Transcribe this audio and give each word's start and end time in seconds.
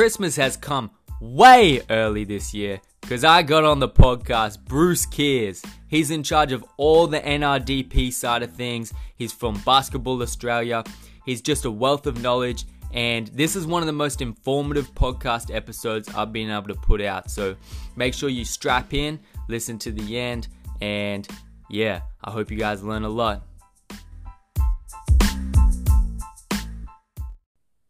Christmas 0.00 0.34
has 0.36 0.56
come 0.56 0.90
way 1.20 1.82
early 1.90 2.24
this 2.24 2.54
year 2.54 2.80
because 3.02 3.22
I 3.22 3.42
got 3.42 3.64
on 3.64 3.80
the 3.80 3.88
podcast 3.90 4.64
Bruce 4.64 5.04
Kears. 5.04 5.62
He's 5.88 6.10
in 6.10 6.22
charge 6.22 6.52
of 6.52 6.64
all 6.78 7.06
the 7.06 7.20
NRDP 7.20 8.10
side 8.10 8.42
of 8.42 8.50
things. 8.50 8.94
He's 9.16 9.34
from 9.34 9.60
Basketball 9.66 10.22
Australia. 10.22 10.84
He's 11.26 11.42
just 11.42 11.66
a 11.66 11.70
wealth 11.70 12.06
of 12.06 12.22
knowledge, 12.22 12.64
and 12.94 13.26
this 13.26 13.54
is 13.54 13.66
one 13.66 13.82
of 13.82 13.86
the 13.86 13.92
most 13.92 14.22
informative 14.22 14.90
podcast 14.94 15.54
episodes 15.54 16.08
I've 16.14 16.32
been 16.32 16.48
able 16.48 16.68
to 16.68 16.76
put 16.76 17.02
out. 17.02 17.30
So 17.30 17.54
make 17.94 18.14
sure 18.14 18.30
you 18.30 18.46
strap 18.46 18.94
in, 18.94 19.20
listen 19.48 19.78
to 19.80 19.92
the 19.92 20.18
end, 20.18 20.48
and 20.80 21.28
yeah, 21.68 22.00
I 22.24 22.30
hope 22.30 22.50
you 22.50 22.56
guys 22.56 22.82
learn 22.82 23.04
a 23.04 23.10
lot. 23.10 23.42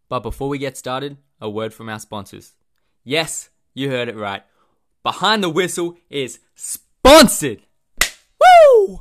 But 0.08 0.24
before 0.24 0.48
we 0.48 0.58
get 0.58 0.76
started, 0.76 1.16
a 1.40 1.48
word 1.50 1.72
from 1.72 1.88
our 1.88 1.98
sponsors. 1.98 2.54
Yes, 3.04 3.50
you 3.74 3.90
heard 3.90 4.08
it 4.08 4.16
right. 4.16 4.42
Behind 5.02 5.42
the 5.42 5.48
Whistle 5.48 5.96
is 6.10 6.40
sponsored. 6.54 7.62
Woo! 8.40 9.00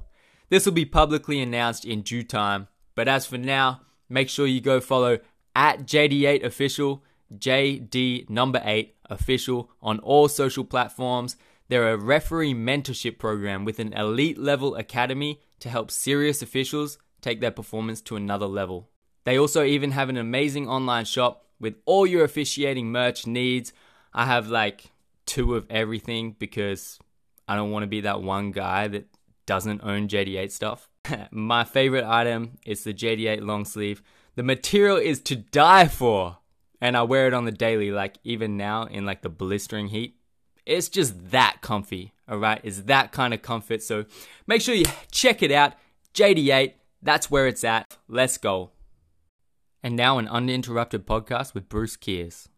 This 0.49 0.65
will 0.65 0.73
be 0.73 0.85
publicly 0.85 1.41
announced 1.41 1.85
in 1.85 2.01
due 2.01 2.23
time. 2.23 2.67
But 2.95 3.07
as 3.07 3.25
for 3.25 3.37
now, 3.37 3.81
make 4.07 4.29
sure 4.29 4.47
you 4.47 4.61
go 4.61 4.79
follow 4.79 5.19
at 5.55 5.85
JD8 5.85 6.43
Official, 6.43 7.03
JD 7.35 8.29
number 8.29 8.61
8 8.63 8.95
Official 9.09 9.71
on 9.81 9.99
all 9.99 10.27
social 10.27 10.63
platforms. 10.63 11.35
They're 11.67 11.93
a 11.93 11.97
referee 11.97 12.53
mentorship 12.53 13.19
program 13.19 13.65
with 13.65 13.79
an 13.79 13.93
elite 13.93 14.37
level 14.37 14.75
academy 14.75 15.41
to 15.59 15.69
help 15.69 15.91
serious 15.91 16.41
officials 16.41 16.97
take 17.21 17.41
their 17.41 17.51
performance 17.51 18.01
to 18.01 18.15
another 18.15 18.45
level. 18.45 18.89
They 19.25 19.37
also 19.37 19.63
even 19.63 19.91
have 19.91 20.09
an 20.09 20.17
amazing 20.17 20.67
online 20.67 21.05
shop 21.05 21.45
with 21.59 21.75
all 21.85 22.07
your 22.07 22.23
officiating 22.23 22.91
merch 22.91 23.27
needs. 23.27 23.73
I 24.13 24.25
have 24.25 24.47
like 24.47 24.91
two 25.25 25.55
of 25.55 25.65
everything 25.69 26.35
because 26.39 26.99
I 27.47 27.55
don't 27.55 27.71
want 27.71 27.83
to 27.83 27.87
be 27.87 28.01
that 28.01 28.21
one 28.21 28.51
guy 28.51 28.87
that 28.87 29.07
doesn't 29.45 29.81
own 29.83 30.07
JD8 30.07 30.51
stuff. 30.51 30.89
My 31.31 31.63
favorite 31.63 32.05
item 32.05 32.57
is 32.65 32.83
the 32.83 32.93
JD8 32.93 33.41
long 33.41 33.65
sleeve. 33.65 34.01
The 34.35 34.43
material 34.43 34.97
is 34.97 35.19
to 35.21 35.35
die 35.35 35.87
for, 35.87 36.37
and 36.79 36.95
I 36.95 37.03
wear 37.03 37.27
it 37.27 37.33
on 37.33 37.45
the 37.45 37.51
daily, 37.51 37.91
like 37.91 38.17
even 38.23 38.57
now 38.57 38.83
in 38.83 39.05
like 39.05 39.21
the 39.21 39.29
blistering 39.29 39.87
heat. 39.87 40.15
It's 40.65 40.87
just 40.87 41.31
that 41.31 41.57
comfy, 41.61 42.13
all 42.27 42.37
right? 42.37 42.61
It's 42.63 42.81
that 42.83 43.11
kind 43.11 43.33
of 43.33 43.41
comfort. 43.41 43.81
So 43.81 44.05
make 44.45 44.61
sure 44.61 44.75
you 44.75 44.85
check 45.11 45.41
it 45.41 45.51
out. 45.51 45.73
JD8, 46.13 46.73
that's 47.01 47.31
where 47.31 47.47
it's 47.47 47.63
at. 47.63 47.97
Let's 48.07 48.37
go. 48.37 48.71
And 49.81 49.95
now 49.95 50.17
an 50.17 50.27
uninterrupted 50.27 51.07
podcast 51.07 51.53
with 51.53 51.69
Bruce 51.69 51.95
Kears. 51.95 52.49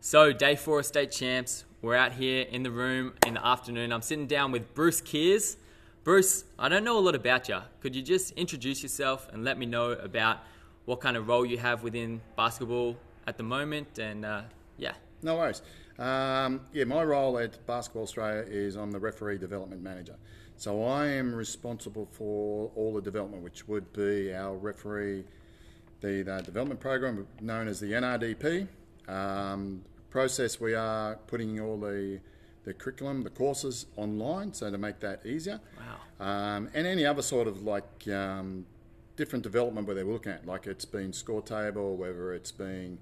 So, 0.00 0.32
day 0.32 0.56
four 0.56 0.80
of 0.80 0.86
state 0.86 1.12
champs. 1.12 1.64
We're 1.80 1.94
out 1.94 2.12
here 2.12 2.44
in 2.50 2.64
the 2.64 2.72
room 2.72 3.14
in 3.24 3.34
the 3.34 3.46
afternoon. 3.46 3.92
I'm 3.92 4.02
sitting 4.02 4.26
down 4.26 4.50
with 4.50 4.74
Bruce 4.74 5.00
Kears. 5.00 5.56
Bruce, 6.02 6.44
I 6.58 6.68
don't 6.68 6.82
know 6.82 6.98
a 6.98 7.00
lot 7.00 7.14
about 7.14 7.48
you. 7.48 7.60
Could 7.80 7.94
you 7.94 8.02
just 8.02 8.32
introduce 8.32 8.82
yourself 8.82 9.28
and 9.32 9.44
let 9.44 9.58
me 9.58 9.66
know 9.66 9.92
about 9.92 10.38
what 10.86 11.00
kind 11.00 11.16
of 11.16 11.28
role 11.28 11.46
you 11.46 11.58
have 11.58 11.84
within 11.84 12.20
basketball 12.36 12.96
at 13.28 13.36
the 13.36 13.44
moment? 13.44 14.00
And 14.00 14.24
uh, 14.24 14.42
yeah. 14.78 14.94
No 15.22 15.36
worries. 15.36 15.62
Um, 16.00 16.62
yeah, 16.72 16.84
my 16.84 17.04
role 17.04 17.38
at 17.38 17.64
Basketball 17.66 18.02
Australia 18.02 18.44
is 18.46 18.74
I'm 18.74 18.90
the 18.90 18.98
referee 18.98 19.38
development 19.38 19.82
manager. 19.82 20.16
So 20.56 20.84
I 20.84 21.06
am 21.06 21.34
responsible 21.34 22.08
for 22.10 22.72
all 22.74 22.94
the 22.94 23.02
development, 23.02 23.42
which 23.44 23.68
would 23.68 23.92
be 23.92 24.34
our 24.34 24.56
referee 24.56 25.24
the, 26.06 26.22
the 26.22 26.42
development 26.42 26.80
program 26.80 27.26
known 27.40 27.68
as 27.68 27.80
the 27.80 27.92
NRDP. 27.92 28.68
Um, 29.08 29.82
process 30.10 30.60
we 30.60 30.74
are 30.74 31.16
putting 31.26 31.60
all 31.60 31.78
the 31.78 32.20
the 32.64 32.74
curriculum, 32.74 33.22
the 33.22 33.30
courses 33.30 33.86
online, 33.96 34.52
so 34.52 34.68
to 34.68 34.76
make 34.76 34.98
that 34.98 35.24
easier. 35.24 35.60
Wow. 35.78 36.26
Um, 36.26 36.68
and 36.74 36.84
any 36.84 37.06
other 37.06 37.22
sort 37.22 37.46
of 37.46 37.62
like 37.62 38.08
um, 38.08 38.66
different 39.14 39.44
development 39.44 39.86
where 39.86 39.94
they're 39.94 40.04
looking 40.04 40.32
at, 40.32 40.46
like 40.46 40.66
it's 40.66 40.84
been 40.84 41.12
score 41.12 41.42
table, 41.42 41.96
whether 41.96 42.34
it's 42.34 42.50
been 42.50 42.98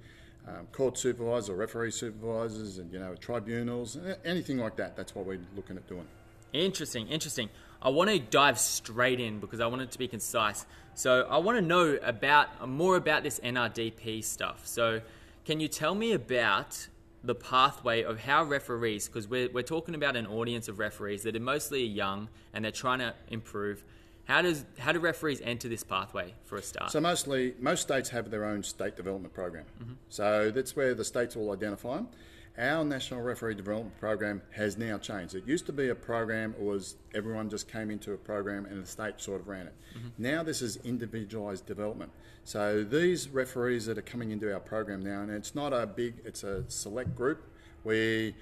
um, 0.46 0.66
court 0.70 0.98
supervisors 0.98 1.48
or 1.48 1.56
referee 1.56 1.92
supervisors, 1.92 2.76
and 2.76 2.92
you 2.92 2.98
know 2.98 3.14
tribunals, 3.14 3.96
anything 4.24 4.58
like 4.58 4.76
that. 4.76 4.96
That's 4.96 5.14
what 5.14 5.24
we're 5.24 5.40
looking 5.56 5.76
at 5.78 5.88
doing. 5.88 6.06
Interesting, 6.52 7.08
interesting. 7.08 7.48
I 7.84 7.90
want 7.90 8.10
to 8.10 8.18
dive 8.18 8.58
straight 8.58 9.20
in 9.20 9.40
because 9.40 9.60
I 9.60 9.66
want 9.66 9.82
it 9.82 9.90
to 9.92 9.98
be 9.98 10.08
concise. 10.08 10.64
So 10.94 11.26
I 11.28 11.38
want 11.38 11.58
to 11.58 11.62
know 11.62 11.98
about 12.02 12.68
more 12.68 12.96
about 12.96 13.22
this 13.22 13.40
NRDP 13.40 14.24
stuff. 14.24 14.66
So 14.66 15.00
can 15.44 15.60
you 15.60 15.68
tell 15.68 15.94
me 15.94 16.12
about 16.12 16.88
the 17.24 17.34
pathway 17.34 18.02
of 18.02 18.20
how 18.20 18.44
referees, 18.44 19.08
because 19.08 19.26
we're, 19.26 19.48
we're 19.50 19.62
talking 19.62 19.94
about 19.94 20.14
an 20.14 20.26
audience 20.26 20.68
of 20.68 20.78
referees 20.78 21.22
that 21.22 21.34
are 21.34 21.40
mostly 21.40 21.84
young 21.84 22.28
and 22.52 22.64
they're 22.64 22.72
trying 22.72 22.98
to 22.98 23.14
improve. 23.28 23.82
How 24.24 24.42
does 24.42 24.64
how 24.78 24.92
do 24.92 25.00
referees 25.00 25.40
enter 25.42 25.68
this 25.68 25.82
pathway 25.82 26.32
for 26.44 26.56
a 26.56 26.62
start? 26.62 26.90
So 26.90 27.00
mostly 27.00 27.54
most 27.58 27.82
states 27.82 28.08
have 28.10 28.30
their 28.30 28.44
own 28.44 28.62
state 28.62 28.96
development 28.96 29.34
program. 29.34 29.64
Mm-hmm. 29.82 29.92
So 30.08 30.50
that's 30.50 30.76
where 30.76 30.94
the 30.94 31.04
states 31.04 31.36
will 31.36 31.50
identify 31.50 31.96
them. 31.96 32.08
Our 32.56 32.84
National 32.84 33.20
Referee 33.20 33.56
Development 33.56 33.98
Program 33.98 34.40
has 34.50 34.78
now 34.78 34.96
changed. 34.96 35.34
It 35.34 35.44
used 35.46 35.66
to 35.66 35.72
be 35.72 35.88
a 35.88 35.94
program, 35.94 36.54
it 36.56 36.62
was 36.62 36.94
everyone 37.12 37.50
just 37.50 37.70
came 37.70 37.90
into 37.90 38.12
a 38.12 38.16
program 38.16 38.64
and 38.66 38.80
the 38.80 38.86
state 38.86 39.20
sort 39.20 39.40
of 39.40 39.48
ran 39.48 39.66
it. 39.66 39.74
Mm-hmm. 39.96 40.08
Now 40.18 40.42
this 40.44 40.62
is 40.62 40.76
individualised 40.84 41.66
development. 41.66 42.12
So 42.44 42.84
these 42.84 43.28
referees 43.28 43.86
that 43.86 43.98
are 43.98 44.02
coming 44.02 44.30
into 44.30 44.52
our 44.52 44.60
program 44.60 45.02
now, 45.02 45.22
and 45.22 45.30
it's 45.30 45.54
not 45.54 45.72
a 45.72 45.86
big, 45.86 46.14
it's 46.24 46.44
a 46.44 46.64
select 46.70 47.16
group. 47.16 47.42
We, 47.82 48.36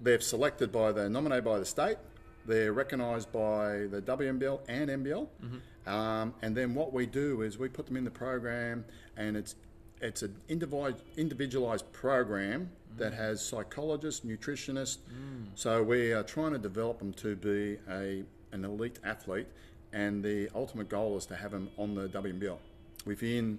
they're 0.00 0.20
selected 0.20 0.72
by 0.72 0.92
the, 0.92 1.10
nominated 1.10 1.44
by 1.44 1.58
the 1.58 1.66
state, 1.66 1.98
they're 2.46 2.72
recognised 2.72 3.30
by 3.30 3.88
the 3.90 4.00
WNBL 4.00 4.60
and 4.68 4.88
NBL. 4.88 5.28
Mm-hmm. 5.44 5.88
Um, 5.88 6.34
and 6.42 6.56
then 6.56 6.74
what 6.74 6.92
we 6.92 7.04
do 7.04 7.42
is 7.42 7.58
we 7.58 7.68
put 7.68 7.86
them 7.86 7.96
in 7.96 8.04
the 8.04 8.10
program, 8.10 8.84
and 9.16 9.36
it's 9.36 9.54
it's 10.00 10.22
an 10.22 10.36
individualised 10.48 11.90
program 11.92 12.70
that 12.96 13.14
has 13.14 13.44
psychologists, 13.44 14.24
nutritionists. 14.24 14.98
Mm. 15.08 15.46
So 15.54 15.82
we 15.82 16.12
are 16.12 16.22
trying 16.22 16.52
to 16.52 16.58
develop 16.58 16.98
them 16.98 17.12
to 17.14 17.36
be 17.36 17.78
a 17.90 18.24
an 18.52 18.64
elite 18.64 18.98
athlete, 19.04 19.46
and 19.92 20.24
the 20.24 20.48
ultimate 20.54 20.88
goal 20.88 21.16
is 21.16 21.26
to 21.26 21.36
have 21.36 21.50
them 21.50 21.68
on 21.76 21.94
the 21.94 22.08
WNBL 22.08 22.58
within 23.04 23.58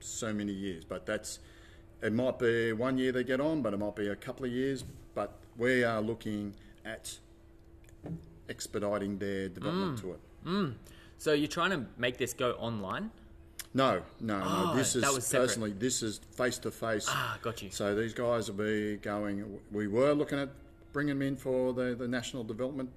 so 0.00 0.32
many 0.32 0.52
years. 0.52 0.84
But 0.84 1.06
that's 1.06 1.40
it 2.02 2.12
might 2.12 2.38
be 2.38 2.72
one 2.72 2.98
year 2.98 3.12
they 3.12 3.24
get 3.24 3.40
on, 3.40 3.62
but 3.62 3.74
it 3.74 3.78
might 3.78 3.96
be 3.96 4.08
a 4.08 4.16
couple 4.16 4.46
of 4.46 4.52
years. 4.52 4.84
But 5.14 5.32
we 5.56 5.84
are 5.84 6.00
looking 6.00 6.54
at 6.84 7.18
expediting 8.48 9.18
their 9.18 9.48
development 9.48 9.98
mm. 9.98 10.00
to 10.02 10.12
it. 10.12 10.20
Mm. 10.46 10.74
So 11.18 11.32
you're 11.34 11.48
trying 11.48 11.70
to 11.70 11.84
make 11.98 12.16
this 12.16 12.32
go 12.32 12.52
online? 12.52 13.10
No, 13.72 14.02
no, 14.20 14.42
oh, 14.44 14.64
no. 14.72 14.76
This 14.76 14.96
is 14.96 15.30
personally. 15.30 15.72
This 15.72 16.02
is 16.02 16.20
face 16.32 16.58
to 16.58 16.70
face. 16.70 17.06
Ah, 17.08 17.38
got 17.40 17.62
you. 17.62 17.70
So 17.70 17.94
these 17.94 18.14
guys 18.14 18.50
will 18.50 18.64
be 18.64 18.96
going. 18.96 19.60
We 19.70 19.86
were 19.86 20.12
looking 20.12 20.38
at 20.38 20.48
bringing 20.92 21.18
them 21.18 21.22
in 21.22 21.36
for 21.36 21.72
the, 21.72 21.94
the 21.94 22.08
national 22.08 22.42
development 22.42 22.90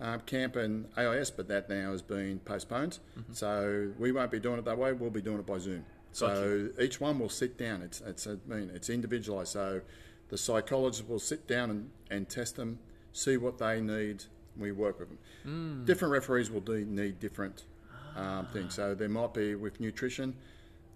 uh, 0.00 0.18
camp 0.18 0.56
and 0.56 0.86
AIS, 0.96 1.30
but 1.30 1.46
that 1.48 1.68
now 1.68 1.92
has 1.92 2.02
been 2.02 2.40
postponed. 2.40 2.98
Mm-hmm. 3.18 3.32
So 3.32 3.92
we 3.98 4.10
won't 4.10 4.30
be 4.30 4.40
doing 4.40 4.58
it 4.58 4.64
that 4.64 4.78
way. 4.78 4.92
We'll 4.92 5.10
be 5.10 5.22
doing 5.22 5.38
it 5.38 5.46
by 5.46 5.58
Zoom. 5.58 5.84
So 6.12 6.70
each 6.80 7.00
one 7.00 7.18
will 7.18 7.28
sit 7.28 7.56
down. 7.56 7.82
It's 7.82 8.00
it's 8.00 8.26
I 8.26 8.36
mean 8.46 8.70
it's 8.74 8.90
individualised. 8.90 9.52
So 9.52 9.82
the 10.30 10.38
psychologist 10.38 11.08
will 11.08 11.18
sit 11.20 11.46
down 11.46 11.70
and, 11.70 11.90
and 12.10 12.28
test 12.28 12.56
them, 12.56 12.80
see 13.12 13.36
what 13.36 13.58
they 13.58 13.80
need. 13.80 14.24
We 14.56 14.72
work 14.72 14.98
with 14.98 15.08
them. 15.10 15.18
Mm. 15.46 15.86
Different 15.86 16.10
referees 16.12 16.50
will 16.50 16.60
do, 16.60 16.84
need 16.84 17.20
different 17.20 17.64
um, 18.18 18.46
thing. 18.46 18.70
So 18.70 18.94
there 18.94 19.08
might 19.08 19.32
be 19.32 19.54
with 19.54 19.80
nutrition, 19.80 20.34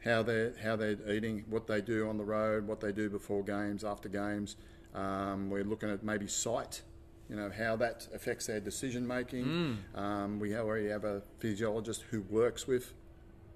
how 0.05 0.23
they're 0.23 0.53
how 0.63 0.77
they're 0.77 0.99
eating, 1.11 1.45
what 1.49 1.67
they 1.67 1.81
do 1.81 2.09
on 2.09 2.19
the 2.19 2.25
road, 2.25 2.67
what 2.67 2.81
they 2.81 2.93
do 2.93 3.09
before 3.09 3.43
games, 3.43 3.85
after 3.85 4.09
games. 4.09 4.57
Um, 4.95 5.49
we're 5.49 5.65
looking 5.65 5.91
at 5.91 6.03
maybe 6.03 6.27
sight, 6.27 6.83
you 7.31 7.37
know, 7.37 7.51
how 7.51 7.77
that 7.77 8.09
affects 8.13 8.47
their 8.47 8.61
decision 8.61 9.07
making. 9.07 9.45
Mm. 9.45 9.99
Um, 9.99 10.41
we 10.41 10.55
already 10.55 10.89
have 10.89 11.05
a 11.05 11.23
physiologist 11.39 12.03
who 12.11 12.23
works 12.23 12.67
with 12.67 12.93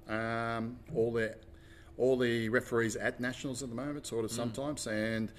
um, 0.09 0.79
all 0.95 1.13
their 1.13 1.37
all 1.99 2.17
the 2.17 2.49
referees 2.51 2.95
at 2.97 3.21
nationals 3.21 3.63
at 3.63 3.71
the 3.71 3.75
moment, 3.75 4.07
sort 4.07 4.25
of 4.25 4.31
mm. 4.31 4.35
sometimes, 4.35 4.87
and 4.87 5.33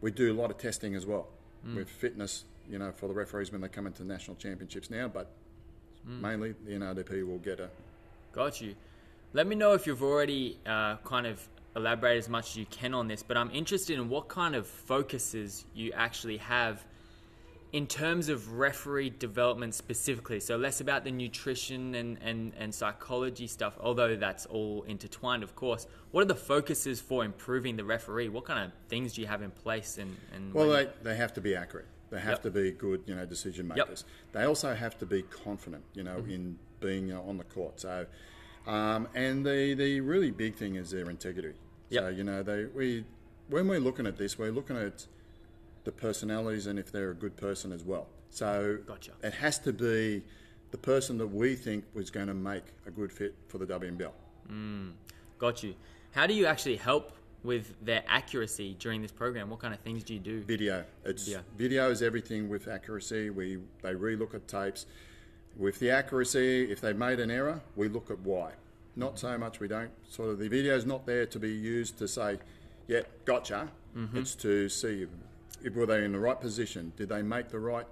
we 0.00 0.10
do 0.10 0.32
a 0.32 0.36
lot 0.36 0.50
of 0.50 0.58
testing 0.58 0.94
as 0.94 1.06
well 1.06 1.28
mm. 1.66 1.76
with 1.76 1.88
fitness. 1.88 2.44
You 2.68 2.78
know, 2.78 2.92
for 2.92 3.08
the 3.08 3.14
referees 3.14 3.50
when 3.50 3.62
they 3.62 3.68
come 3.68 3.86
into 3.86 4.04
national 4.04 4.36
championships 4.36 4.90
now, 4.90 5.08
but 5.08 5.30
Mm. 6.06 6.20
Mainly, 6.20 6.54
the 6.64 6.72
NRDP 6.72 7.26
will 7.26 7.38
get 7.38 7.60
a. 7.60 7.68
Got 8.32 8.60
you. 8.60 8.74
Let 9.32 9.46
me 9.46 9.54
know 9.54 9.72
if 9.72 9.86
you've 9.86 10.02
already 10.02 10.58
uh, 10.66 10.96
kind 11.04 11.26
of 11.26 11.46
elaborated 11.76 12.18
as 12.18 12.28
much 12.28 12.50
as 12.50 12.56
you 12.56 12.66
can 12.66 12.94
on 12.94 13.08
this, 13.08 13.22
but 13.22 13.36
I'm 13.36 13.50
interested 13.50 13.98
in 13.98 14.08
what 14.08 14.28
kind 14.28 14.54
of 14.54 14.66
focuses 14.66 15.64
you 15.74 15.92
actually 15.92 16.38
have 16.38 16.84
in 17.72 17.86
terms 17.86 18.30
of 18.30 18.54
referee 18.54 19.10
development 19.10 19.74
specifically, 19.74 20.40
so 20.40 20.56
less 20.56 20.80
about 20.80 21.04
the 21.04 21.10
nutrition 21.10 21.94
and, 21.94 22.18
and, 22.22 22.52
and 22.58 22.74
psychology 22.74 23.46
stuff, 23.46 23.76
although 23.80 24.16
that's 24.16 24.46
all 24.46 24.84
intertwined, 24.84 25.42
of 25.42 25.54
course. 25.54 25.86
What 26.10 26.22
are 26.22 26.26
the 26.26 26.34
focuses 26.34 27.00
for 27.00 27.24
improving 27.24 27.76
the 27.76 27.84
referee? 27.84 28.30
What 28.30 28.46
kind 28.46 28.64
of 28.64 28.72
things 28.88 29.12
do 29.12 29.20
you 29.20 29.26
have 29.26 29.42
in 29.42 29.50
place? 29.50 29.98
And, 29.98 30.16
and 30.34 30.54
Well, 30.54 30.70
they, 30.70 30.88
they 31.02 31.16
have 31.16 31.34
to 31.34 31.42
be 31.42 31.54
accurate. 31.54 31.86
They 32.10 32.20
have 32.20 32.34
Yep. 32.34 32.42
to 32.42 32.50
be 32.50 32.70
good, 32.72 33.02
you 33.06 33.14
know, 33.14 33.26
decision 33.26 33.68
Yep. 33.68 33.76
makers. 33.88 34.04
They 34.32 34.44
also 34.44 34.74
have 34.74 34.98
to 34.98 35.06
be 35.06 35.22
confident, 35.22 35.84
you 35.94 36.02
know, 36.02 36.16
Mm-hmm. 36.18 36.30
in 36.30 36.58
being 36.80 37.12
uh, 37.12 37.20
on 37.22 37.36
the 37.38 37.44
court. 37.44 37.80
So, 37.80 38.06
um, 38.66 39.08
and 39.14 39.44
the 39.44 39.74
the 39.74 40.00
really 40.00 40.30
big 40.30 40.54
thing 40.56 40.76
is 40.76 40.90
their 40.90 41.10
integrity. 41.10 41.58
So, 41.90 42.08
you 42.08 42.24
know, 42.24 42.42
they 42.42 42.66
we 42.66 43.04
when 43.48 43.66
we're 43.68 43.80
looking 43.80 44.06
at 44.06 44.16
this, 44.16 44.38
we're 44.38 44.52
looking 44.52 44.76
at 44.76 45.06
the 45.84 45.92
personalities 45.92 46.66
and 46.66 46.78
if 46.78 46.92
they're 46.92 47.10
a 47.10 47.14
good 47.14 47.36
person 47.36 47.72
as 47.72 47.82
well. 47.84 48.08
So, 48.30 48.78
Gotcha. 48.86 49.12
it 49.22 49.32
has 49.34 49.58
to 49.60 49.72
be 49.72 50.22
the 50.70 50.76
person 50.76 51.16
that 51.16 51.28
we 51.28 51.54
think 51.56 51.84
was 51.94 52.10
going 52.10 52.26
to 52.26 52.34
make 52.34 52.64
a 52.86 52.90
good 52.90 53.10
fit 53.10 53.34
for 53.48 53.56
the 53.56 53.64
WNBL. 53.66 54.12
got 55.38 55.62
you. 55.62 55.74
How 56.12 56.26
do 56.26 56.34
you 56.34 56.44
actually 56.46 56.76
help 56.76 57.12
with 57.44 57.74
their 57.84 58.02
accuracy 58.08 58.76
during 58.78 59.02
this 59.02 59.12
program? 59.12 59.50
What 59.50 59.60
kind 59.60 59.74
of 59.74 59.80
things 59.80 60.02
do 60.04 60.14
you 60.14 60.20
do? 60.20 60.42
Video. 60.42 60.84
It's 61.04 61.24
Video. 61.24 61.42
video 61.56 61.90
is 61.90 62.02
everything 62.02 62.48
with 62.48 62.68
accuracy. 62.68 63.30
We 63.30 63.58
they 63.82 63.94
relook 63.94 64.34
at 64.34 64.48
tapes. 64.48 64.86
With 65.56 65.78
the 65.80 65.90
accuracy, 65.90 66.70
if 66.70 66.80
they 66.80 66.92
made 66.92 67.18
an 67.18 67.30
error, 67.30 67.60
we 67.74 67.88
look 67.88 68.10
at 68.10 68.20
why. 68.20 68.52
Not 68.94 69.18
so 69.18 69.36
much 69.38 69.60
we 69.60 69.68
don't 69.68 69.90
sort 70.08 70.30
of 70.30 70.38
the 70.38 70.48
video 70.48 70.76
is 70.76 70.86
not 70.86 71.06
there 71.06 71.26
to 71.26 71.38
be 71.38 71.52
used 71.52 71.98
to 71.98 72.08
say, 72.08 72.38
yeah, 72.86 73.02
gotcha. 73.24 73.68
Mm-hmm. 73.96 74.18
It's 74.18 74.34
to 74.36 74.68
see 74.68 75.06
if 75.62 75.74
were 75.74 75.86
they 75.86 76.04
in 76.04 76.12
the 76.12 76.18
right 76.18 76.40
position. 76.40 76.92
Did 76.96 77.08
they 77.08 77.22
make 77.22 77.48
the 77.48 77.58
right 77.58 77.86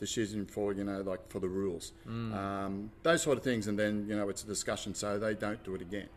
decision 0.00 0.46
for 0.46 0.72
you 0.72 0.82
know 0.82 1.02
like 1.02 1.20
for 1.28 1.38
the 1.38 1.48
rules, 1.48 1.92
um, 2.34 2.90
those 3.04 3.22
sort 3.22 3.38
of 3.38 3.44
things, 3.44 3.68
and 3.68 3.78
then 3.78 4.06
you 4.08 4.16
know 4.16 4.28
it's 4.28 4.42
a 4.42 4.46
discussion 4.46 4.94
so 4.94 5.18
they 5.18 5.34
don't 5.34 5.62
do 5.62 5.74
it 5.76 5.82
again, 5.82 6.08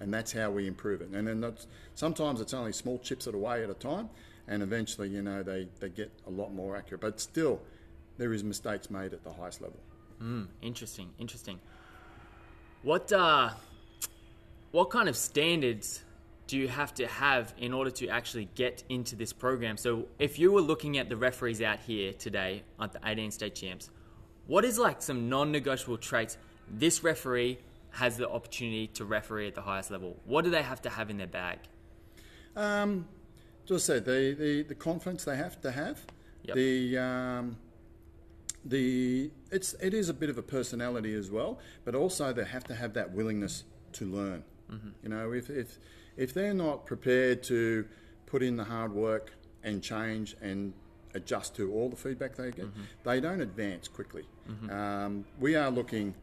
and 0.00 0.14
that's 0.14 0.32
how 0.32 0.50
we 0.50 0.66
improve 0.66 1.02
it. 1.02 1.08
And 1.10 1.26
then 1.26 1.40
that's, 1.40 1.66
sometimes 1.94 2.40
it's 2.40 2.54
only 2.54 2.72
small 2.72 2.98
chips 3.00 3.26
at 3.26 3.34
away 3.34 3.62
at 3.64 3.68
a 3.68 3.74
time, 3.74 4.08
and 4.48 4.62
eventually 4.62 5.08
you 5.08 5.20
know 5.22 5.42
they, 5.42 5.68
they 5.80 5.90
get 5.90 6.10
a 6.26 6.30
lot 6.30 6.54
more 6.54 6.76
accurate. 6.76 7.00
But 7.02 7.20
still, 7.20 7.60
there 8.16 8.32
is 8.32 8.42
mistakes 8.44 8.88
made 8.90 9.12
at 9.12 9.24
the 9.24 9.32
highest 9.32 9.60
level. 9.60 9.80
Interesting, 10.62 11.10
interesting. 11.18 11.58
What 12.84 13.12
uh, 13.12 13.50
what 14.70 14.88
kind 14.90 15.08
of 15.08 15.16
standards 15.16 16.02
do 16.52 16.58
you 16.58 16.68
have 16.68 16.92
to 16.92 17.06
have 17.06 17.54
in 17.56 17.72
order 17.72 17.90
to 17.90 18.08
actually 18.08 18.46
get 18.54 18.84
into 18.90 19.16
this 19.16 19.32
program? 19.32 19.78
So, 19.78 20.08
if 20.18 20.38
you 20.38 20.52
were 20.52 20.60
looking 20.60 20.98
at 20.98 21.08
the 21.08 21.16
referees 21.16 21.62
out 21.62 21.78
here 21.78 22.12
today 22.12 22.62
at 22.78 22.92
the 22.92 23.00
18 23.02 23.30
state 23.30 23.54
champs, 23.54 23.88
what 24.46 24.62
is 24.62 24.78
like 24.78 25.00
some 25.00 25.30
non-negotiable 25.30 25.96
traits? 25.96 26.36
This 26.68 27.02
referee 27.02 27.58
has 27.92 28.18
the 28.18 28.28
opportunity 28.28 28.86
to 28.88 29.06
referee 29.06 29.48
at 29.48 29.54
the 29.54 29.62
highest 29.62 29.90
level. 29.90 30.20
What 30.26 30.44
do 30.44 30.50
they 30.50 30.60
have 30.60 30.82
to 30.82 30.90
have 30.90 31.08
in 31.08 31.16
their 31.16 31.26
bag? 31.26 31.58
Um, 32.54 33.08
just 33.64 33.86
said 33.86 34.04
the, 34.04 34.36
the, 34.38 34.62
the 34.64 34.74
confidence 34.74 35.24
they 35.24 35.38
have 35.38 35.58
to 35.62 35.70
have. 35.70 36.04
Yep. 36.42 36.54
The 36.54 36.98
um, 36.98 37.56
the 38.66 39.30
it's 39.50 39.72
it 39.80 39.94
is 39.94 40.10
a 40.10 40.14
bit 40.14 40.28
of 40.28 40.36
a 40.36 40.42
personality 40.42 41.14
as 41.14 41.30
well, 41.30 41.60
but 41.86 41.94
also 41.94 42.30
they 42.34 42.44
have 42.44 42.64
to 42.64 42.74
have 42.74 42.92
that 42.92 43.12
willingness 43.12 43.64
to 43.92 44.04
learn. 44.04 44.44
You 45.02 45.08
know, 45.10 45.32
if 45.32 45.50
if 45.50 45.78
if 46.16 46.34
they're 46.34 46.54
not 46.54 46.86
prepared 46.86 47.42
to 47.44 47.86
put 48.26 48.42
in 48.42 48.56
the 48.56 48.64
hard 48.64 48.92
work 48.92 49.32
and 49.62 49.82
change 49.82 50.36
and 50.40 50.72
adjust 51.14 51.54
to 51.56 51.72
all 51.72 51.88
the 51.88 51.96
feedback 51.96 52.36
they 52.36 52.50
get, 52.50 52.66
mm-hmm. 52.66 52.82
they 53.04 53.20
don't 53.20 53.40
advance 53.40 53.88
quickly. 53.88 54.24
Mm-hmm. 54.48 54.70
Um, 54.70 55.24
we 55.38 55.54
are 55.56 55.70
looking 55.70 56.14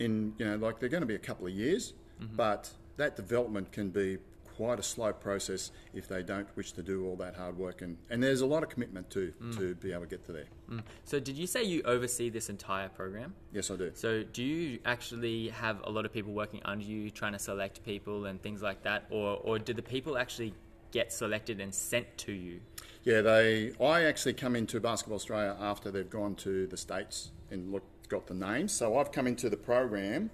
in 0.00 0.34
you 0.38 0.44
know 0.44 0.56
like 0.56 0.80
they're 0.80 0.88
going 0.88 1.02
to 1.02 1.06
be 1.06 1.14
a 1.14 1.18
couple 1.18 1.46
of 1.46 1.52
years, 1.52 1.94
mm-hmm. 2.20 2.36
but 2.36 2.70
that 2.96 3.16
development 3.16 3.72
can 3.72 3.90
be 3.90 4.18
quite 4.56 4.78
a 4.78 4.82
slow 4.82 5.12
process 5.12 5.70
if 5.92 6.08
they 6.08 6.22
don't 6.22 6.48
wish 6.56 6.72
to 6.72 6.82
do 6.82 7.06
all 7.06 7.16
that 7.16 7.34
hard 7.34 7.56
work 7.56 7.82
and, 7.82 7.96
and 8.10 8.22
there's 8.22 8.40
a 8.40 8.46
lot 8.46 8.62
of 8.62 8.68
commitment 8.68 9.08
too 9.10 9.32
to 9.52 9.74
mm. 9.74 9.80
be 9.80 9.92
able 9.92 10.02
to 10.02 10.08
get 10.08 10.24
to 10.24 10.32
there. 10.32 10.46
Mm. 10.70 10.82
So, 11.04 11.20
did 11.20 11.36
you 11.36 11.46
say 11.46 11.64
you 11.64 11.82
oversee 11.82 12.30
this 12.30 12.48
entire 12.48 12.88
program? 12.88 13.34
Yes, 13.52 13.70
I 13.70 13.76
do. 13.76 13.90
So, 13.94 14.22
do 14.22 14.42
you 14.42 14.78
actually 14.84 15.48
have 15.48 15.80
a 15.84 15.90
lot 15.90 16.04
of 16.06 16.12
people 16.12 16.32
working 16.32 16.60
under 16.64 16.84
you, 16.84 17.10
trying 17.10 17.32
to 17.32 17.38
select 17.38 17.84
people 17.84 18.26
and 18.26 18.42
things 18.42 18.62
like 18.62 18.82
that, 18.82 19.04
or 19.10 19.40
or 19.42 19.58
do 19.58 19.74
the 19.74 19.82
people 19.82 20.16
actually 20.16 20.54
get 20.90 21.12
selected 21.12 21.60
and 21.60 21.74
sent 21.74 22.16
to 22.18 22.32
you? 22.32 22.60
Yeah, 23.02 23.20
they. 23.20 23.72
I 23.80 24.04
actually 24.04 24.34
come 24.34 24.56
into 24.56 24.80
Basketball 24.80 25.16
Australia 25.16 25.56
after 25.60 25.90
they've 25.90 26.08
gone 26.08 26.34
to 26.36 26.66
the 26.66 26.76
states 26.76 27.32
and 27.50 27.72
look, 27.72 27.84
got 28.14 28.26
the 28.28 28.34
names. 28.34 28.72
So 28.72 28.96
I've 28.98 29.10
come 29.10 29.26
into 29.26 29.50
the 29.50 29.56
program 29.56 30.30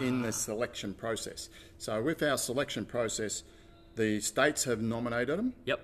in 0.00 0.22
the 0.22 0.32
selection 0.32 0.94
process. 0.94 1.50
So 1.76 2.02
with 2.02 2.22
our 2.22 2.38
selection 2.38 2.86
process, 2.86 3.42
the 3.94 4.20
states 4.20 4.64
have 4.64 4.80
nominated 4.80 5.38
them. 5.38 5.52
Yep. 5.66 5.80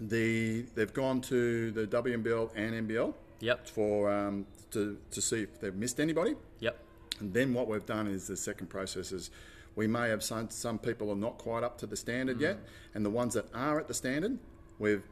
The 0.00 0.62
they've 0.74 0.92
gone 0.92 1.20
to 1.22 1.70
the 1.72 1.86
WNBL 1.86 2.50
and 2.56 2.88
NBL 2.88 3.12
Yep. 3.40 3.68
for 3.68 4.10
um, 4.10 4.46
to 4.70 4.96
to 5.10 5.20
see 5.20 5.42
if 5.42 5.60
they've 5.60 5.74
missed 5.74 6.00
anybody. 6.00 6.34
Yep. 6.60 6.76
And 7.20 7.34
then 7.34 7.52
what 7.52 7.68
we've 7.68 7.84
done 7.84 8.06
is 8.06 8.26
the 8.26 8.36
second 8.36 8.68
process 8.68 9.12
is 9.12 9.30
we 9.76 9.86
may 9.86 10.08
have 10.08 10.22
some, 10.22 10.48
some 10.48 10.78
people 10.78 11.10
are 11.10 11.22
not 11.28 11.36
quite 11.36 11.62
up 11.62 11.76
to 11.78 11.86
the 11.86 11.96
standard 11.96 12.40
yet, 12.40 12.58
and 12.94 13.04
the 13.04 13.10
ones 13.10 13.34
that 13.34 13.46
are 13.54 13.78
at 13.78 13.86
the 13.88 13.94
standard, 13.94 14.38
we've 14.78 15.04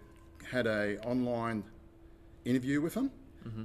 had 0.51 0.67
a 0.67 0.99
online 1.07 1.63
interview 2.47 2.81
with 2.81 2.95
them 2.95 3.11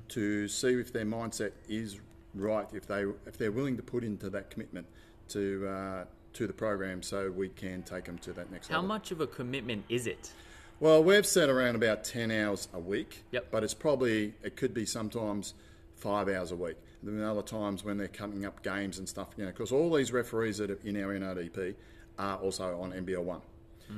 to 0.09 0.47
see 0.47 0.80
if 0.80 0.91
their 0.94 1.06
mindset 1.06 1.51
is 1.68 2.00
right, 2.35 2.68
if 2.74 2.88
they 2.88 3.06
if 3.25 3.38
they're 3.38 3.51
willing 3.51 3.77
to 3.77 3.83
put 3.83 4.03
into 4.03 4.30
that 4.30 4.50
commitment 4.50 4.88
to 5.30 5.68
uh, 5.68 6.06
to 6.33 6.47
the 6.47 6.53
program, 6.53 7.01
so 7.01 7.31
we 7.31 7.50
can 7.50 7.83
take 7.83 8.06
them 8.06 8.18
to 8.19 8.33
that 8.33 8.51
next 8.51 8.68
How 8.68 8.75
level. 8.75 8.89
How 8.89 8.95
much 8.95 9.12
of 9.12 9.21
a 9.21 9.27
commitment 9.27 9.85
is 9.89 10.07
it? 10.07 10.31
Well, 10.80 11.03
we've 11.03 11.25
set 11.25 11.50
around 11.50 11.75
about 11.75 12.03
10 12.03 12.30
hours 12.31 12.68
a 12.74 12.80
week. 12.80 13.24
Yep. 13.31 13.47
But 13.51 13.63
it's 13.63 13.74
probably, 13.74 14.33
it 14.44 14.57
could 14.57 14.74
be 14.74 14.85
sometimes 14.85 15.53
five 15.95 16.27
hours 16.27 16.51
a 16.51 16.56
week. 16.56 16.75
And 17.01 17.18
then 17.18 17.25
other 17.25 17.41
times 17.41 17.83
when 17.83 17.97
they're 17.97 18.07
coming 18.07 18.45
up 18.45 18.63
games 18.63 18.97
and 18.97 19.07
stuff, 19.07 19.29
you 19.38 19.45
know, 19.45 19.51
because 19.51 19.71
all 19.71 19.94
these 19.94 20.12
referees 20.12 20.57
that 20.57 20.71
are 20.71 20.79
in 20.83 21.01
our 21.01 21.13
NRDP 21.13 21.75
are 22.19 22.38
also 22.38 22.79
on 22.81 22.91
NBL 22.91 23.24
one. 23.24 23.41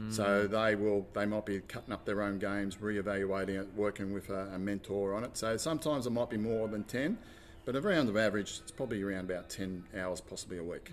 So 0.10 0.48
they 0.48 0.76
will, 0.76 1.06
they 1.14 1.26
might 1.26 1.46
be 1.46 1.60
cutting 1.62 1.94
up 1.94 2.06
their 2.06 2.22
own 2.22 2.40
games, 2.40 2.82
re-evaluating 2.82 3.56
it, 3.56 3.68
working 3.76 4.14
with 4.14 4.30
a, 4.30 4.52
a 4.54 4.60
mentor 4.60 5.14
on 5.14 5.24
it. 5.24 5.36
So 5.38 5.58
sometimes 5.58 6.06
it 6.08 6.12
might 6.12 6.30
be 6.30 6.38
more 6.38 6.68
than 6.68 6.84
10, 6.84 7.18
but 7.66 7.76
around 7.76 8.08
the 8.14 8.20
average, 8.20 8.60
it's 8.62 8.72
probably 8.72 9.02
around 9.02 9.30
about 9.30 9.50
10 9.50 9.84
hours, 9.98 10.22
possibly 10.22 10.58
a 10.58 10.64
week. 10.64 10.92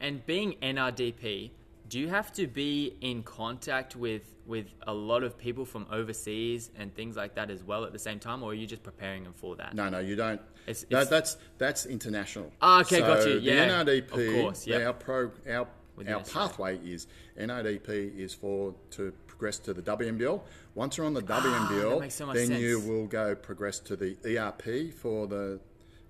And 0.00 0.24
being 0.26 0.56
NRDP, 0.62 1.50
do 1.88 1.98
you 2.00 2.08
have 2.08 2.32
to 2.34 2.46
be 2.46 2.96
in 3.00 3.22
contact 3.22 3.94
with 3.96 4.22
with 4.46 4.66
a 4.86 4.92
lot 4.92 5.22
of 5.22 5.38
people 5.38 5.64
from 5.64 5.86
overseas 5.90 6.70
and 6.78 6.94
things 6.94 7.16
like 7.16 7.34
that 7.34 7.50
as 7.50 7.62
well 7.64 7.84
at 7.84 7.92
the 7.94 7.98
same 7.98 8.18
time, 8.18 8.42
or 8.42 8.50
are 8.50 8.54
you 8.54 8.66
just 8.66 8.82
preparing 8.82 9.24
them 9.24 9.32
for 9.32 9.56
that? 9.56 9.74
No, 9.74 9.88
no, 9.88 10.00
you 10.00 10.16
don't. 10.16 10.40
It's- 10.66 10.82
it's- 10.84 11.08
that's 11.08 11.36
that's 11.56 11.86
international. 11.86 12.52
Ah, 12.60 12.80
okay, 12.82 13.00
got 13.00 13.26
you. 13.26 13.38
Yeah, 13.38 13.82
The 13.84 13.92
NRDP, 13.92 14.36
of 14.36 14.42
course, 14.42 14.66
yep. 14.66 14.86
our 14.86 14.92
pro, 14.92 15.30
our 15.48 15.66
our 16.08 16.20
pathway 16.20 16.78
is 16.78 17.06
NRDP 17.38 18.18
is 18.18 18.34
for 18.34 18.74
to 18.92 19.12
progress 19.26 19.58
to 19.60 19.74
the 19.74 19.82
WNBL. 19.82 20.40
Once 20.74 20.96
you're 20.96 21.06
on 21.06 21.14
the 21.14 21.24
Ah, 21.28 21.40
that 21.40 21.42
WNBL, 21.42 22.10
so 22.12 22.32
then 22.32 22.52
you 22.52 22.80
will 22.80 23.06
go 23.06 23.34
progress 23.34 23.78
to 23.80 23.96
the 23.96 24.16
ERP 24.24 24.92
for 24.92 25.26
the 25.26 25.60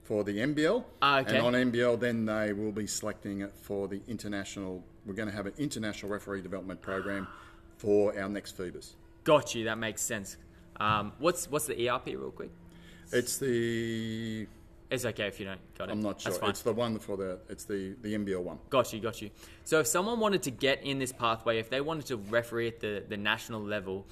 for 0.03 0.23
the 0.23 0.39
NBL. 0.39 0.85
Ah, 1.03 1.21
okay. 1.21 1.37
And 1.39 1.47
on 1.47 1.53
NBL, 1.55 1.99
then 1.99 2.27
they 2.27 2.53
will 2.53 2.73
be 2.73 2.87
selecting 2.87 3.41
it 3.41 3.53
for 3.57 3.89
the 3.89 4.01
international. 4.07 4.85
We're 5.07 5.15
going 5.15 5.29
to 5.29 5.35
have 5.35 5.47
an 5.47 5.55
international 5.59 6.13
referee 6.13 6.43
development 6.43 6.81
program 6.81 7.27
for 7.79 8.19
our 8.19 8.29
next 8.29 8.57
FIBAs. 8.57 8.95
Got 9.25 9.55
you. 9.55 9.65
That 9.65 9.79
makes 9.79 10.03
sense. 10.03 10.37
Um, 10.77 11.13
what's 11.19 11.51
what's 11.51 11.67
the 11.67 11.89
ERP 11.89 12.07
real 12.07 12.31
quick? 12.31 12.51
It's 13.13 13.39
the 13.39 14.47
It's 14.95 15.05
okay 15.05 15.27
if 15.27 15.41
you 15.41 15.47
don't 15.47 15.61
got 15.77 15.89
it. 15.89 15.93
I'm 15.93 16.01
not 16.01 16.21
sure. 16.21 16.39
It's 16.45 16.63
the 16.63 16.73
one 16.73 16.99
for 16.99 17.17
the 17.17 17.39
it's 17.49 17.65
the 17.65 17.97
the 18.03 18.15
NBL 18.15 18.43
one. 18.43 18.59
Got 18.71 18.93
you, 18.93 19.01
got 19.01 19.21
you. 19.21 19.31
So 19.65 19.81
if 19.81 19.87
someone 19.87 20.21
wanted 20.21 20.43
to 20.45 20.51
get 20.51 20.83
in 20.85 20.99
this 20.99 21.13
pathway, 21.13 21.59
if 21.59 21.69
they 21.69 21.81
wanted 21.81 22.07
to 22.07 22.17
referee 22.17 22.69
at 22.69 22.81
the, 22.81 23.03
the 23.09 23.17
national 23.17 23.63
level, 23.63 24.07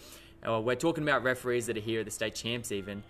uh, 0.46 0.60
we're 0.60 0.74
talking 0.74 1.04
about 1.04 1.22
referees 1.22 1.66
that 1.66 1.76
are 1.76 1.80
here 1.80 2.00
at 2.00 2.06
the 2.06 2.10
state 2.10 2.34
champs 2.34 2.72
even, 2.72 3.02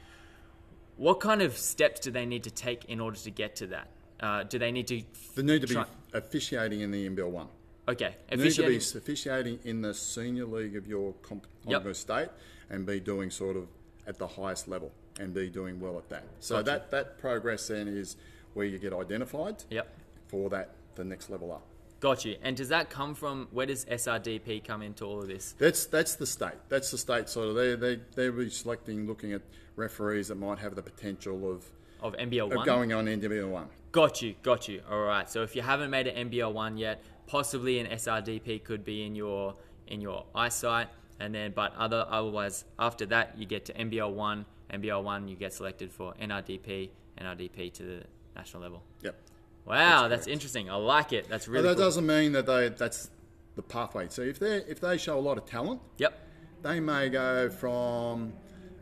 what 0.97 1.21
kind 1.21 1.41
of 1.43 1.57
steps 1.57 2.01
do 2.01 2.11
they 2.11 2.27
need 2.27 2.45
to 2.45 2.51
take 2.51 2.85
in 2.87 3.01
order 3.01 3.17
to 3.17 3.31
get 3.31 3.57
to 3.57 3.67
that? 3.69 3.89
Uh, 4.21 4.43
do 4.45 4.59
they 4.59 4.71
need 4.71 4.87
to... 4.87 5.03
They 5.35 5.43
need 5.43 5.63
to 5.63 5.67
be 5.67 5.83
officiating 6.13 6.81
in 6.81 6.91
the 6.93 7.09
NBL 7.09 7.29
one. 7.29 7.49
Okay. 7.89 8.15
They 8.29 8.37
need 8.37 8.53
to 8.53 8.63
be 8.63 8.77
officiating- 8.77 8.99
officiating 8.99 9.59
in 9.65 9.83
the 9.83 9.95
senior 9.95 10.45
league 10.45 10.77
of 10.77 10.87
your 10.87 11.15
comp- 11.23 11.47
Yep. 11.67 11.95
state 11.97 12.29
and 12.71 12.87
be 12.87 13.01
doing 13.01 13.31
sort 13.31 13.57
of 13.57 13.67
at 14.07 14.19
the 14.19 14.27
highest 14.27 14.69
level 14.69 14.93
and 15.23 15.33
be 15.33 15.49
doing 15.49 15.81
well 15.81 15.97
at 15.97 16.09
that. 16.11 16.25
So 16.41 16.57
Gotcha. 16.57 16.65
that 16.65 16.91
that 16.91 17.19
progress 17.19 17.69
then 17.69 17.89
is 17.89 18.17
where 18.55 18.67
you 18.67 18.79
get 18.79 18.93
identified 18.93 19.63
Yep. 19.71 19.89
for 20.29 20.51
that 20.51 20.71
the 20.95 21.05
next 21.05 21.31
level 21.31 21.53
up. 21.53 21.63
Got 22.01 22.25
you. 22.25 22.37
And 22.43 22.57
does 22.57 22.69
that 22.69 22.91
come 22.91 23.15
from 23.15 23.47
where 23.53 23.65
does 23.67 23.85
SRDP 23.87 24.65
come 24.65 24.83
into 24.83 25.05
all 25.05 25.21
of 25.21 25.29
this? 25.29 25.55
That's 25.59 25.87
that's 25.87 26.17
the 26.17 26.27
state. 26.27 26.59
That's 26.69 26.91
the 26.91 26.99
state 26.99 27.29
sort 27.29 27.49
of 27.49 27.55
they 27.55 27.75
they 27.77 28.01
they're 28.15 28.33
be 28.33 28.51
selecting, 28.51 29.07
looking 29.07 29.33
at 29.33 29.43
referees 29.77 30.29
that 30.29 30.35
might 30.35 30.59
have 30.59 30.75
the 30.75 30.83
potential 30.83 31.51
of, 31.51 31.65
Of 32.03 32.15
NBL 32.17 32.55
one. 32.55 32.67
going 32.67 32.93
on 32.93 33.07
NBL 33.07 33.49
one. 33.49 33.69
Got 33.93 34.21
you, 34.23 34.35
got 34.43 34.69
you. 34.69 34.83
All 34.91 35.03
right. 35.03 35.31
So 35.31 35.43
if 35.43 35.55
you 35.55 35.63
haven't 35.63 35.91
made 35.91 36.07
an 36.09 36.29
NBL 36.31 36.53
one 36.53 36.77
yet, 36.77 37.03
possibly 37.27 37.79
an 37.79 37.87
SRDP 37.87 38.65
could 38.65 38.85
be 38.85 39.05
in 39.07 39.15
your 39.15 39.55
in 39.87 40.01
your 40.01 40.25
eyesight, 40.35 40.89
and 41.21 41.33
then 41.35 41.53
but 41.55 41.75
other 41.77 42.05
otherwise 42.09 42.65
after 42.79 43.07
that 43.07 43.39
you 43.39 43.47
get 43.47 43.65
to 43.67 43.73
NBL 43.75 44.13
one, 44.13 44.45
NBL 44.73 45.03
one 45.03 45.29
you 45.29 45.37
get 45.37 45.53
selected 45.53 45.93
for 45.93 46.15
NRDP, 46.15 46.91
NRDP 47.21 47.73
to 47.75 47.83
the 47.83 48.03
national 48.35 48.63
level. 48.63 48.83
Yep. 49.03 49.17
Wow, 49.65 50.09
that's, 50.09 50.25
correct. 50.25 50.29
interesting. 50.29 50.71
I 50.71 50.75
like 50.77 51.13
it. 51.13 51.29
That's 51.29 51.47
really. 51.47 51.63
But 51.63 51.69
that 51.71 51.77
cool. 51.77 51.85
doesn't 51.85 52.07
mean 52.07 52.33
that 52.33 52.47
they 52.47 52.69
that's 52.71 53.11
the 53.55 53.63
pathway. 53.63 54.09
So 54.09 54.23
if 54.23 54.39
they 54.39 54.57
if 54.69 54.81
they 54.81 54.99
show 54.99 55.19
a 55.19 55.21
lot 55.21 55.39
of 55.39 55.47
talent, 55.47 55.81
Yep. 55.99 56.19
they 56.63 56.81
may 56.81 57.09
go 57.09 57.49
from 57.49 58.33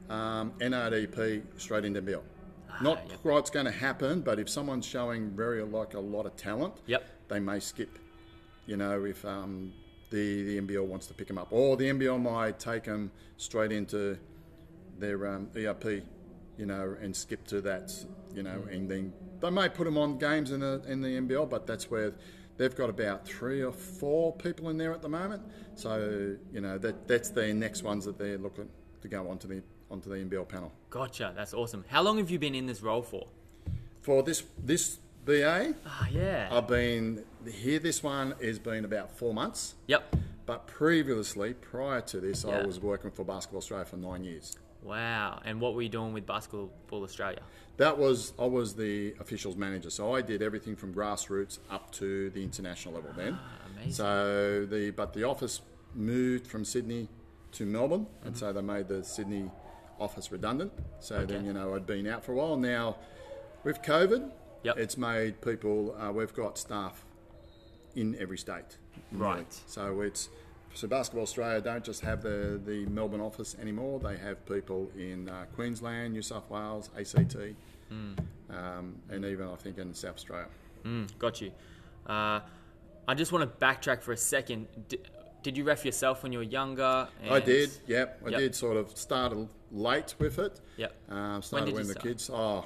um, 0.08 0.52
NRDP 0.58 1.42
straight 1.56 1.84
into 1.84 2.00
NWL. 2.00 2.22
Not 2.80 3.04
yep. 3.10 3.20
quite 3.20 3.52
going 3.52 3.66
to 3.66 3.72
happen, 3.72 4.22
but 4.22 4.38
if 4.38 4.48
someone's 4.48 4.86
showing 4.86 5.30
very 5.30 5.62
like 5.62 5.94
a 5.94 6.00
lot 6.00 6.24
of 6.24 6.34
talent, 6.36 6.74
Yep. 6.86 7.04
they 7.28 7.40
may 7.40 7.60
skip. 7.60 7.98
You 8.66 8.76
know, 8.78 9.04
if 9.04 9.22
um, 9.24 9.72
the 10.10 10.44
the 10.44 10.60
NBL 10.60 10.86
wants 10.86 11.06
to 11.08 11.14
pick 11.14 11.26
them 11.26 11.36
up, 11.36 11.48
or 11.50 11.76
the 11.76 11.90
NBL 11.90 12.20
might 12.22 12.58
take 12.58 12.84
them 12.84 13.10
straight 13.36 13.72
into 13.72 14.18
their 15.00 15.26
um, 15.26 15.48
ERP, 15.56 16.02
you 16.56 16.66
know, 16.66 16.96
and 17.00 17.14
skip 17.14 17.46
to 17.48 17.60
that, 17.62 17.92
you 18.34 18.42
know, 18.42 18.62
and 18.70 18.88
then 18.90 19.12
they 19.40 19.50
may 19.50 19.68
put 19.68 19.84
them 19.84 19.98
on 19.98 20.18
games 20.18 20.52
in 20.52 20.60
the 20.60 20.82
in 20.86 21.00
the 21.00 21.08
NBL, 21.08 21.48
but 21.48 21.66
that's 21.66 21.90
where 21.90 22.12
they've 22.56 22.74
got 22.76 22.90
about 22.90 23.26
three 23.26 23.62
or 23.62 23.72
four 23.72 24.34
people 24.36 24.68
in 24.68 24.76
there 24.76 24.92
at 24.92 25.02
the 25.02 25.08
moment. 25.08 25.42
So 25.74 26.36
you 26.52 26.60
know 26.60 26.78
that 26.78 27.08
that's 27.08 27.30
their 27.30 27.54
next 27.54 27.82
ones 27.82 28.04
that 28.04 28.18
they're 28.18 28.38
looking 28.38 28.68
to 29.00 29.08
go 29.08 29.28
onto 29.28 29.48
the 29.48 29.62
onto 29.90 30.10
the 30.10 30.16
NBL 30.16 30.46
panel. 30.48 30.72
Gotcha. 30.90 31.32
That's 31.34 31.54
awesome. 31.54 31.84
How 31.88 32.02
long 32.02 32.18
have 32.18 32.30
you 32.30 32.38
been 32.38 32.54
in 32.54 32.66
this 32.66 32.82
role 32.82 33.02
for? 33.02 33.26
For 34.02 34.22
this 34.22 34.44
this 34.62 34.98
BA, 35.24 35.74
Ah, 35.86 36.08
yeah. 36.10 36.48
I've 36.50 36.66
been 36.68 37.24
here. 37.50 37.78
This 37.78 38.02
one 38.02 38.34
has 38.42 38.58
been 38.58 38.84
about 38.84 39.16
four 39.18 39.32
months. 39.34 39.74
yep. 39.86 40.14
But 40.46 40.66
previously, 40.66 41.54
prior 41.54 42.00
to 42.00 42.18
this, 42.18 42.44
I 42.44 42.62
was 42.62 42.80
working 42.80 43.12
for 43.12 43.24
Basketball 43.24 43.58
Australia 43.58 43.84
for 43.84 43.98
nine 43.98 44.24
years. 44.24 44.56
Wow. 44.82 45.40
And 45.44 45.60
what 45.60 45.74
were 45.74 45.82
you 45.82 45.88
doing 45.88 46.12
with 46.12 46.26
Basketball 46.26 46.70
Australia? 46.92 47.40
That 47.76 47.96
was 47.98 48.32
I 48.38 48.44
was 48.46 48.74
the 48.74 49.14
officials 49.20 49.56
manager, 49.56 49.90
so 49.90 50.14
I 50.14 50.20
did 50.22 50.42
everything 50.42 50.76
from 50.76 50.92
grassroots 50.94 51.58
up 51.70 51.90
to 51.92 52.30
the 52.30 52.42
international 52.42 52.94
level. 52.94 53.10
Then, 53.16 53.38
amazing. 53.74 53.92
so 53.92 54.66
the 54.68 54.90
but 54.90 55.12
the 55.14 55.24
office 55.24 55.60
moved 55.94 56.46
from 56.46 56.64
Sydney 56.64 57.08
to 57.52 57.64
Melbourne, 57.66 58.06
and 58.24 58.34
Mm-hmm. 58.34 58.38
so 58.38 58.52
they 58.52 58.60
made 58.60 58.88
the 58.88 59.02
Sydney 59.02 59.50
office 59.98 60.30
redundant. 60.32 60.72
So 61.00 61.24
then 61.24 61.44
you 61.46 61.52
know 61.52 61.74
I'd 61.74 61.86
been 61.86 62.06
out 62.06 62.24
for 62.24 62.32
a 62.32 62.36
while. 62.36 62.56
Now 62.56 62.96
with 63.64 63.82
COVID, 63.82 64.30
Yep. 64.62 64.76
it's 64.78 64.96
made 64.98 65.40
people. 65.40 65.96
Uh, 65.98 66.12
we've 66.12 66.34
got 66.34 66.58
staff 66.58 67.04
in 67.96 68.14
every 68.20 68.36
state. 68.38 68.76
Right. 69.12 69.52
So 69.66 70.02
it's 70.02 70.28
so 70.74 70.86
Basketball 70.88 71.22
Australia 71.24 71.60
don't 71.60 71.84
just 71.84 72.00
have 72.02 72.22
the, 72.22 72.60
the 72.64 72.86
Melbourne 72.86 73.20
office 73.20 73.56
anymore. 73.60 73.98
They 74.00 74.16
have 74.16 74.44
people 74.46 74.90
in 74.96 75.28
uh, 75.28 75.46
Queensland, 75.54 76.12
New 76.14 76.22
South 76.22 76.48
Wales, 76.50 76.90
ACT, 76.98 77.36
Hmm. 77.88 78.12
um, 78.50 78.94
and 79.08 79.24
even 79.24 79.48
I 79.48 79.56
think 79.56 79.78
in 79.78 79.92
South 79.94 80.14
Australia. 80.14 80.46
Mm, 80.84 81.08
got 81.18 81.40
you. 81.40 81.50
Uh, 82.06 82.40
I 83.08 83.14
just 83.14 83.32
want 83.32 83.42
to 83.42 83.64
backtrack 83.66 84.00
for 84.02 84.12
a 84.12 84.16
second. 84.16 84.68
D- 84.88 85.00
did 85.42 85.56
you 85.56 85.64
ref 85.64 85.84
yourself 85.84 86.22
when 86.22 86.30
you 86.32 86.38
were 86.38 86.44
younger? 86.44 87.08
I 87.28 87.40
did, 87.40 87.70
yep. 87.86 88.20
I 88.24 88.30
Yep. 88.30 88.38
did 88.38 88.54
sort 88.54 88.76
of 88.76 88.96
start 88.96 89.34
late 89.72 90.14
with 90.18 90.38
it. 90.38 90.60
Yep. 90.76 90.94
Um, 91.08 91.42
started 91.42 91.66
did 91.66 91.74
when, 91.74 91.82
you 91.82 91.88
the 91.88 91.92
start? 91.94 92.06
kids, 92.06 92.30
oh, 92.32 92.64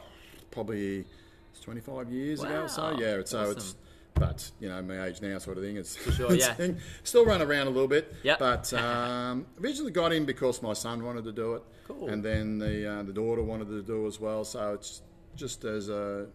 probably 0.50 1.04
it's 1.52 1.60
25 1.60 2.10
years 2.10 2.42
ago 2.42 2.62
or 2.64 2.68
so. 2.68 2.90
Yeah, 2.98 3.14
it's, 3.16 3.30
so 3.30 3.50
it's, 3.50 3.56
awesome. 3.70 3.78
But 4.14 4.50
you 4.60 4.68
know, 4.68 4.80
my 4.82 5.06
age 5.06 5.20
now 5.20 5.38
sort 5.38 5.58
of 5.58 5.64
thing. 5.64 5.76
It's 5.76 5.96
sure, 6.16 6.32
it's 6.32 6.46
yeah. 6.46 6.54
thing. 6.54 6.78
Still 7.02 7.24
run 7.24 7.42
around 7.42 7.66
a 7.66 7.70
little 7.70 7.88
bit. 7.88 8.14
Yep. 8.22 8.38
But 8.38 8.72
um, 8.74 9.46
originally 9.60 9.90
got 9.92 10.12
in 10.12 10.24
because 10.24 10.62
my 10.62 10.72
son 10.72 11.02
wanted 11.04 11.24
to 11.24 11.32
do 11.32 11.54
it. 11.54 11.62
Cool. 11.86 12.08
And 12.08 12.24
then 12.24 12.58
the 12.58 12.90
uh, 12.98 13.02
the 13.02 13.12
daughter 13.12 13.42
wanted 13.42 13.68
to 13.68 13.82
do 13.82 14.06
as 14.06 14.20
well. 14.20 14.44
So 14.44 14.74
it's 14.74 15.02
just 15.36 15.64
as 15.64 15.88
a 15.88 16.26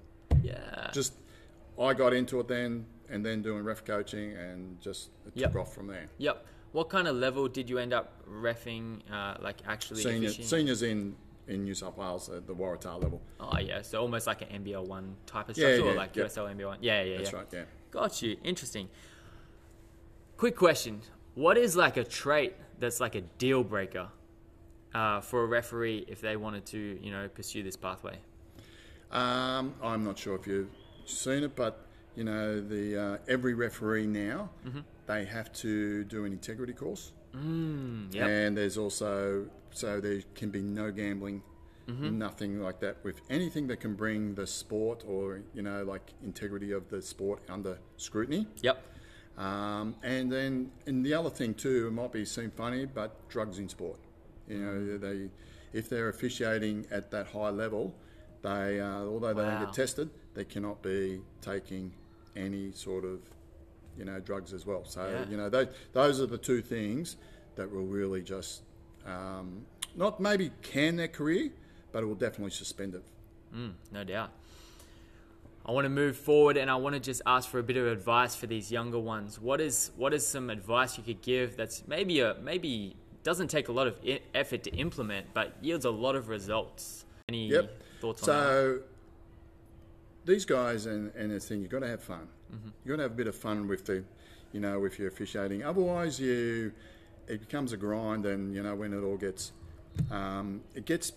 Yeah. 0.43 0.89
just 0.91 1.13
I 1.79 1.93
got 1.93 2.13
into 2.13 2.39
it 2.41 2.47
then, 2.49 2.85
and 3.09 3.25
then 3.25 3.41
doing 3.41 3.63
ref 3.63 3.85
coaching, 3.85 4.33
and 4.33 4.79
just 4.81 5.09
it 5.25 5.33
Yep. 5.35 5.51
took 5.53 5.61
off 5.61 5.73
from 5.73 5.87
there. 5.87 6.07
Yep. 6.17 6.45
What 6.71 6.89
kind 6.89 7.07
of 7.07 7.15
level 7.15 7.47
did 7.47 7.69
you 7.69 7.79
end 7.79 7.93
up 7.93 8.13
refing? 8.29 8.99
Uh, 9.11 9.37
like 9.41 9.57
actually 9.65 10.03
Senior, 10.03 10.29
seniors 10.29 10.83
in 10.83 11.15
in 11.49 11.63
New 11.65 11.73
South 11.73 11.97
Wales 11.97 12.29
at 12.29 12.47
the 12.47 12.53
Waratah 12.55 13.01
level. 13.03 13.21
Oh 13.39 13.57
yeah, 13.59 13.81
so 13.81 13.99
almost 14.01 14.27
like 14.27 14.41
an 14.43 14.63
NBL 14.63 14.85
one 14.87 15.15
type 15.25 15.49
of 15.49 15.57
Yeah, 15.57 15.73
structure, 15.73 15.91
or 15.91 15.95
like 15.95 16.15
yeah. 16.15 16.23
USL 16.25 16.55
NBL 16.55 16.65
one. 16.67 16.77
Yeah, 16.81 17.01
yeah, 17.03 17.17
That's 17.17 17.31
yeah. 17.31 17.37
right. 17.37 17.47
Yeah. 17.51 17.63
Got 17.91 18.21
you. 18.21 18.37
Interesting. 18.43 18.87
Quick 20.37 20.55
question: 20.55 21.01
What 21.35 21.57
is 21.57 21.75
like 21.75 21.97
a 21.97 22.03
trait 22.03 22.55
that's 22.79 22.99
like 23.01 23.15
a 23.15 23.21
deal 23.21 23.63
breaker 23.63 24.07
uh, 24.93 25.21
for 25.21 25.43
a 25.43 25.47
referee 25.47 26.05
if 26.07 26.21
they 26.21 26.37
wanted 26.37 26.65
to, 26.67 26.99
you 27.01 27.11
know, 27.11 27.27
pursue 27.27 27.63
this 27.63 27.75
pathway? 27.75 28.19
Um, 29.11 29.73
I'm 29.83 30.03
not 30.03 30.17
sure 30.19 30.35
if 30.35 30.45
you've 30.47 30.69
seen 31.05 31.43
it, 31.43 31.55
but 31.55 31.85
you 32.15 32.23
know, 32.23 32.61
the 32.61 32.97
uh, 33.01 33.17
every 33.27 33.53
referee 33.53 34.07
now 34.07 34.49
Mm-hmm. 34.67 34.79
they 35.07 35.25
have 35.25 35.51
to 35.53 36.03
do 36.05 36.25
an 36.25 36.31
integrity 36.31 36.73
course, 36.73 37.11
Mm, 37.35 38.13
yep. 38.13 38.27
and 38.27 38.57
there's 38.57 38.77
also 38.77 39.45
so 39.71 39.99
there 39.99 40.21
can 40.35 40.49
be 40.49 40.61
no 40.61 40.91
gambling, 40.91 41.41
Mm-hmm. 41.87 42.19
nothing 42.19 42.61
like 42.61 42.79
that 42.81 42.97
with 43.03 43.19
anything 43.31 43.65
that 43.65 43.77
can 43.79 43.95
bring 43.95 44.35
the 44.35 44.45
sport 44.45 45.03
or 45.07 45.41
you 45.55 45.63
know 45.63 45.83
like 45.83 46.13
integrity 46.23 46.71
of 46.71 46.87
the 46.87 47.01
sport 47.01 47.41
under 47.49 47.79
scrutiny. 47.97 48.45
Yep. 48.61 48.79
Um, 49.39 49.95
and 50.03 50.31
then, 50.31 50.71
and 50.85 51.03
the 51.03 51.15
other 51.15 51.31
thing 51.31 51.55
too, 51.55 51.87
it 51.87 51.91
might 51.91 52.11
be 52.11 52.25
seem 52.25 52.51
funny, 52.51 52.85
but 52.85 53.27
drugs 53.27 53.57
in 53.57 53.67
sport. 53.69 53.99
You 54.47 54.57
know, 54.59 54.97
they 54.99 55.29
if 55.73 55.89
they're 55.89 56.09
officiating 56.09 56.85
at 56.91 57.09
that 57.09 57.25
high 57.25 57.49
level, 57.49 57.95
they 58.43 58.79
uh, 58.79 58.99
although 59.05 59.33
they 59.33 59.41
don't 59.41 59.59
get 59.65 59.73
tested, 59.73 60.11
they 60.35 60.45
cannot 60.45 60.83
be 60.83 61.21
taking 61.41 61.91
any 62.35 62.71
sort 62.71 63.03
of 63.03 63.21
you 63.97 64.05
know 64.05 64.19
drugs 64.19 64.53
as 64.53 64.63
well. 64.63 64.85
So 64.85 65.07
Yeah. 65.07 65.25
you 65.27 65.37
know, 65.37 65.49
those 65.49 65.67
those 65.93 66.21
are 66.21 66.27
the 66.27 66.37
two 66.37 66.61
things 66.61 67.17
that 67.55 67.71
will 67.71 67.87
really 67.87 68.21
just 68.21 68.61
um, 69.05 69.65
not 69.95 70.19
maybe 70.19 70.51
can 70.61 70.95
their 70.95 71.07
career, 71.07 71.49
but 71.91 72.03
it 72.03 72.05
will 72.05 72.15
definitely 72.15 72.51
suspend 72.51 72.95
it. 72.95 73.03
Mm, 73.55 73.73
no 73.91 74.03
doubt. 74.03 74.31
I 75.65 75.71
want 75.71 75.85
to 75.85 75.89
move 75.89 76.17
forward, 76.17 76.57
and 76.57 76.69
I 76.69 76.75
want 76.75 76.93
to 76.95 76.99
just 76.99 77.21
ask 77.25 77.47
for 77.49 77.59
a 77.59 77.63
bit 77.63 77.77
of 77.77 77.85
advice 77.87 78.35
for 78.35 78.47
these 78.47 78.71
younger 78.71 78.97
ones. 78.99 79.39
What 79.39 79.61
is 79.61 79.91
what 79.97 80.13
is 80.13 80.25
some 80.25 80.49
advice 80.49 80.97
you 80.97 81.03
could 81.03 81.21
give 81.21 81.57
that's 81.57 81.87
maybe 81.87 82.21
a 82.21 82.35
maybe 82.41 82.95
doesn't 83.23 83.49
take 83.49 83.67
a 83.67 83.71
lot 83.71 83.85
of 83.85 83.99
I- 84.07 84.21
effort 84.33 84.63
to 84.63 84.71
implement, 84.71 85.27
but 85.33 85.53
yields 85.61 85.85
a 85.85 85.91
lot 85.91 86.15
of 86.15 86.29
results? 86.29 87.05
Any 87.27 87.49
Yep. 87.49 87.81
thoughts 88.01 88.27
on 88.27 88.27
that? 88.27 88.33
So 88.43 88.79
these 90.25 90.45
guys 90.45 90.85
and 90.85 91.11
and 91.15 91.31
the 91.31 91.39
thing, 91.39 91.61
you've 91.61 91.69
got 91.71 91.79
to 91.79 91.87
have 91.87 92.01
fun. 92.01 92.27
Mm-hmm. 92.53 92.69
You've 92.83 92.87
got 92.93 92.95
to 92.97 93.03
have 93.03 93.11
a 93.11 93.15
bit 93.15 93.27
of 93.27 93.35
fun 93.35 93.67
with 93.67 93.85
the, 93.85 94.03
you 94.53 94.59
know, 94.59 94.79
with 94.79 94.97
your 94.97 95.07
officiating. 95.09 95.63
Otherwise, 95.63 96.19
you 96.19 96.71
it 97.29 97.39
becomes 97.39 97.71
a 97.73 97.77
grind, 97.77 98.25
and 98.25 98.53
you 98.55 98.61
know 98.63 98.75
when 98.75 98.91
it 98.93 99.01
all 99.03 99.17
gets, 99.17 99.51
um, 100.11 100.61
it 100.75 100.85
gets 100.85 101.11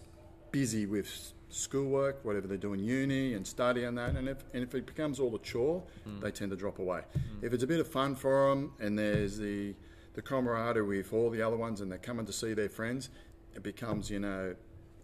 busy 0.50 0.86
with 0.86 1.32
schoolwork, 1.48 2.24
whatever 2.24 2.46
they 2.46 2.56
do 2.56 2.72
in 2.72 2.80
uni 2.80 3.34
and 3.34 3.46
study 3.46 3.84
and 3.84 3.96
that. 3.98 4.14
And 4.16 4.28
if 4.28 4.38
and 4.54 4.62
if 4.62 4.74
it 4.74 4.86
becomes 4.86 5.18
all 5.20 5.34
a 5.34 5.38
chore, 5.38 5.82
Mm. 6.06 6.20
they 6.20 6.30
tend 6.30 6.50
to 6.50 6.56
drop 6.56 6.78
away. 6.78 7.02
If 7.42 7.52
it's 7.52 7.62
a 7.62 7.66
bit 7.66 7.80
of 7.80 7.88
fun 7.88 8.14
for 8.14 8.48
them, 8.50 8.72
and 8.80 8.98
there's 8.98 9.38
the 9.38 9.74
the 10.14 10.22
camaraderie 10.22 10.98
with 10.98 11.12
all 11.12 11.30
the 11.30 11.42
other 11.42 11.56
ones, 11.56 11.80
and 11.80 11.90
they're 11.90 11.98
coming 11.98 12.26
to 12.26 12.32
see 12.32 12.52
their 12.54 12.68
friends, 12.68 13.08
it 13.54 13.62
becomes 13.62 14.10
you 14.10 14.18
know 14.20 14.54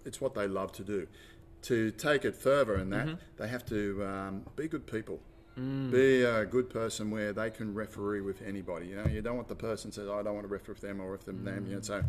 it's 0.04 0.20
what 0.20 0.34
they 0.34 0.46
love 0.46 0.72
to 0.72 0.84
do. 0.84 1.06
To 1.62 1.90
take 1.90 2.24
it 2.24 2.36
further 2.36 2.76
in 2.76 2.90
that, 2.90 3.08
they 3.36 3.48
have 3.48 3.64
to 3.66 4.04
um, 4.04 4.44
be 4.56 4.68
good 4.68 4.86
people. 4.86 5.20
Mm. 5.58 5.90
Be 5.90 6.22
a 6.22 6.44
good 6.44 6.70
person 6.70 7.10
where 7.10 7.32
they 7.32 7.50
can 7.50 7.74
referee 7.74 8.20
with 8.20 8.42
anybody. 8.42 8.86
You 8.86 8.96
know, 8.96 9.06
you 9.06 9.22
don't 9.22 9.36
want 9.36 9.48
the 9.48 9.54
person 9.54 9.90
says, 9.90 10.08
"I 10.08 10.22
don't 10.22 10.34
want 10.34 10.44
to 10.44 10.52
referee 10.52 10.74
with 10.74 10.82
them 10.82 11.00
or 11.00 11.10
with 11.10 11.24
them." 11.24 11.44
them. 11.44 11.66
You 11.66 11.74
know, 11.74 11.80
mm. 11.80 11.84
so 11.84 12.04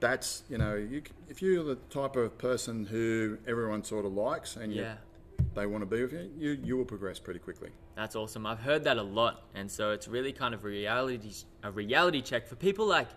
that's 0.00 0.42
you 0.48 0.58
know, 0.58 0.74
you, 0.74 1.02
if 1.28 1.40
you're 1.40 1.64
the 1.64 1.76
type 1.90 2.16
of 2.16 2.36
person 2.38 2.84
who 2.86 3.38
everyone 3.46 3.82
sort 3.84 4.04
of 4.04 4.12
likes 4.12 4.56
and 4.56 4.72
you, 4.72 4.82
Yeah. 4.82 4.96
they 5.54 5.66
want 5.66 5.82
to 5.82 5.86
be 5.86 6.02
with 6.02 6.12
you, 6.12 6.30
you 6.36 6.58
you 6.62 6.76
will 6.76 6.84
progress 6.84 7.18
pretty 7.18 7.40
quickly. 7.40 7.70
That's 7.94 8.14
awesome. 8.14 8.46
I've 8.46 8.60
heard 8.60 8.84
that 8.84 8.98
a 8.98 9.02
lot, 9.02 9.44
and 9.54 9.70
so 9.70 9.92
it's 9.92 10.06
really 10.08 10.32
kind 10.32 10.54
of 10.54 10.64
a 10.64 10.68
reality 10.68 11.32
a 11.62 11.70
reality 11.70 12.20
check 12.20 12.46
for 12.46 12.56
people 12.56 12.86
like 12.86 13.08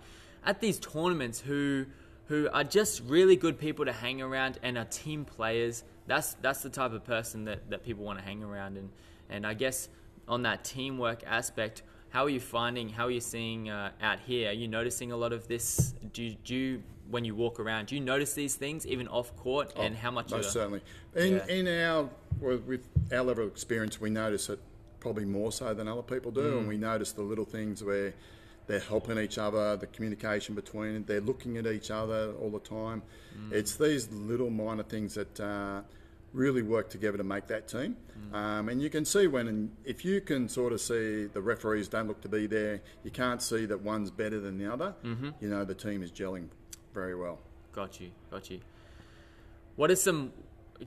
at 0.46 0.62
these 0.62 0.80
tournaments 0.80 1.40
who 1.42 1.86
who 2.28 2.48
are 2.54 2.64
just 2.64 3.02
really 3.06 3.36
good 3.36 3.60
people 3.60 3.86
to 3.86 3.92
hang 3.92 4.22
around 4.22 4.60
and 4.64 4.78
are 4.78 4.86
team 4.86 5.26
players. 5.26 5.84
That's 6.08 6.36
that's 6.36 6.62
the 6.62 6.70
type 6.70 6.94
of 6.94 7.04
person 7.04 7.46
that, 7.46 7.70
that 7.72 7.84
people 7.84 8.06
want 8.06 8.20
to 8.20 8.26
hang 8.26 8.44
around 8.44 8.78
and 8.78 8.90
and 9.30 9.46
I 9.46 9.54
guess 9.54 9.90
on 10.28 10.44
that 10.44 10.64
teamwork 10.64 11.24
aspect, 11.26 11.84
how 12.10 12.26
are 12.26 12.30
you 12.30 12.40
finding? 12.40 12.90
How 12.90 13.06
are 13.06 13.12
you 13.12 13.22
seeing 13.22 13.70
uh, 13.70 13.92
out 14.02 14.20
here? 14.20 14.50
Are 14.50 14.54
you 14.54 14.68
noticing 14.68 15.12
a 15.12 15.18
lot 15.18 15.32
of 15.34 15.48
this? 15.48 15.94
Do 16.14 16.32
do 16.44 16.56
you 16.56 16.84
when 17.10 17.26
you 17.26 17.34
walk 17.34 17.60
around, 17.60 17.88
do 17.88 17.96
you 17.96 18.02
notice 18.02 18.34
these 18.34 18.54
things 18.56 18.86
even 18.86 19.08
off 19.08 19.36
court? 19.36 19.74
and 19.78 19.96
how 19.96 20.12
much? 20.12 20.32
Oh, 20.32 20.38
Most 20.38 20.52
certainly. 20.52 20.82
In 21.16 21.34
Yeah. 21.38 21.48
in 21.48 21.68
our 21.68 22.10
with 22.40 22.64
with 22.66 22.88
our 23.12 23.24
level 23.24 23.46
of 23.46 23.52
experience, 23.52 24.00
we 24.02 24.10
notice 24.10 24.50
it 24.50 24.60
probably 25.00 25.26
more 25.26 25.52
so 25.52 25.74
than 25.74 25.88
other 25.88 26.02
people 26.04 26.32
do, 26.32 26.42
Mm. 26.42 26.58
and 26.60 26.68
we 26.68 26.78
notice 26.78 27.12
the 27.14 27.22
little 27.22 27.46
things 27.46 27.84
where 27.84 28.14
they're 28.68 28.80
helping 28.80 29.18
each 29.18 29.38
other, 29.40 29.76
the 29.78 29.88
communication 29.88 30.54
between, 30.54 31.04
they're 31.06 31.22
looking 31.22 31.58
at 31.58 31.66
each 31.66 31.90
other 31.90 32.34
all 32.40 32.52
the 32.52 32.60
time. 32.60 33.02
Mm. 33.36 33.54
It's 33.54 33.76
these 33.78 34.10
little 34.12 34.50
minor 34.50 34.84
things 34.84 35.14
that. 35.16 35.40
Uh, 35.40 35.82
Really 36.32 36.62
work 36.62 36.90
together 36.90 37.18
to 37.18 37.24
make 37.24 37.48
that 37.48 37.68
team, 37.68 37.98
Mm. 38.32 38.36
um, 38.36 38.70
and 38.70 38.82
you 38.82 38.90
can 38.90 39.04
see 39.04 39.26
when 39.26 39.72
if 39.84 40.06
you 40.06 40.22
can 40.22 40.48
sort 40.48 40.74
of 40.74 40.80
see 40.82 41.26
the 41.26 41.42
referees 41.42 41.88
don't 41.88 42.08
look 42.08 42.22
to 42.22 42.30
be 42.30 42.46
there, 42.46 42.82
you 43.04 43.10
can't 43.10 43.42
see 43.42 43.66
that 43.66 43.82
one's 43.82 44.12
better 44.12 44.40
than 44.40 44.58
the 44.60 44.72
other. 44.72 44.94
Mm-hmm. 45.04 45.30
You 45.42 45.50
know 45.50 45.66
the 45.66 45.74
team 45.74 46.04
is 46.04 46.12
gelling 46.12 46.50
very 46.94 47.16
well. 47.16 47.40
Got 47.72 48.00
you, 48.00 48.12
got 48.30 48.50
you. 48.52 48.60
What 49.76 49.90
are 49.90 49.96
some? 49.96 50.32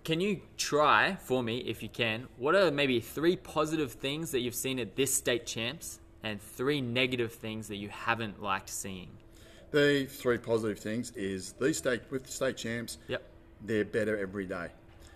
Can 0.05 0.21
you 0.21 0.43
try 0.57 1.17
for 1.17 1.43
me, 1.43 1.59
if 1.59 1.83
you 1.83 1.89
can? 1.89 2.29
What 2.39 2.55
are 2.55 2.71
maybe 2.71 3.01
three 3.01 3.37
positive 3.37 3.93
things 3.93 4.31
that 4.31 4.41
you've 4.41 4.55
seen 4.55 4.79
at 4.79 4.95
this 4.97 5.13
state 5.13 5.45
champs, 5.45 5.99
and 6.23 6.41
three 6.41 6.81
negative 6.81 7.33
things 7.33 7.67
that 7.69 7.77
you 7.77 7.89
haven't 7.89 8.41
liked 8.41 8.69
seeing? 8.71 9.09
The 9.73 10.07
three 10.09 10.39
positive 10.39 10.79
things 10.79 11.11
is 11.17 11.53
these 11.55 11.79
state 11.79 12.03
with 12.11 12.25
the 12.27 12.31
state 12.33 12.57
champs, 12.57 12.99
Yep. 13.09 13.23
they're 13.65 13.85
better 13.85 14.17
every 14.19 14.47
day. 14.47 14.69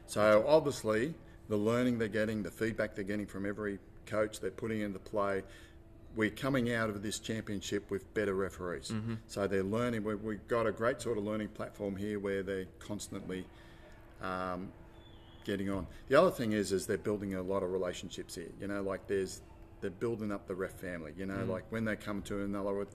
So 0.06 0.44
obviously, 0.46 1.14
the 1.48 1.56
learning 1.56 1.98
they're 1.98 2.08
getting, 2.08 2.42
the 2.42 2.50
feedback 2.50 2.94
they're 2.94 3.04
getting 3.04 3.26
from 3.26 3.46
every 3.46 3.78
coach 4.06 4.40
they're 4.40 4.50
putting 4.50 4.80
into 4.80 4.98
play, 4.98 5.42
we're 6.14 6.30
coming 6.30 6.72
out 6.72 6.88
of 6.88 7.02
this 7.02 7.18
championship 7.18 7.90
with 7.90 8.12
better 8.14 8.34
referees. 8.34 8.90
Mm-hmm. 8.90 9.14
So 9.26 9.46
they're 9.46 9.62
learning. 9.62 10.02
we- 10.04 10.14
We've 10.14 10.48
got 10.48 10.66
a 10.66 10.72
great 10.72 11.02
sort 11.02 11.18
of 11.18 11.24
learning 11.24 11.48
platform 11.48 11.96
here 11.96 12.18
where 12.18 12.42
they're 12.42 12.66
constantly 12.78 13.44
um, 14.22 14.72
getting 15.44 15.70
on. 15.70 15.86
The 16.08 16.20
other 16.20 16.30
thing 16.30 16.52
is, 16.52 16.72
is 16.72 16.86
they're 16.86 16.96
building 16.96 17.34
a 17.34 17.42
lot 17.42 17.62
of 17.62 17.70
relationships 17.70 18.34
here. 18.34 18.48
You 18.60 18.68
know, 18.68 18.82
like 18.82 19.06
there's 19.06 19.42
they're 19.82 19.90
building 19.90 20.32
up 20.32 20.46
the 20.46 20.54
ref 20.54 20.72
family. 20.72 21.12
You 21.18 21.26
know, 21.26 21.34
mm-hmm. 21.34 21.50
like 21.50 21.64
when 21.70 21.84
they 21.84 21.96
come 21.96 22.22
to 22.22 22.42
another 22.42 22.86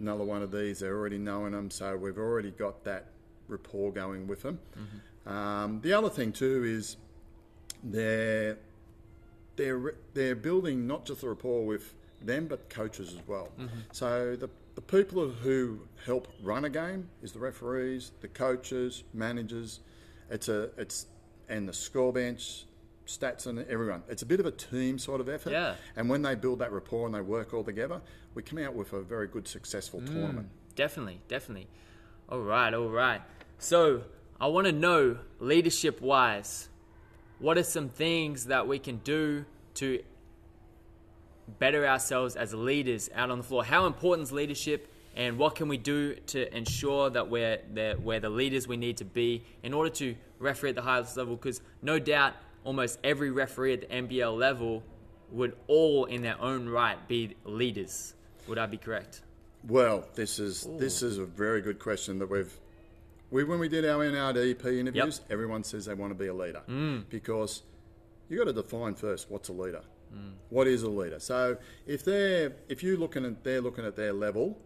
another 0.00 0.24
one 0.24 0.42
of 0.42 0.50
these, 0.50 0.80
they're 0.80 0.96
already 0.96 1.18
knowing 1.18 1.52
them, 1.52 1.70
so 1.70 1.96
we've 1.96 2.18
already 2.18 2.50
got 2.50 2.84
that 2.84 3.06
rapport 3.48 3.92
going 3.92 4.26
with 4.26 4.42
them. 4.42 4.58
Mm-hmm. 4.72 4.98
Um, 5.26 5.80
the 5.82 5.92
other 5.92 6.08
thing 6.08 6.32
too 6.32 6.64
is 6.64 6.96
they're 7.82 8.58
they're 9.56 9.94
they're 10.14 10.36
building 10.36 10.86
not 10.86 11.04
just 11.04 11.22
a 11.22 11.28
rapport 11.28 11.64
with 11.64 11.94
them 12.22 12.46
but 12.46 12.68
coaches 12.70 13.12
as 13.12 13.26
well. 13.26 13.48
So 13.92 14.36
the 14.36 14.48
the 14.76 14.80
people 14.82 15.28
who 15.28 15.80
help 16.04 16.28
run 16.42 16.64
a 16.64 16.70
game 16.70 17.08
is 17.22 17.32
the 17.32 17.38
referees, 17.38 18.12
the 18.20 18.28
coaches, 18.28 19.04
managers. 19.14 19.80
It's 20.30 20.48
a 20.48 20.70
it's 20.76 21.06
and 21.48 21.68
the 21.68 21.72
score 21.72 22.12
bench, 22.12 22.66
stats 23.06 23.46
and 23.46 23.60
everyone. 23.68 24.02
It's 24.08 24.22
a 24.22 24.26
bit 24.26 24.40
of 24.40 24.46
a 24.46 24.50
team 24.50 24.98
sort 24.98 25.20
of 25.20 25.28
effort. 25.28 25.52
Yeah. 25.52 25.74
And 25.96 26.08
when 26.08 26.22
they 26.22 26.34
build 26.34 26.58
that 26.58 26.72
rapport 26.72 27.06
and 27.06 27.14
they 27.14 27.20
work 27.20 27.54
all 27.54 27.64
together, 27.64 28.00
we 28.34 28.42
come 28.42 28.58
out 28.58 28.74
with 28.74 28.92
a 28.92 29.00
very 29.00 29.28
good 29.28 29.48
successful 29.48 30.00
tournament. 30.00 30.48
Definitely, 30.74 31.20
definitely. 31.28 31.68
All 32.28 32.40
right, 32.40 32.74
all 32.74 32.90
right. 32.90 33.22
So 33.58 34.02
I 34.38 34.48
want 34.48 34.66
to 34.66 34.72
know, 34.72 35.16
leadership 35.40 36.02
wise, 36.02 36.68
what 37.38 37.56
are 37.56 37.62
some 37.62 37.88
things 37.88 38.46
that 38.46 38.68
we 38.68 38.78
can 38.78 38.98
do 38.98 39.46
to 39.74 40.02
better 41.58 41.86
ourselves 41.86 42.36
as 42.36 42.52
leaders 42.52 43.08
out 43.14 43.30
on 43.30 43.38
the 43.38 43.44
floor? 43.44 43.64
How 43.64 43.86
important 43.86 44.26
is 44.26 44.32
leadership, 44.32 44.92
and 45.14 45.38
what 45.38 45.54
can 45.54 45.68
we 45.68 45.78
do 45.78 46.16
to 46.16 46.54
ensure 46.54 47.08
that 47.08 47.30
we're 47.30 47.60
the, 47.72 47.98
we're 48.02 48.20
the 48.20 48.28
leaders 48.28 48.68
we 48.68 48.76
need 48.76 48.98
to 48.98 49.06
be 49.06 49.42
in 49.62 49.72
order 49.72 49.88
to 49.90 50.14
referee 50.38 50.70
at 50.70 50.76
the 50.76 50.82
highest 50.82 51.16
level? 51.16 51.36
Because 51.36 51.62
no 51.80 51.98
doubt, 51.98 52.34
almost 52.62 52.98
every 53.02 53.30
referee 53.30 53.72
at 53.72 53.80
the 53.82 53.86
NBL 53.86 54.36
level 54.36 54.82
would 55.30 55.56
all, 55.66 56.04
in 56.04 56.20
their 56.20 56.38
own 56.42 56.68
right, 56.68 57.08
be 57.08 57.34
leaders. 57.44 58.12
Would 58.48 58.58
I 58.58 58.66
be 58.66 58.76
correct? 58.76 59.22
Well, 59.66 60.06
this 60.14 60.38
is 60.38 60.68
this 60.78 61.02
is 61.02 61.18
a 61.18 61.24
very 61.24 61.60
good 61.60 61.78
question 61.78 62.18
that 62.20 62.30
we've 62.30 62.52
we 63.30 63.44
when 63.44 63.58
we 63.58 63.68
did 63.68 63.84
our 63.84 64.04
NRDP 64.04 64.78
interviews, 64.78 65.20
everyone 65.30 65.64
says 65.64 65.86
they 65.86 65.94
want 65.94 66.10
to 66.10 66.18
be 66.18 66.28
a 66.28 66.34
leader 66.34 66.62
mm. 66.68 67.04
because 67.08 67.62
you 68.28 68.38
got 68.38 68.44
to 68.44 68.52
define 68.52 68.94
first 68.94 69.30
what's 69.30 69.48
a 69.48 69.52
leader. 69.52 69.82
Mm. 70.14 70.32
What 70.50 70.66
is 70.66 70.82
a 70.82 70.90
leader? 70.90 71.18
So 71.18 71.56
if 71.86 72.04
they're 72.04 72.52
if 72.68 72.82
you 72.82 72.96
looking 72.96 73.24
at 73.24 73.42
they're 73.42 73.60
looking 73.60 73.84
at 73.84 73.96
their 73.96 74.12
level, 74.12 74.58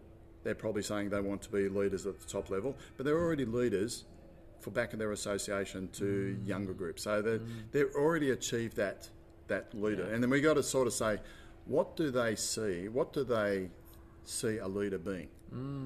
they're 0.43 0.55
probably 0.55 0.83
saying 0.83 1.09
they 1.09 1.21
want 1.21 1.41
to 1.43 1.49
be 1.49 1.69
leaders 1.69 2.05
at 2.05 2.19
the 2.19 2.27
top 2.27 2.49
level, 2.49 2.75
but 2.97 3.05
they're 3.05 3.19
already 3.19 3.45
leaders 3.45 4.05
for 4.59 4.69
back 4.69 4.93
in 4.93 4.99
their 4.99 5.11
association 5.11 5.89
to 5.93 6.37
mm. 6.39 6.47
younger 6.47 6.73
groups. 6.73 7.03
So 7.03 7.21
they 7.21 7.39
they've 7.71 7.93
already 7.95 8.31
achieved 8.31 8.77
that 8.77 9.09
that 9.47 9.73
leader, 9.73 10.05
and 10.13 10.23
then 10.23 10.29
we 10.29 10.39
got 10.39 10.53
to 10.53 10.63
sort 10.63 10.87
of 10.87 10.93
say, 10.93 11.19
what 11.65 11.95
do 11.95 12.11
they 12.11 12.35
see? 12.35 12.87
What 12.87 13.11
do 13.11 13.23
they 13.23 13.69
see 14.23 14.57
a 14.59 14.67
leader 14.67 14.97
being? 14.97 15.27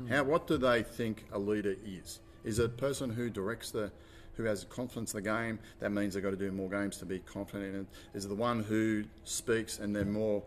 How 0.08 0.24
what 0.24 0.46
do 0.46 0.58
they 0.58 0.84
think 0.84 1.26
a 1.32 1.40
leader 1.40 1.76
is? 1.86 2.20
Is 2.46 2.60
a 2.60 2.70
person 2.70 3.10
who 3.10 3.30
directs 3.30 3.72
the 3.72 3.92
who 4.36 4.44
has 4.44 4.66
confidence 4.66 5.14
in 5.14 5.24
the 5.24 5.30
game? 5.30 5.60
That 5.80 5.92
means 5.92 6.14
they've 6.14 6.24
got 6.24 6.32
to 6.32 6.36
do 6.36 6.52
more 6.52 6.70
games 6.70 6.98
to 6.98 7.06
be 7.06 7.20
confident 7.20 7.74
in 7.74 7.82
it. 7.82 7.88
Is 8.14 8.28
the 8.28 8.36
one 8.36 8.64
who 8.64 9.06
speaks 9.24 9.80
and 9.80 9.96
they're 9.96 10.06
more 10.06 10.44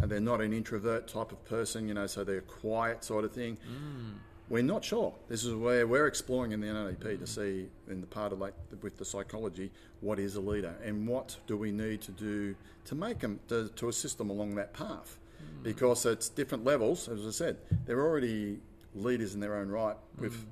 and 0.00 0.10
they're 0.10 0.20
not 0.20 0.40
an 0.40 0.52
introvert 0.52 1.08
type 1.08 1.32
of 1.32 1.44
person, 1.44 1.88
you 1.88 1.94
know, 1.94 2.06
so 2.06 2.24
they're 2.24 2.40
quiet 2.42 3.04
sort 3.04 3.24
of 3.24 3.32
thing. 3.32 3.56
Mm. 3.56 4.18
We're 4.48 4.62
not 4.62 4.84
sure. 4.84 5.12
This 5.28 5.44
is 5.44 5.54
where 5.54 5.86
we're 5.86 6.06
exploring 6.06 6.52
in 6.52 6.60
the 6.60 6.68
NLP 6.68 7.02
to 7.02 7.16
mm. 7.18 7.28
see, 7.28 7.68
in 7.88 8.00
the 8.00 8.06
part 8.06 8.32
of 8.32 8.38
like 8.38 8.54
with 8.80 8.96
the 8.96 9.04
psychology, 9.04 9.70
what 10.00 10.18
is 10.18 10.36
a 10.36 10.40
leader 10.40 10.74
and 10.84 11.06
what 11.06 11.36
do 11.46 11.56
we 11.56 11.70
need 11.72 12.00
to 12.02 12.12
do 12.12 12.54
to 12.86 12.94
make 12.94 13.18
them 13.18 13.40
to, 13.48 13.68
to 13.76 13.88
assist 13.88 14.18
them 14.18 14.30
along 14.30 14.54
that 14.54 14.72
path, 14.72 15.18
mm. 15.42 15.62
because 15.62 16.06
it's 16.06 16.28
different 16.28 16.64
levels. 16.64 17.08
As 17.08 17.26
I 17.26 17.30
said, 17.30 17.56
they're 17.84 18.00
already 18.00 18.58
leaders 18.94 19.34
in 19.34 19.40
their 19.40 19.56
own 19.56 19.68
right 19.68 19.96
with 20.18 20.46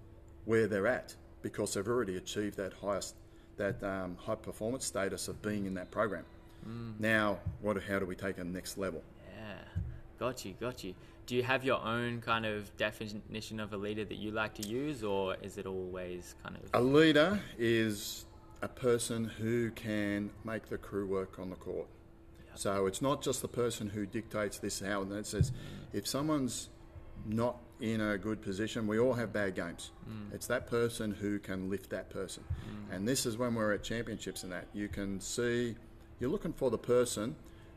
where 0.47 0.67
they're 0.67 0.87
at 0.87 1.15
because 1.43 1.75
they've 1.75 1.87
already 1.87 2.17
achieved 2.17 2.57
that 2.57 2.73
highest 2.73 3.15
that 3.57 3.83
um, 3.83 4.17
high 4.17 4.35
performance 4.35 4.85
status 4.85 5.29
of 5.29 5.41
being 5.43 5.67
in 5.67 5.75
that 5.75 5.91
program. 5.91 6.25
Now, 6.99 7.39
what? 7.61 7.81
How 7.81 8.01
do 8.01 8.07
we 8.07 8.17
take 8.17 8.37
them 8.37 8.53
next 8.53 8.77
level? 8.77 9.01
Yeah, 9.37 9.55
got 10.19 10.45
you, 10.45 10.55
got 10.59 10.83
you. 10.83 10.95
Do 11.27 11.37
you 11.37 11.45
have 11.45 11.65
your 11.65 11.81
own 11.81 12.21
kind 12.21 12.45
of 12.45 12.77
definition 12.77 13.61
of 13.61 13.73
a 13.73 13.77
leader 13.77 14.05
that 14.05 14.17
you 14.17 14.33
like 14.33 14.55
to 14.55 14.67
use, 14.67 15.05
or 15.05 15.37
is 15.43 15.59
it 15.59 15.67
always 15.67 16.35
kind 16.43 16.57
of 16.57 16.63
A 16.75 16.81
leader 16.83 17.41
is 17.57 18.25
a 18.63 18.69
person 18.69 19.25
who 19.25 19.71
can 19.73 20.31
make 20.45 20.69
the 20.69 20.79
crew 20.79 21.07
work 21.07 21.39
on 21.39 21.51
the 21.51 21.57
court. 21.57 21.87
So 22.55 22.87
it's 22.87 23.03
not 23.03 23.23
just 23.23 23.43
the 23.43 23.49
person 23.49 23.91
who 23.91 24.07
dictates 24.07 24.59
this 24.59 24.81
how 24.81 25.03
and 25.03 25.13
that 25.13 25.27
says 25.27 25.53
if 25.93 26.07
someone's 26.07 26.71
not 27.27 27.59
in 27.81 28.01
a 28.01 28.17
good 28.17 28.41
position, 28.41 28.87
we 28.87 28.99
all 28.99 29.12
have 29.15 29.33
bad 29.33 29.55
games. 29.55 29.91
Mm. 30.09 30.35
It's 30.35 30.47
that 30.47 30.67
person 30.67 31.12
who 31.12 31.39
can 31.39 31.69
lift 31.69 31.91
that 31.91 32.09
person. 32.11 32.43
Mm. 32.91 32.97
And 32.97 33.09
this 33.09 33.27
is 33.27 33.37
when 33.37 33.55
we're 33.55 33.73
at 33.75 33.83
championships 33.83 34.43
and 34.45 34.53
that. 34.53 34.67
You 34.73 34.89
can 34.89 35.21
see 35.21 35.75
you're 36.19 36.31
looking 36.31 36.53
for 36.55 36.71
the 36.71 36.79
person 36.79 37.37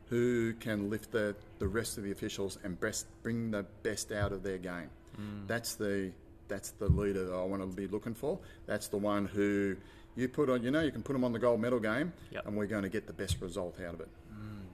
who 0.09 0.53
can 0.53 0.89
lift 0.89 1.11
the, 1.11 1.35
the 1.59 1.67
rest 1.67 1.97
of 1.97 2.03
the 2.03 2.11
officials 2.11 2.57
and 2.63 2.79
best, 2.79 3.05
bring 3.23 3.51
the 3.51 3.63
best 3.83 4.11
out 4.11 4.31
of 4.31 4.41
their 4.43 4.57
game. 4.57 4.89
Mm. 5.19 5.47
That's 5.47 5.75
the 5.75 6.11
that's 6.47 6.71
the 6.71 6.87
leader 6.87 7.25
that 7.25 7.33
I 7.35 7.43
want 7.43 7.61
to 7.61 7.67
be 7.67 7.85
looking 7.87 8.15
for. 8.15 8.39
That's 8.65 8.87
the 8.87 8.97
one 8.97 9.25
who 9.27 9.75
you 10.15 10.27
put 10.27 10.49
on. 10.49 10.63
You 10.63 10.71
know, 10.71 10.81
you 10.81 10.91
can 10.91 11.03
put 11.03 11.13
them 11.13 11.23
on 11.23 11.31
the 11.31 11.37
gold 11.37 11.61
medal 11.61 11.79
game, 11.79 12.11
Yep. 12.31 12.47
and 12.47 12.57
we're 12.57 12.65
going 12.65 12.81
to 12.81 12.89
get 12.89 13.05
the 13.05 13.13
best 13.13 13.39
result 13.39 13.79
out 13.79 13.93
of 13.93 14.01
it. 14.01 14.07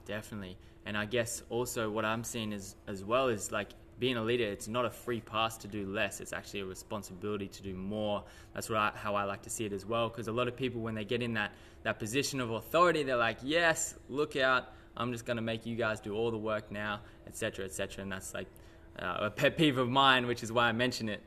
definitely? 0.05 0.55
And 0.85 0.95
I 0.97 1.05
guess 1.05 1.41
also 1.49 1.89
what 1.89 2.05
I'm 2.05 2.23
seeing 2.23 2.53
is 2.53 2.75
as 2.87 3.03
well 3.03 3.27
is 3.27 3.51
like 3.51 3.69
being 3.99 4.17
a 4.17 4.21
leader. 4.21 4.45
It's 4.45 4.67
not 4.67 4.85
a 4.85 4.89
free 4.89 5.21
pass 5.21 5.57
to 5.57 5.67
do 5.67 5.85
less. 5.85 6.19
It's 6.19 6.33
actually 6.33 6.61
a 6.61 6.65
responsibility 6.65 7.47
to 7.47 7.63
do 7.63 7.73
more. 7.73 8.23
That's 8.53 8.67
how 8.67 9.15
I 9.15 9.23
like 9.23 9.41
to 9.43 9.49
see 9.49 9.65
it 9.65 9.73
as 9.73 9.85
well. 9.85 10.09
Because 10.09 10.27
a 10.27 10.31
lot 10.31 10.47
of 10.47 10.55
people, 10.55 10.81
when 10.81 10.95
they 10.95 11.05
get 11.05 11.21
in 11.21 11.33
that 11.33 11.51
that 11.83 11.99
position 11.99 12.41
of 12.41 12.51
authority, 12.51 13.03
they're 13.03 13.15
like, 13.15 13.37
"Yes, 13.43 13.95
look 14.09 14.35
out! 14.35 14.69
I'm 14.97 15.11
just 15.11 15.25
going 15.25 15.37
to 15.37 15.43
make 15.43 15.65
you 15.65 15.75
guys 15.75 15.99
do 15.99 16.15
all 16.15 16.31
the 16.31 16.37
work 16.37 16.71
now, 16.71 17.01
etc., 17.27 17.65
etc." 17.65 18.01
And 18.03 18.11
that's 18.11 18.33
like 18.33 18.47
uh, 18.99 19.17
a 19.21 19.29
pet 19.29 19.57
peeve 19.57 19.77
of 19.77 19.89
mine, 19.89 20.27
which 20.27 20.43
is 20.43 20.51
why 20.51 20.67
I 20.67 20.71
mention 20.71 21.09
it. 21.09 21.21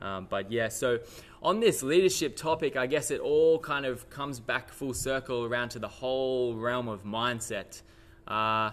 Um, 0.00 0.26
but 0.28 0.50
yeah, 0.52 0.68
so 0.68 0.98
on 1.42 1.60
this 1.60 1.82
leadership 1.82 2.36
topic, 2.36 2.76
I 2.76 2.86
guess 2.86 3.10
it 3.10 3.20
all 3.20 3.58
kind 3.58 3.86
of 3.86 4.08
comes 4.10 4.40
back 4.40 4.70
full 4.70 4.94
circle 4.94 5.44
around 5.44 5.70
to 5.70 5.78
the 5.78 5.88
whole 5.88 6.54
realm 6.54 6.88
of 6.88 7.04
mindset. 7.04 7.80
Uh, 8.26 8.70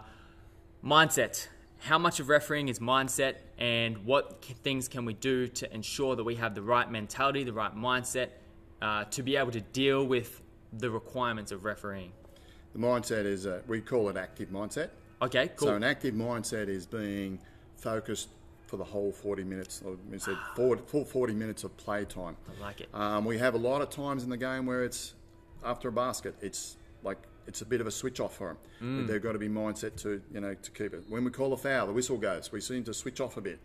mindset. 0.84 1.48
How 1.82 1.98
much 1.98 2.20
of 2.20 2.30
refereeing 2.30 2.68
is 2.68 2.78
mindset, 2.78 3.38
and 3.58 4.06
what 4.06 4.46
things 4.64 4.88
can 4.88 5.04
we 5.04 5.16
do 5.16 5.48
to 5.48 5.74
ensure 5.74 6.16
that 6.16 6.24
we 6.24 6.36
have 6.36 6.54
the 6.54 6.62
right 6.62 6.90
mentality, 6.90 7.44
the 7.44 7.54
right 7.54 7.76
mindset, 7.76 8.30
uh, 8.84 9.06
to 9.06 9.24
be 9.24 9.36
able 9.36 9.50
to 9.50 9.62
deal 9.62 10.06
with 10.06 10.44
the 10.78 10.92
requirements 10.92 11.52
of 11.52 11.66
refereeing? 11.66 12.12
The 12.74 12.80
mindset 12.80 13.26
is 13.26 13.48
uh, 13.48 13.62
we 13.68 13.82
call 13.82 14.10
it 14.10 14.16
active 14.16 14.50
mindset. 14.50 14.92
Okay, 15.24 15.50
cool. 15.56 15.70
So 15.70 15.76
an 15.76 15.84
active 15.84 16.14
mindset 16.14 16.68
is 16.68 16.86
being 16.86 17.40
focused 17.78 18.30
for 18.68 18.78
the 18.78 18.84
whole 18.84 19.12
40 19.12 19.44
minutes, 19.44 19.82
or 19.84 19.98
we 20.12 20.20
said 20.20 20.38
40, 20.56 20.84
full 20.86 21.04
40 21.04 21.34
minutes 21.34 21.64
of 21.64 21.76
play 21.78 22.06
time. 22.06 22.38
I 22.48 22.62
like 22.62 22.82
it. 22.82 22.90
Um, 22.94 23.26
we 23.26 23.40
have 23.40 23.56
a 23.56 23.58
lot 23.58 23.82
of 23.82 23.90
times 23.90 24.24
in 24.24 24.30
the 24.30 24.38
game 24.38 24.68
where 24.68 24.84
it's 24.84 25.16
after 25.66 25.88
a 25.88 25.92
basket, 25.92 26.36
it's 26.42 26.78
like 27.02 27.18
it's 27.48 27.62
a 27.62 27.66
bit 27.66 27.82
of 27.82 27.88
a 27.88 27.92
switch 27.92 28.20
off 28.20 28.36
for 28.38 28.48
them. 28.80 29.08
They've 29.08 29.22
got 29.22 29.34
to 29.34 29.40
be 29.40 29.50
mindset 29.50 29.96
to 30.04 30.22
you 30.34 30.42
know 30.42 30.54
to 30.56 30.72
keep 30.72 30.94
it. 30.94 31.04
When 31.10 31.24
we 31.24 31.32
call 31.32 31.54
a 31.54 31.58
foul, 31.58 31.88
the 31.88 31.94
whistle 31.94 32.18
goes. 32.18 32.52
We 32.52 32.62
seem 32.62 32.84
to 32.86 32.94
switch 32.94 33.20
off 33.22 33.38
a 33.38 33.42
bit, 33.42 33.60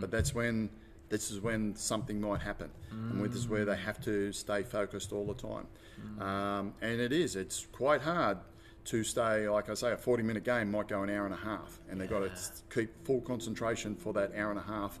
but 0.00 0.10
that's 0.10 0.34
when 0.34 0.70
this 1.08 1.30
is 1.30 1.40
when 1.40 1.76
something 1.76 2.20
might 2.20 2.40
happen, 2.40 2.70
and 2.90 3.22
this 3.24 3.34
is 3.36 3.48
where 3.48 3.64
they 3.64 3.76
have 3.76 4.00
to 4.04 4.32
stay 4.32 4.62
focused 4.62 5.12
all 5.12 5.26
the 5.26 5.34
time. 5.34 5.66
Um, 6.20 6.74
and 6.80 7.00
it 7.00 7.12
is. 7.12 7.36
It's 7.36 7.66
quite 7.72 8.00
hard 8.02 8.38
to 8.86 9.04
stay. 9.04 9.48
Like 9.48 9.68
I 9.68 9.74
say, 9.74 9.92
a 9.92 9.96
forty-minute 9.96 10.44
game 10.44 10.70
might 10.70 10.88
go 10.88 11.02
an 11.02 11.10
hour 11.10 11.24
and 11.26 11.34
a 11.34 11.38
half, 11.38 11.78
and 11.90 12.00
they've 12.00 12.10
got 12.10 12.20
to 12.20 12.30
keep 12.74 12.90
full 13.06 13.20
concentration 13.20 13.94
for 13.94 14.12
that 14.14 14.32
hour 14.36 14.50
and 14.50 14.58
a 14.58 14.62
half. 14.62 14.98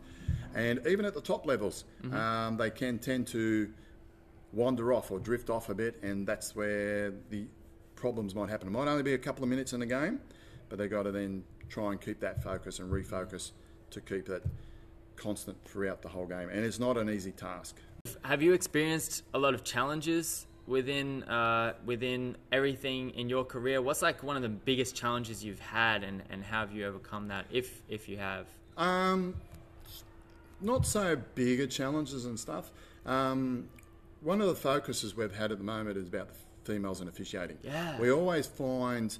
And 0.54 0.86
even 0.86 1.04
at 1.06 1.14
the 1.14 1.20
top 1.22 1.46
levels, 1.46 1.84
um, 2.12 2.56
they 2.58 2.70
can 2.70 2.98
tend 2.98 3.26
to 3.28 3.72
wander 4.52 4.92
off 4.92 5.10
or 5.10 5.18
drift 5.18 5.48
off 5.48 5.70
a 5.70 5.74
bit, 5.74 5.98
and 6.02 6.26
that's 6.26 6.54
where 6.54 7.14
the 7.30 7.46
problems 8.02 8.34
might 8.34 8.50
happen. 8.50 8.66
It 8.66 8.72
might 8.72 8.88
only 8.88 9.04
be 9.04 9.14
a 9.14 9.18
couple 9.18 9.44
of 9.44 9.48
minutes 9.48 9.72
in 9.72 9.78
the 9.78 9.86
game, 9.86 10.18
but 10.68 10.76
they've 10.76 10.90
got 10.90 11.04
to 11.04 11.12
then 11.12 11.44
try 11.68 11.92
and 11.92 12.00
keep 12.00 12.18
that 12.18 12.42
focus 12.42 12.80
and 12.80 12.92
refocus 12.92 13.52
to 13.90 14.00
keep 14.00 14.26
that 14.26 14.42
constant 15.14 15.56
throughout 15.64 16.02
the 16.02 16.08
whole 16.08 16.26
game. 16.26 16.48
And 16.50 16.64
it's 16.64 16.80
not 16.80 16.98
an 16.98 17.08
easy 17.08 17.30
task. 17.30 17.76
Have 18.24 18.42
you 18.42 18.54
experienced 18.54 19.22
a 19.32 19.38
lot 19.38 19.54
of 19.54 19.62
challenges 19.62 20.48
within 20.66 21.22
uh, 21.22 21.74
within 21.86 22.36
everything 22.50 23.10
in 23.10 23.28
your 23.28 23.44
career? 23.44 23.80
What's 23.80 24.02
like 24.02 24.24
one 24.24 24.34
of 24.34 24.42
the 24.42 24.48
biggest 24.48 24.96
challenges 24.96 25.44
you've 25.44 25.60
had, 25.60 26.02
and, 26.02 26.24
and 26.28 26.42
how 26.42 26.60
have 26.60 26.72
you 26.72 26.84
overcome 26.84 27.28
that? 27.28 27.46
If 27.52 27.82
if 27.88 28.08
you 28.08 28.16
have, 28.18 28.46
Um, 28.76 29.36
not 30.60 30.86
so 30.86 31.16
bigger 31.36 31.68
challenges 31.68 32.24
and 32.24 32.36
stuff. 32.38 32.72
Um, 33.06 33.68
one 34.20 34.40
of 34.40 34.48
the 34.48 34.56
focuses 34.56 35.16
we've 35.16 35.36
had 35.42 35.52
at 35.52 35.58
the 35.58 35.64
moment 35.64 35.96
is 35.96 36.08
about 36.08 36.28
the 36.28 36.34
females 36.64 37.00
in 37.00 37.08
officiating. 37.08 37.58
Yeah. 37.62 37.98
We 37.98 38.10
always 38.10 38.46
find 38.46 39.16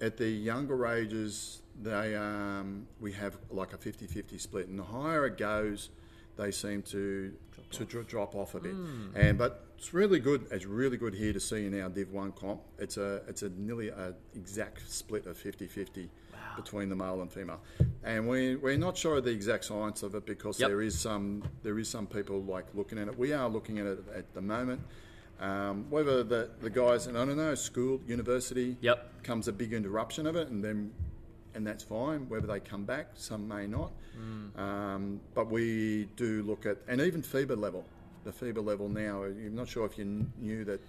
at 0.00 0.16
the 0.16 0.28
younger 0.28 0.86
ages 0.86 1.62
they 1.80 2.14
um, 2.14 2.86
we 3.00 3.12
have 3.12 3.38
like 3.50 3.72
a 3.72 3.78
50-50 3.78 4.40
split, 4.40 4.68
and 4.68 4.78
the 4.78 4.82
higher 4.84 5.26
it 5.26 5.38
goes, 5.38 5.90
they 6.36 6.50
seem 6.50 6.82
to 6.82 7.32
to 7.70 7.84
dro- 7.86 8.02
drop 8.02 8.34
off 8.34 8.54
a 8.54 8.60
bit. 8.60 8.74
And 9.14 9.38
but 9.38 9.66
it's 9.78 9.94
really 9.94 10.18
good. 10.18 10.46
It's 10.50 10.66
really 10.66 10.96
good 10.98 11.14
here 11.14 11.32
to 11.32 11.40
see 11.40 11.66
in 11.66 11.80
our 11.80 11.88
Div 11.88 12.12
One 12.12 12.32
comp. 12.32 12.60
It's 12.78 12.98
a 12.98 13.22
it's 13.26 13.42
a 13.42 13.48
nearly 13.50 13.88
a 13.88 14.14
exact 14.34 14.90
split 14.90 15.26
of 15.26 15.36
50-50 15.38 16.08
between 16.56 16.90
the 16.90 16.96
male 16.96 17.22
and 17.22 17.32
female. 17.32 17.60
And 18.04 18.28
we 18.28 18.56
we're 18.56 18.76
not 18.76 18.96
sure 18.98 19.16
of 19.16 19.24
the 19.24 19.30
exact 19.30 19.64
science 19.64 20.02
of 20.02 20.14
it 20.14 20.26
because 20.26 20.60
Yep. 20.60 20.68
there 20.68 20.82
is 20.82 20.98
some 20.98 21.42
there 21.62 21.78
is 21.78 21.88
some 21.88 22.06
people 22.06 22.42
like 22.42 22.66
looking 22.74 22.98
at 22.98 23.08
it. 23.08 23.18
We 23.18 23.32
are 23.32 23.48
looking 23.48 23.78
at 23.78 23.86
it 23.86 23.98
at 24.14 24.34
the 24.34 24.42
moment. 24.42 24.82
Um, 25.42 25.86
whether 25.90 26.22
the 26.22 26.50
the 26.60 26.70
guys 26.70 27.06
and 27.08 27.18
I 27.18 27.24
don't 27.24 27.36
know 27.36 27.54
school 27.56 28.00
university 28.06 28.76
Yep. 28.80 29.24
comes 29.24 29.48
a 29.48 29.52
big 29.52 29.72
interruption 29.72 30.26
of 30.26 30.36
it, 30.36 30.48
and 30.48 30.62
then 30.64 30.92
and 31.54 31.66
that's 31.66 31.82
fine. 31.84 32.28
Whether 32.28 32.46
they 32.46 32.60
come 32.60 32.84
back, 32.84 33.08
some 33.14 33.46
may 33.48 33.66
not. 33.66 33.90
Um, 34.56 35.20
but 35.34 35.50
we 35.50 36.08
do 36.16 36.42
look 36.42 36.64
at 36.66 36.78
and 36.86 37.00
even 37.00 37.22
FIBA 37.22 37.58
level. 37.58 37.84
The 38.24 38.30
FIBA 38.32 38.64
level 38.64 38.88
now. 38.88 39.24
I'm 39.24 39.54
not 39.54 39.68
sure 39.68 39.84
if 39.84 39.98
you 39.98 40.26
knew 40.38 40.64
that 40.64 40.80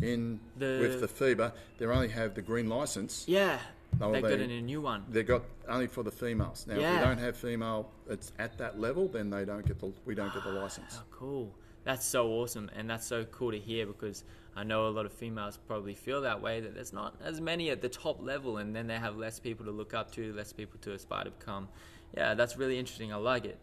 in 0.00 0.40
The- 0.56 0.78
with 0.80 1.00
the 1.00 1.08
FIBA 1.08 1.52
they 1.78 1.84
only 1.86 2.08
have 2.08 2.34
the 2.34 2.40
green 2.42 2.68
license. 2.68 3.24
yeah, 3.28 3.58
No, 4.00 4.12
they, 4.12 4.22
they- 4.22 4.28
got 4.30 4.40
in 4.40 4.50
a 4.50 4.60
new 4.62 4.80
one. 4.80 5.04
They 5.10 5.22
got 5.22 5.42
only 5.68 5.86
for 5.88 6.02
the 6.02 6.10
females. 6.12 6.66
Now, 6.66 6.74
if 6.74 6.78
we 6.80 7.04
don't 7.04 7.18
have 7.18 7.36
female 7.36 7.90
it's 8.08 8.32
at 8.38 8.56
that 8.58 8.80
level, 8.80 9.08
then 9.08 9.28
they 9.28 9.44
don't 9.44 9.66
get 9.66 9.78
the 9.80 9.92
we 10.06 10.14
don't 10.14 10.32
get 10.32 10.44
the 10.44 10.52
license. 10.52 10.98
Oh, 10.98 11.04
cool. 11.10 11.54
That's 11.88 12.04
so 12.04 12.28
awesome, 12.32 12.70
and 12.76 12.90
that's 12.90 13.06
so 13.06 13.24
cool 13.24 13.50
to 13.50 13.58
hear 13.58 13.86
because 13.86 14.24
I 14.54 14.62
know 14.62 14.88
a 14.88 14.90
lot 14.90 15.06
of 15.06 15.12
females 15.14 15.58
probably 15.66 15.94
feel 15.94 16.20
that 16.20 16.42
way 16.42 16.60
that 16.60 16.74
there's 16.74 16.92
not 16.92 17.14
as 17.24 17.40
many 17.40 17.70
at 17.70 17.80
the 17.80 17.88
top 17.88 18.22
level, 18.22 18.58
and 18.58 18.76
then 18.76 18.86
they 18.86 18.98
have 18.98 19.16
less 19.16 19.40
people 19.40 19.64
to 19.64 19.72
look 19.72 19.94
up 19.94 20.10
to, 20.10 20.34
less 20.34 20.52
people 20.52 20.78
to 20.82 20.92
aspire 20.92 21.24
to 21.24 21.30
become. 21.30 21.66
Yeah, 22.14 22.34
that's 22.34 22.58
really 22.58 22.78
interesting. 22.78 23.10
I 23.10 23.16
like 23.16 23.46
it. 23.46 23.58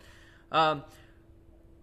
Um, 0.51 0.83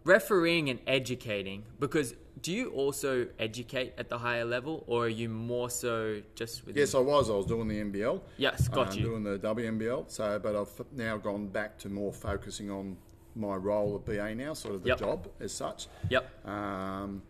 refereeing 0.03 0.69
and 0.69 0.81
educating, 0.85 1.63
because 1.79 2.17
do 2.41 2.51
you 2.51 2.71
also 2.71 3.29
educate 3.39 3.93
at 3.97 4.09
the 4.09 4.19
higher 4.19 4.45
level, 4.45 4.83
or 4.89 5.05
are 5.05 5.09
you 5.09 5.29
more 5.29 5.71
so 5.71 6.23
just 6.35 6.67
with? 6.67 6.77
Yes, 6.77 6.97
I 6.97 6.99
was. 6.99 7.31
I 7.31 7.35
was 7.35 7.47
doing 7.47 7.69
the 7.69 7.81
NBL. 7.81 8.21
Yes, 8.37 8.67
got 8.67 8.89
um, 8.89 8.99
you. 8.99 9.05
Doing 9.05 9.23
the 9.23 9.39
WNBL. 9.39 10.11
So, 10.11 10.41
but 10.43 10.57
I've 10.57 10.87
now 10.91 11.19
gone 11.19 11.47
back 11.47 11.79
to 11.79 11.89
more 11.89 12.13
focusing 12.13 12.69
on 12.69 12.97
my 13.35 13.55
role 13.57 13.97
at 13.97 14.05
BA 14.05 14.35
now, 14.35 14.53
sort 14.55 14.75
of 14.75 14.83
the 14.83 14.91
Yep. 14.91 14.99
job 14.99 15.29
as 15.41 15.53
such. 15.53 15.89
Yep. 16.11 16.47
Um, 16.49 17.23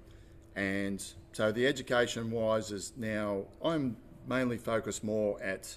and 0.56 1.02
so 1.32 1.52
the 1.52 1.66
education 1.66 2.30
wise 2.30 2.70
is 2.72 2.92
now 2.96 3.44
I'm 3.64 3.96
mainly 4.28 4.58
focused 4.58 5.02
more 5.04 5.40
at 5.42 5.76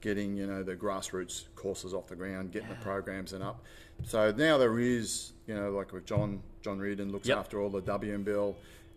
getting 0.00 0.34
you 0.36 0.46
know 0.46 0.62
the 0.62 0.74
grassroots 0.74 1.44
courses 1.56 1.92
off 1.92 2.08
the 2.08 2.16
ground, 2.16 2.52
getting 2.52 2.68
the 2.70 2.74
programs 2.76 3.32
and 3.32 3.42
up. 3.42 3.64
So 4.04 4.32
now 4.32 4.56
there 4.56 4.78
is 4.78 5.32
you 5.46 5.54
know 5.54 5.70
like 5.70 5.92
with 5.92 6.06
John 6.06 6.42
John 6.62 6.78
Reardon 6.78 7.12
looks 7.12 7.28
Yep. 7.28 7.38
after 7.38 7.60
all 7.60 7.68
the 7.70 7.82
WNBL 7.82 8.54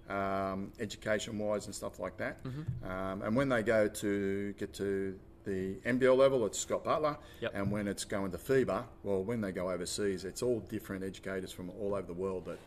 um, 0.10 0.72
education 0.80 1.38
wise 1.40 1.66
and 1.66 1.76
stuff 1.76 2.00
like 2.00 2.16
that. 2.18 2.44
Mm-hmm. 2.44 2.90
Um, 2.90 3.22
and 3.24 3.36
when 3.36 3.50
they 3.50 3.64
go 3.64 3.88
to 3.88 4.54
get 4.58 4.74
to 4.76 5.18
the 5.46 5.76
NBL 5.86 6.16
level, 6.18 6.46
it's 6.46 6.60
Scott 6.60 6.84
Butler. 6.84 7.18
Yep. 7.42 7.52
And 7.56 7.72
when 7.72 7.88
it's 7.88 8.06
going 8.06 8.32
to 8.32 8.38
FIBA, 8.38 8.84
well, 9.04 9.24
when 9.24 9.42
they 9.42 9.52
go 9.52 9.70
overseas, 9.70 10.26
it's 10.26 10.42
all 10.42 10.60
different 10.62 11.04
educators 11.04 11.52
from 11.52 11.70
all 11.82 11.96
over 11.96 12.08
the 12.08 12.14
world 12.14 12.46
that 12.46 12.60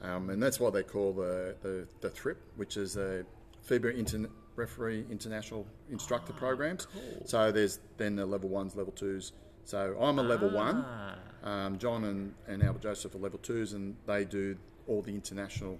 um, 0.00 0.30
and 0.30 0.40
that's 0.40 0.60
what 0.60 0.72
they 0.72 0.84
call 0.84 1.12
the, 1.12 1.56
the, 1.60 1.88
the 2.00 2.08
THRIP, 2.10 2.36
which 2.56 2.76
is 2.76 2.96
a 2.96 3.24
FIBA 3.68 3.96
Inter- 3.96 4.30
Referee 4.54 5.04
International 5.10 5.66
Instructor 5.90 6.32
Programs. 6.32 6.86
So 7.24 7.50
there's 7.50 7.80
then 7.96 8.14
the 8.14 8.24
level 8.24 8.48
ones, 8.48 8.76
level 8.76 8.92
twos. 8.92 9.32
So 9.64 9.96
I'm 10.00 10.18
a 10.20 10.22
level 10.22 10.50
one. 10.50 10.84
Ah, 10.86 11.16
Um, 11.42 11.78
John 11.78 12.04
and, 12.04 12.32
and 12.46 12.62
Albert 12.62 12.82
Joseph 12.82 13.14
are 13.16 13.18
level 13.18 13.40
twos, 13.40 13.72
and 13.72 13.96
they 14.06 14.24
do 14.24 14.56
all 14.86 15.02
the 15.02 15.12
international 15.12 15.78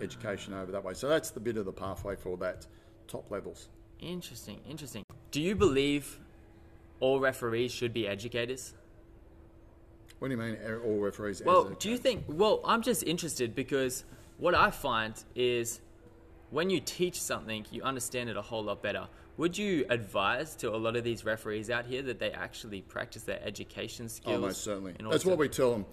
education 0.00 0.52
over 0.54 0.70
that 0.72 0.84
way. 0.84 0.92
So 0.94 1.08
that's 1.08 1.30
the 1.30 1.40
bit 1.40 1.56
of 1.56 1.64
the 1.64 1.72
pathway 1.72 2.16
for 2.16 2.36
that 2.38 2.66
top 3.06 3.30
levels. 3.30 3.68
interesting, 4.00 4.60
interesting. 4.68 5.02
Do 5.30 5.40
you 5.42 5.54
believe 5.54 6.18
all 7.00 7.20
referees 7.20 7.72
should 7.72 7.92
be 7.92 8.06
educators? 8.08 8.74
What 10.18 10.28
do 10.28 10.34
you 10.34 10.40
mean, 10.40 10.56
all 10.84 10.98
referees? 10.98 11.42
Well, 11.44 11.64
do 11.78 11.90
you 11.90 11.96
think? 11.96 12.24
Well, 12.28 12.60
I'm 12.64 12.82
just 12.82 13.02
interested 13.04 13.54
because 13.54 14.04
what 14.38 14.54
I 14.54 14.70
find 14.70 15.14
is 15.36 15.80
when 16.50 16.70
you 16.70 16.80
teach 16.80 17.20
something, 17.20 17.66
you 17.70 17.82
understand 17.82 18.28
it 18.30 18.36
a 18.36 18.42
whole 18.42 18.64
lot 18.64 18.82
better. 18.82 19.06
Would 19.36 19.56
you 19.56 19.86
advise 19.90 20.56
to 20.56 20.74
a 20.74 20.76
lot 20.76 20.96
of 20.96 21.04
these 21.04 21.24
referees 21.24 21.70
out 21.70 21.86
here 21.86 22.02
that 22.02 22.18
they 22.18 22.32
actually 22.32 22.80
practice 22.80 23.22
their 23.22 23.40
education 23.44 24.08
skills? 24.08 24.36
Oh, 24.36 24.40
most 24.40 24.64
certainly. 24.64 24.94
That's 25.08 25.24
what 25.24 25.38
we 25.38 25.48
tell 25.48 25.70
them. 25.70 25.86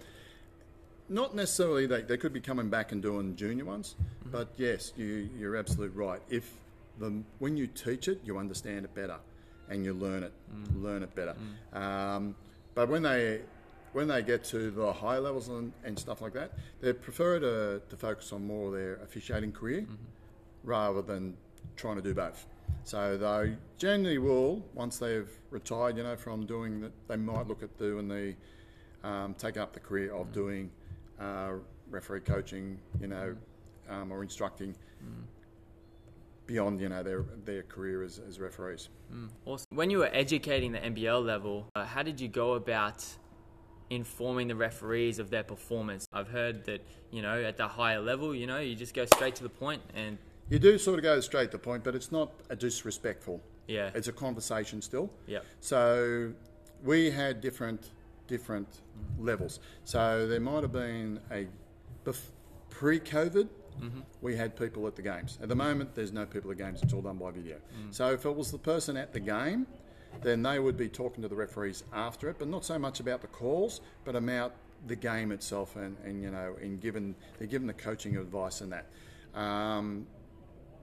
Not 1.08 1.36
necessarily 1.36 1.86
they, 1.86 2.02
they 2.02 2.16
could 2.16 2.32
be 2.32 2.40
coming 2.40 2.68
back 2.68 2.90
and 2.90 3.00
doing 3.00 3.36
junior 3.36 3.64
ones, 3.64 3.94
Mm-hmm. 4.00 4.30
but 4.32 4.48
yes, 4.56 4.92
you, 4.96 5.28
you're 5.38 5.54
absolutely 5.54 5.96
right. 5.96 6.20
If 6.28 6.50
the, 6.98 7.22
when 7.38 7.56
you 7.56 7.66
teach 7.66 8.08
it, 8.08 8.20
you 8.24 8.38
understand 8.38 8.84
it 8.84 8.94
better, 8.94 9.16
and 9.68 9.84
you 9.84 9.92
learn 9.94 10.22
it, 10.22 10.32
Mm. 10.54 10.82
learn 10.82 11.02
it 11.02 11.14
better. 11.14 11.34
Um, 11.72 12.34
but 12.74 12.88
when 12.88 13.02
they 13.02 13.40
when 13.92 14.08
they 14.08 14.22
get 14.22 14.44
to 14.44 14.70
the 14.70 14.92
higher 14.92 15.20
levels 15.20 15.48
and, 15.48 15.72
and 15.84 15.98
stuff 15.98 16.20
like 16.20 16.34
that, 16.34 16.52
they 16.82 16.92
prefer 16.92 17.38
to, 17.40 17.80
to 17.88 17.96
focus 17.96 18.30
on 18.32 18.46
more 18.46 18.70
their 18.70 18.96
officiating 18.96 19.52
career 19.52 19.82
Mm-hmm. 19.82 19.94
rather 20.64 21.00
than 21.00 21.34
trying 21.76 21.96
to 21.96 22.02
do 22.02 22.12
both. 22.12 22.46
So 22.84 23.16
they 23.16 23.56
generally 23.78 24.18
will, 24.18 24.62
once 24.74 24.98
they've 24.98 25.30
retired, 25.50 25.96
you 25.96 26.02
know, 26.02 26.14
from 26.16 26.44
doing 26.44 26.80
that, 26.82 26.92
they 27.08 27.16
might 27.16 27.46
look 27.48 27.62
at 27.62 27.76
doing 27.78 28.06
the, 28.06 28.34
um, 29.02 29.34
taking 29.38 29.62
up 29.62 29.72
the 29.72 29.80
career 29.80 30.12
of 30.14 30.30
doing 30.32 30.70
uh, 31.18 31.52
referee 31.90 32.20
coaching, 32.20 32.78
you 33.00 33.06
know, 33.08 33.34
um, 33.88 34.12
or 34.12 34.22
instructing 34.22 34.74
beyond, 36.46 36.80
you 36.80 36.88
know, 36.88 37.02
their 37.02 37.22
their 37.44 37.62
career 37.62 38.02
as, 38.02 38.20
as 38.28 38.38
referees. 38.40 38.88
Awesome. 39.44 39.66
When 39.70 39.90
you 39.90 39.98
were 39.98 40.10
educating 40.12 40.72
the 40.72 40.78
NBL 40.78 41.24
level, 41.24 41.66
uh, 41.74 41.84
how 41.84 42.02
did 42.02 42.20
you 42.20 42.28
go 42.28 42.54
about 42.54 43.04
informing 43.90 44.48
the 44.48 44.54
referees 44.56 45.18
of 45.18 45.30
their 45.30 45.42
performance? 45.44 46.06
I've 46.12 46.28
heard 46.28 46.64
that 46.64 46.80
you 47.10 47.22
know 47.22 47.42
at 47.42 47.56
the 47.56 47.68
higher 47.68 48.00
level, 48.00 48.34
you 48.34 48.46
know, 48.46 48.58
you 48.58 48.74
just 48.74 48.94
go 48.94 49.04
straight 49.06 49.34
to 49.36 49.42
the 49.42 49.48
point 49.48 49.82
and 49.94 50.18
You 50.48 50.58
do 50.58 50.78
sort 50.78 50.98
of 50.98 51.02
go 51.02 51.20
straight 51.20 51.50
to 51.50 51.56
the 51.58 51.62
point, 51.62 51.84
but 51.84 51.94
it's 51.94 52.12
not 52.12 52.30
a 52.50 52.56
disrespectful. 52.56 53.40
yeah, 53.68 53.90
It's 53.94 54.08
a 54.08 54.12
conversation 54.12 54.80
still. 54.82 55.10
yeah, 55.26 55.40
So 55.60 56.32
we 56.84 57.10
had 57.10 57.40
different 57.40 57.90
different 58.28 58.68
levels. 59.18 59.60
So 59.84 60.26
there 60.26 60.40
might 60.40 60.62
have 60.62 60.72
been 60.72 61.20
a 61.30 61.46
bef- 62.04 62.30
pre-COVID. 63.78 64.02
We 64.22 64.36
had 64.36 64.56
people 64.56 64.86
at 64.86 64.96
the 64.96 65.02
games. 65.02 65.38
At 65.42 65.48
the 65.48 65.56
moment, 65.56 65.94
there's 65.94 66.12
no 66.12 66.26
people 66.26 66.50
at 66.50 66.58
games. 66.58 66.82
It's 66.82 66.92
all 66.92 67.02
done 67.02 67.16
by 67.18 67.30
video. 67.30 67.56
So 67.90 68.12
if 68.12 68.24
it 68.24 68.34
was 68.34 68.50
the 68.50 68.58
person 68.58 68.96
at 68.96 69.12
the 69.12 69.20
game, 69.20 69.66
then 70.22 70.42
they 70.42 70.58
would 70.58 70.76
be 70.76 70.88
talking 70.88 71.22
to 71.22 71.28
the 71.28 71.36
referees 71.36 71.84
after 71.92 72.28
it, 72.30 72.36
but 72.38 72.48
not 72.48 72.64
so 72.64 72.78
much 72.78 73.00
about 73.00 73.20
the 73.20 73.26
calls, 73.28 73.80
but 74.04 74.16
about 74.16 74.54
the 74.86 74.96
game 74.96 75.32
itself, 75.32 75.76
and, 75.76 75.96
and 76.04 76.22
you 76.22 76.30
know, 76.30 76.56
in 76.60 76.78
given 76.78 77.14
they're 77.38 77.48
given 77.48 77.66
the 77.66 77.74
coaching 77.74 78.16
advice 78.16 78.60
and 78.60 78.72
that. 78.72 78.86
Um, 79.38 80.06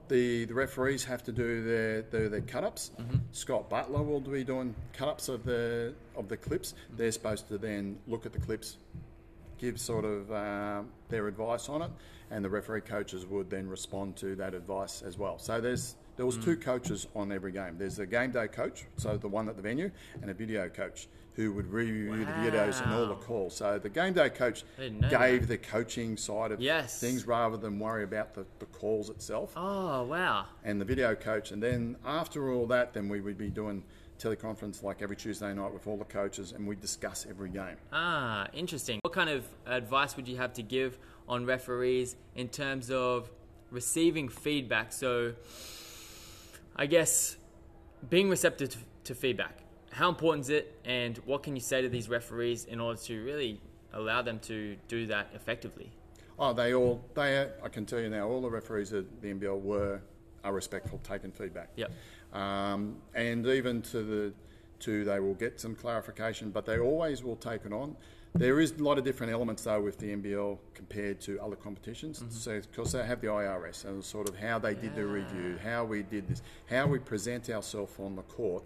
the, 0.08 0.44
the 0.44 0.54
referees 0.54 1.04
have 1.04 1.22
to 1.24 1.32
do 1.32 1.64
their 1.64 2.02
their, 2.02 2.28
their 2.28 2.40
cut 2.42 2.64
ups. 2.64 2.90
Mm-hmm. 3.00 3.16
Scott 3.32 3.70
Butler 3.70 4.02
will 4.02 4.20
be 4.20 4.44
doing 4.44 4.74
cut 4.92 5.08
ups 5.08 5.28
of 5.28 5.44
the 5.44 5.94
of 6.14 6.28
the 6.28 6.36
clips. 6.36 6.72
Mm-hmm. 6.72 6.96
They're 6.96 7.12
supposed 7.12 7.48
to 7.48 7.58
then 7.58 7.98
look 8.06 8.26
at 8.26 8.32
the 8.32 8.40
clips, 8.40 8.76
give 9.64 9.80
sort 9.80 10.04
of 10.04 10.30
um, 10.30 10.88
their 11.08 11.26
advice 11.26 11.68
on 11.68 11.82
it, 11.82 11.90
and 12.30 12.44
the 12.44 12.50
referee 12.50 12.82
coaches 12.82 13.24
would 13.26 13.48
then 13.50 13.66
respond 13.66 14.14
to 14.16 14.36
that 14.36 14.52
advice 14.54 15.02
as 15.02 15.16
well. 15.18 15.38
So 15.38 15.60
there's 15.60 15.96
there 16.16 16.26
was 16.26 16.36
two 16.36 16.56
coaches 16.56 17.08
on 17.16 17.32
every 17.32 17.50
game. 17.50 17.74
There's 17.76 17.98
a 17.98 18.06
game 18.06 18.30
day 18.30 18.46
coach, 18.46 18.84
so 18.96 19.16
the 19.16 19.26
one 19.26 19.48
at 19.48 19.56
the 19.56 19.62
venue, 19.62 19.90
and 20.22 20.30
a 20.30 20.34
video 20.34 20.68
coach 20.68 21.08
who 21.34 21.52
would 21.52 21.66
review 21.72 22.10
the 22.24 22.30
videos 22.32 22.80
and 22.84 22.94
all 22.94 23.06
the 23.08 23.16
calls. 23.16 23.56
So 23.56 23.80
the 23.80 23.88
game 23.88 24.12
day 24.12 24.30
coach 24.30 24.62
gave 25.10 25.48
the 25.48 25.58
coaching 25.58 26.16
side 26.16 26.52
of 26.52 26.60
Yes. 26.60 27.00
things 27.00 27.26
rather 27.26 27.56
than 27.56 27.80
worry 27.80 28.04
about 28.04 28.34
the, 28.34 28.46
the 28.60 28.66
calls 28.66 29.10
itself 29.10 29.52
Oh 29.56 30.04
wow. 30.04 30.44
and 30.62 30.80
the 30.80 30.84
video 30.84 31.16
coach. 31.16 31.50
And 31.50 31.60
then 31.60 31.96
after 32.06 32.52
all 32.52 32.68
that, 32.68 32.94
then 32.94 33.08
we 33.08 33.20
would 33.20 33.36
be 33.36 33.50
doing 33.50 33.82
teleconference 34.18 34.82
like 34.82 35.02
every 35.02 35.16
Tuesday 35.16 35.52
night 35.54 35.72
with 35.72 35.86
all 35.86 35.96
the 35.96 36.04
coaches, 36.04 36.52
and 36.52 36.66
we 36.66 36.76
discuss 36.76 37.26
every 37.28 37.50
game. 37.50 37.76
Ah, 37.92 38.48
interesting. 38.52 39.00
What 39.02 39.12
kind 39.12 39.30
of 39.30 39.44
advice 39.66 40.16
would 40.16 40.28
you 40.28 40.36
have 40.36 40.52
to 40.54 40.62
give 40.62 40.98
on 41.28 41.46
referees 41.46 42.16
in 42.34 42.48
terms 42.48 42.90
of 42.90 43.30
receiving 43.70 44.28
feedback? 44.28 44.92
So, 44.92 45.34
I 46.76 46.86
guess 46.86 47.36
being 48.08 48.28
receptive 48.28 48.70
to, 48.70 48.78
to 49.04 49.14
feedback. 49.14 49.58
How 49.90 50.08
important 50.08 50.44
is 50.44 50.50
it, 50.50 50.80
and 50.84 51.16
what 51.18 51.42
can 51.42 51.54
you 51.54 51.62
say 51.62 51.82
to 51.82 51.88
these 51.88 52.08
referees 52.08 52.64
in 52.64 52.80
order 52.80 53.00
to 53.02 53.24
really 53.24 53.60
allow 53.92 54.22
them 54.22 54.40
to 54.40 54.76
do 54.88 55.06
that 55.06 55.30
effectively? 55.34 55.90
Oh, 56.38 56.52
they 56.52 56.74
all 56.74 57.04
they. 57.14 57.48
I 57.62 57.68
can 57.68 57.86
tell 57.86 58.00
you 58.00 58.10
now, 58.10 58.26
all 58.28 58.42
the 58.42 58.50
referees 58.50 58.92
at 58.92 59.04
the 59.22 59.32
NBL 59.32 59.60
were 59.60 60.00
are 60.42 60.52
respectful, 60.52 61.00
taking 61.02 61.32
feedback. 61.32 61.70
Yep. 61.76 61.92
Um, 62.34 62.96
and 63.14 63.46
even 63.46 63.80
to 63.82 64.02
the 64.02 64.32
to 64.80 65.04
they 65.04 65.20
will 65.20 65.34
get 65.34 65.60
some 65.60 65.74
clarification, 65.74 66.50
but 66.50 66.66
they 66.66 66.78
always 66.78 67.22
will 67.22 67.36
take 67.36 67.64
it 67.64 67.72
on. 67.72 67.96
There 68.34 68.58
is 68.58 68.72
a 68.72 68.82
lot 68.82 68.98
of 68.98 69.04
different 69.04 69.32
elements 69.32 69.62
though 69.62 69.80
with 69.80 69.98
the 69.98 70.08
NBL 70.14 70.58
compared 70.74 71.20
to 71.22 71.40
other 71.40 71.54
competitions. 71.54 72.22
So 72.30 72.60
because 72.60 72.90
they 72.92 73.06
have 73.06 73.20
the 73.20 73.28
IRS 73.28 73.84
and 73.84 74.04
sort 74.04 74.28
of 74.28 74.36
how 74.36 74.58
they 74.58 74.74
did 74.74 74.96
the 74.96 75.06
review, 75.06 75.56
how 75.62 75.84
we 75.84 76.02
did 76.02 76.26
this, 76.28 76.42
how 76.68 76.88
we 76.88 76.98
present 76.98 77.48
ourselves 77.48 77.92
on 78.00 78.16
the 78.16 78.22
court 78.22 78.64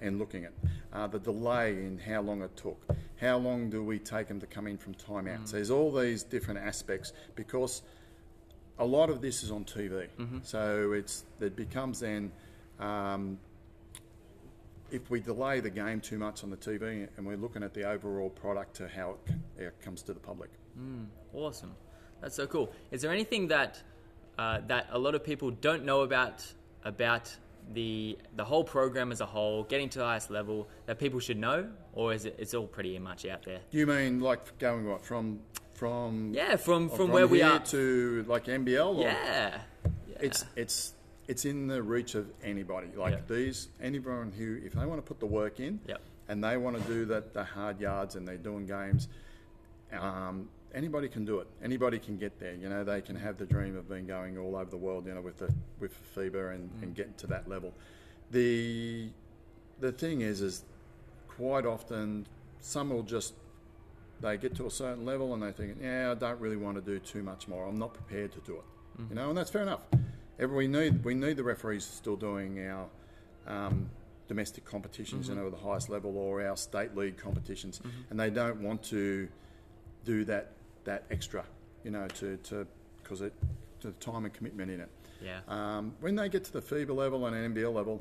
and 0.00 0.18
looking 0.18 0.46
at 0.46 0.52
uh, 0.94 1.06
the 1.06 1.18
delay 1.18 1.72
in 1.72 1.98
how 1.98 2.22
long 2.22 2.40
it 2.40 2.56
took, 2.56 2.80
how 3.20 3.36
long 3.36 3.68
do 3.68 3.84
we 3.84 3.98
take 3.98 4.28
them 4.28 4.40
to 4.40 4.46
come 4.46 4.66
in 4.66 4.78
from 4.78 4.94
timeout. 4.94 5.46
So 5.46 5.56
there's 5.56 5.70
all 5.70 5.92
these 5.92 6.22
different 6.22 6.60
aspects 6.60 7.12
because 7.36 7.82
a 8.78 8.86
lot 8.86 9.10
of 9.10 9.20
this 9.20 9.42
is 9.42 9.50
on 9.50 9.66
TV. 9.66 10.08
So 10.42 10.92
it's 10.92 11.24
it 11.40 11.54
becomes 11.56 12.00
then 12.00 12.32
um, 12.80 13.38
if 14.90 15.08
we 15.10 15.20
delay 15.20 15.60
the 15.60 15.70
game 15.70 16.00
too 16.00 16.18
much 16.18 16.42
on 16.42 16.50
the 16.50 16.56
TV 16.56 17.08
and 17.16 17.26
we're 17.26 17.36
looking 17.36 17.62
at 17.62 17.74
the 17.74 17.84
overall 17.88 18.30
product 18.30 18.74
to 18.76 18.88
how 18.88 19.16
it, 19.56 19.62
it 19.62 19.80
comes 19.80 20.02
to 20.02 20.12
the 20.12 20.20
public. 20.20 20.50
Awesome. 21.32 21.74
That's 22.20 22.34
so 22.34 22.46
cool. 22.46 22.72
Is 22.90 23.02
there 23.02 23.12
anything 23.12 23.48
that 23.48 23.80
uh, 24.38 24.60
that 24.66 24.88
a 24.90 24.98
lot 24.98 25.14
of 25.14 25.22
people 25.22 25.50
don't 25.50 25.84
know 25.84 26.00
about 26.00 26.44
about 26.84 27.34
the 27.72 28.18
the 28.36 28.44
whole 28.44 28.64
program 28.64 29.12
as 29.12 29.20
a 29.20 29.26
whole, 29.26 29.64
getting 29.64 29.88
to 29.90 29.98
the 29.98 30.04
highest 30.04 30.30
level 30.30 30.68
that 30.86 30.98
people 30.98 31.20
should 31.20 31.38
know, 31.38 31.68
or 31.92 32.12
is 32.12 32.24
it 32.24 32.36
it's 32.38 32.54
all 32.54 32.66
pretty 32.66 32.98
much 32.98 33.26
out 33.26 33.44
there? 33.44 33.60
You 33.70 33.86
mean 33.86 34.20
like 34.20 34.58
going 34.58 34.88
what 34.88 35.04
from 35.04 35.40
from 35.74 36.32
Yeah, 36.34 36.56
from 36.56 36.90
or 36.90 36.96
from, 36.96 37.10
where 37.10 37.26
we 37.26 37.42
are. 37.42 37.58
to 37.58 38.24
like 38.28 38.46
NBL? 38.46 38.96
Or 38.96 39.02
yeah. 39.02 39.58
yeah. 40.08 40.16
It's 40.20 40.44
it's 40.56 40.94
it's 41.30 41.44
in 41.44 41.68
the 41.68 41.80
reach 41.82 42.14
of 42.16 42.26
anybody. 42.42 42.88
Like 42.96 43.14
Yeah. 43.14 43.20
these 43.36 43.68
anyone 43.80 44.32
who 44.32 44.48
if 44.64 44.72
they 44.72 44.84
want 44.84 44.98
to 45.02 45.06
put 45.10 45.20
the 45.20 45.26
work 45.40 45.60
in 45.60 45.78
Yep. 45.86 46.00
and 46.28 46.42
they 46.42 46.56
want 46.56 46.76
to 46.76 46.82
do 46.92 47.04
that 47.06 47.32
the 47.32 47.44
hard 47.44 47.80
yards 47.80 48.16
and 48.16 48.26
they're 48.26 48.36
doing 48.50 48.66
games, 48.66 49.06
um, 49.92 50.48
anybody 50.74 51.08
can 51.08 51.24
do 51.24 51.38
it. 51.38 51.46
Anybody 51.62 51.98
can 51.98 52.16
get 52.18 52.38
there. 52.40 52.54
You 52.54 52.68
know, 52.68 52.82
they 52.84 53.00
can 53.00 53.16
have 53.16 53.36
the 53.38 53.46
dream 53.46 53.76
of 53.76 53.88
being 53.88 54.06
going 54.06 54.38
all 54.38 54.56
over 54.56 54.70
the 54.70 54.76
world. 54.86 55.06
You 55.06 55.14
know, 55.14 55.20
with 55.20 55.38
the 55.38 55.52
with 55.78 55.92
FIBA 56.16 56.54
and, 56.56 56.68
and 56.82 56.94
getting 56.94 57.14
to 57.18 57.26
that 57.28 57.48
level. 57.48 57.72
The 58.32 59.08
the 59.80 59.92
thing 59.92 60.20
is, 60.20 60.40
is 60.40 60.64
quite 61.28 61.64
often 61.66 62.26
some 62.60 62.90
will 62.90 63.02
just 63.04 63.34
they 64.20 64.36
get 64.36 64.54
to 64.56 64.66
a 64.66 64.70
certain 64.70 65.04
level 65.06 65.32
and 65.32 65.42
they 65.42 65.52
think, 65.52 65.78
yeah, 65.80 66.10
I 66.10 66.14
don't 66.14 66.38
really 66.40 66.56
want 66.58 66.76
to 66.76 66.82
do 66.82 66.98
too 66.98 67.22
much 67.22 67.48
more. 67.48 67.66
I'm 67.66 67.78
not 67.78 67.94
prepared 67.94 68.32
to 68.32 68.40
do 68.40 68.56
it. 68.56 68.64
You 69.08 69.14
know, 69.14 69.30
and 69.30 69.38
that's 69.38 69.48
fair 69.50 69.62
enough. 69.62 69.80
We 70.46 70.66
need 70.66 71.04
we 71.04 71.14
need 71.14 71.36
the 71.36 71.44
referees 71.44 71.84
still 71.84 72.16
doing 72.16 72.66
our 72.66 72.86
um, 73.46 73.90
domestic 74.28 74.64
competitions, 74.64 75.28
you 75.28 75.34
know, 75.34 75.46
at 75.46 75.52
the 75.52 75.58
highest 75.58 75.88
level, 75.90 76.16
or 76.16 76.44
our 76.46 76.56
state 76.56 76.96
league 76.96 77.16
competitions, 77.16 77.80
and 78.10 78.18
they 78.18 78.30
don't 78.30 78.62
want 78.62 78.82
to 78.84 79.28
do 80.04 80.24
that 80.24 80.52
that 80.84 81.04
extra, 81.10 81.44
you 81.84 81.90
know, 81.90 82.06
to 82.08 82.36
to 82.44 82.66
because 83.02 83.20
it 83.20 83.34
to 83.80 83.88
the 83.88 83.92
time 83.94 84.24
and 84.24 84.32
commitment 84.32 84.70
in 84.70 84.80
it. 84.80 84.88
Yeah. 85.22 85.40
Um, 85.48 85.94
when 86.00 86.14
they 86.16 86.28
get 86.28 86.44
to 86.44 86.52
the 86.52 86.62
FIBA 86.62 86.94
level 86.94 87.26
and 87.26 87.54
NBL 87.54 87.74
level, 87.74 88.00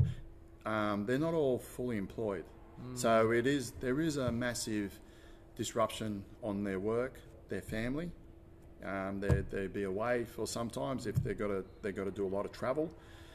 um, 0.66 1.06
they're 1.06 1.20
not 1.20 1.34
all 1.34 1.60
fully 1.60 1.98
employed. 1.98 2.46
So 2.94 3.32
it 3.32 3.46
is 3.46 3.72
there 3.82 4.00
is 4.00 4.16
a 4.18 4.32
massive 4.32 4.98
disruption 5.58 6.24
on 6.42 6.64
their 6.64 6.80
work, 6.80 7.20
their 7.50 7.62
family. 7.62 8.12
Um, 8.86 9.20
they 9.20 9.44
they 9.50 9.68
be 9.68 9.84
away 9.84 10.24
for 10.24 10.48
sometimes 10.48 11.06
if 11.08 11.16
they've 11.24 11.38
got 11.38 11.48
to 11.48 11.66
they've 11.82 11.96
got 11.96 12.06
to 12.06 12.12
do 12.12 12.26
a 12.26 12.30
lot 12.36 12.46
of 12.46 12.52
travel. 12.52 12.90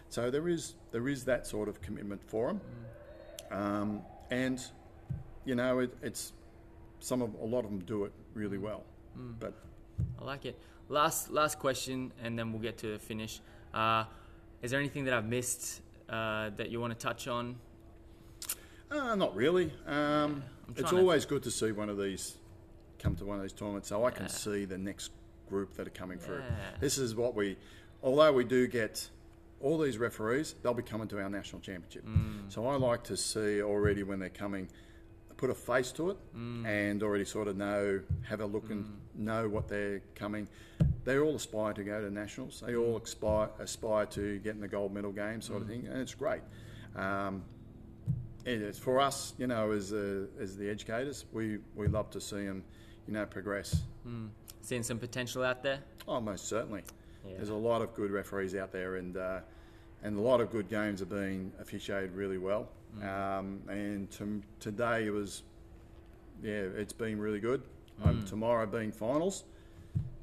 So 0.09 0.31
there 0.31 0.49
is 0.49 0.75
there 0.91 1.09
is 1.09 1.25
that 1.25 1.47
sort 1.47 1.69
of 1.69 1.81
commitment 1.83 2.23
for 2.27 2.47
them, 2.49 2.61
um, 3.51 4.03
and 4.31 4.61
you 5.45 5.55
know 5.55 5.81
it, 5.81 5.95
it's 6.03 6.33
some 7.01 7.21
of 7.23 7.35
a 7.35 7.45
lot 7.45 7.65
of 7.65 7.71
them 7.71 7.81
do 7.81 8.05
it 8.05 8.13
really 8.35 8.59
well, 8.59 8.85
but 9.39 9.53
I 10.21 10.25
like 10.25 10.47
it. 10.47 10.59
Last 10.89 11.31
last 11.31 11.59
question, 11.59 12.13
and 12.23 12.39
then 12.39 12.53
we'll 12.53 12.63
get 12.63 12.79
to 12.79 12.93
the 12.93 12.99
finish. 12.99 13.41
Uh, 13.73 14.05
is 14.63 14.71
there 14.71 14.81
anything 14.81 15.05
that 15.05 15.15
I've 15.15 15.27
missed 15.29 15.83
uh, 16.09 16.51
that 16.57 16.71
you 16.71 16.81
want 16.81 16.99
to 16.99 17.07
touch 17.07 17.29
on? 17.29 17.57
Uh, 18.91 19.15
not 19.15 19.35
really. 19.35 19.73
Um, 19.87 20.43
I'm 20.67 20.71
it's 20.71 20.81
trying 20.81 20.93
to- 20.93 20.99
always 21.01 21.25
good 21.27 21.43
to 21.43 21.51
see 21.51 21.73
one 21.73 21.89
of 21.91 21.99
these 21.99 22.37
come 22.99 23.17
to 23.17 23.25
one 23.25 23.37
of 23.37 23.43
these 23.43 23.53
tournaments, 23.53 23.89
so 23.89 24.05
I 24.05 24.11
can 24.11 24.25
Yeah. 24.25 24.29
see 24.31 24.65
the 24.65 24.79
next 24.79 25.11
group 25.49 25.75
that 25.75 25.87
are 25.87 25.91
coming 25.91 26.19
through. 26.19 26.43
This 26.81 26.99
is 26.99 27.15
what 27.15 27.35
we, 27.35 27.57
although 28.03 28.33
we 28.33 28.45
do 28.45 28.67
get 28.67 29.09
all 29.61 29.79
these 29.79 29.99
referees, 29.99 30.55
they'll 30.63 30.75
be 30.75 30.83
coming 30.83 31.09
to 31.09 31.21
our 31.21 31.29
national 31.31 31.61
championship. 31.63 32.05
Mm. 32.07 32.53
So 32.53 32.67
I 32.67 32.77
like 32.77 33.03
to 33.05 33.17
see 33.17 33.63
already 33.63 34.03
when 34.03 34.19
they're 34.19 34.29
coming, 34.29 34.69
put 35.37 35.51
a 35.51 35.55
face 35.55 35.91
to 35.93 36.11
it, 36.11 36.17
Mm. 36.37 36.67
and 36.67 37.03
already 37.03 37.25
sort 37.25 37.49
of 37.49 37.57
know, 37.57 38.01
have 38.23 38.41
a 38.41 38.47
look 38.47 38.71
and 38.71 38.85
know 39.15 39.49
what 39.49 39.69
they're 39.69 40.01
coming. 40.15 40.49
They 41.05 41.19
all 41.19 41.35
aspire 41.37 41.73
to 41.75 41.85
go 41.85 42.01
to 42.01 42.11
nationals. 42.11 42.63
They 42.67 42.77
all 42.77 42.97
aspire 42.99 43.49
aspire 43.59 44.07
to 44.07 44.39
get 44.41 44.55
in 44.55 44.61
the 44.61 44.69
gold 44.69 44.93
medal 44.93 45.13
game, 45.13 45.41
sort 45.41 45.61
Mm. 45.61 45.63
of 45.63 45.69
thing, 45.69 45.87
and 45.87 45.99
it's 46.01 46.15
great. 46.15 46.43
Um, 46.97 47.43
it 48.45 48.61
is 48.61 48.79
for 48.79 49.01
us, 49.01 49.33
you 49.39 49.47
know, 49.47 49.71
as 49.73 49.93
uh, 49.93 50.27
as 50.39 50.57
the 50.57 50.69
educators, 50.69 51.25
we, 51.33 51.59
we 51.75 51.89
love 51.89 52.11
to 52.11 52.21
see 52.21 52.45
them, 52.45 52.63
you 53.07 53.15
know, 53.15 53.25
progress. 53.27 53.83
Seeing 54.65 54.83
some 54.83 54.99
potential 54.99 55.45
out 55.45 55.63
there? 55.63 55.81
Oh, 56.09 56.23
most 56.23 56.49
certainly. 56.49 56.85
Yeah. 57.23 57.35
There's 57.37 57.51
a 57.51 57.55
lot 57.55 57.83
of 57.83 57.93
good 57.93 58.11
referees 58.11 58.55
out 58.55 58.73
there, 58.73 58.97
and 58.97 59.15
uh, 59.15 59.41
and 60.03 60.19
a 60.19 60.21
lot 60.23 60.41
of 60.41 60.51
good 60.51 60.71
games 60.71 61.03
are 61.03 61.07
being 61.07 61.53
officiated 61.61 62.13
really 62.15 62.39
well. 62.39 62.71
Um, 63.03 63.61
and 63.69 64.11
to, 64.13 64.43
today 64.61 65.05
it 65.05 65.11
was, 65.11 65.43
yeah, 66.43 66.53
it's 66.77 66.95
been 66.95 67.19
really 67.19 67.41
good. 67.41 67.61
Um, 68.05 68.25
tomorrow 68.25 68.65
being 68.65 68.91
finals, 68.91 69.45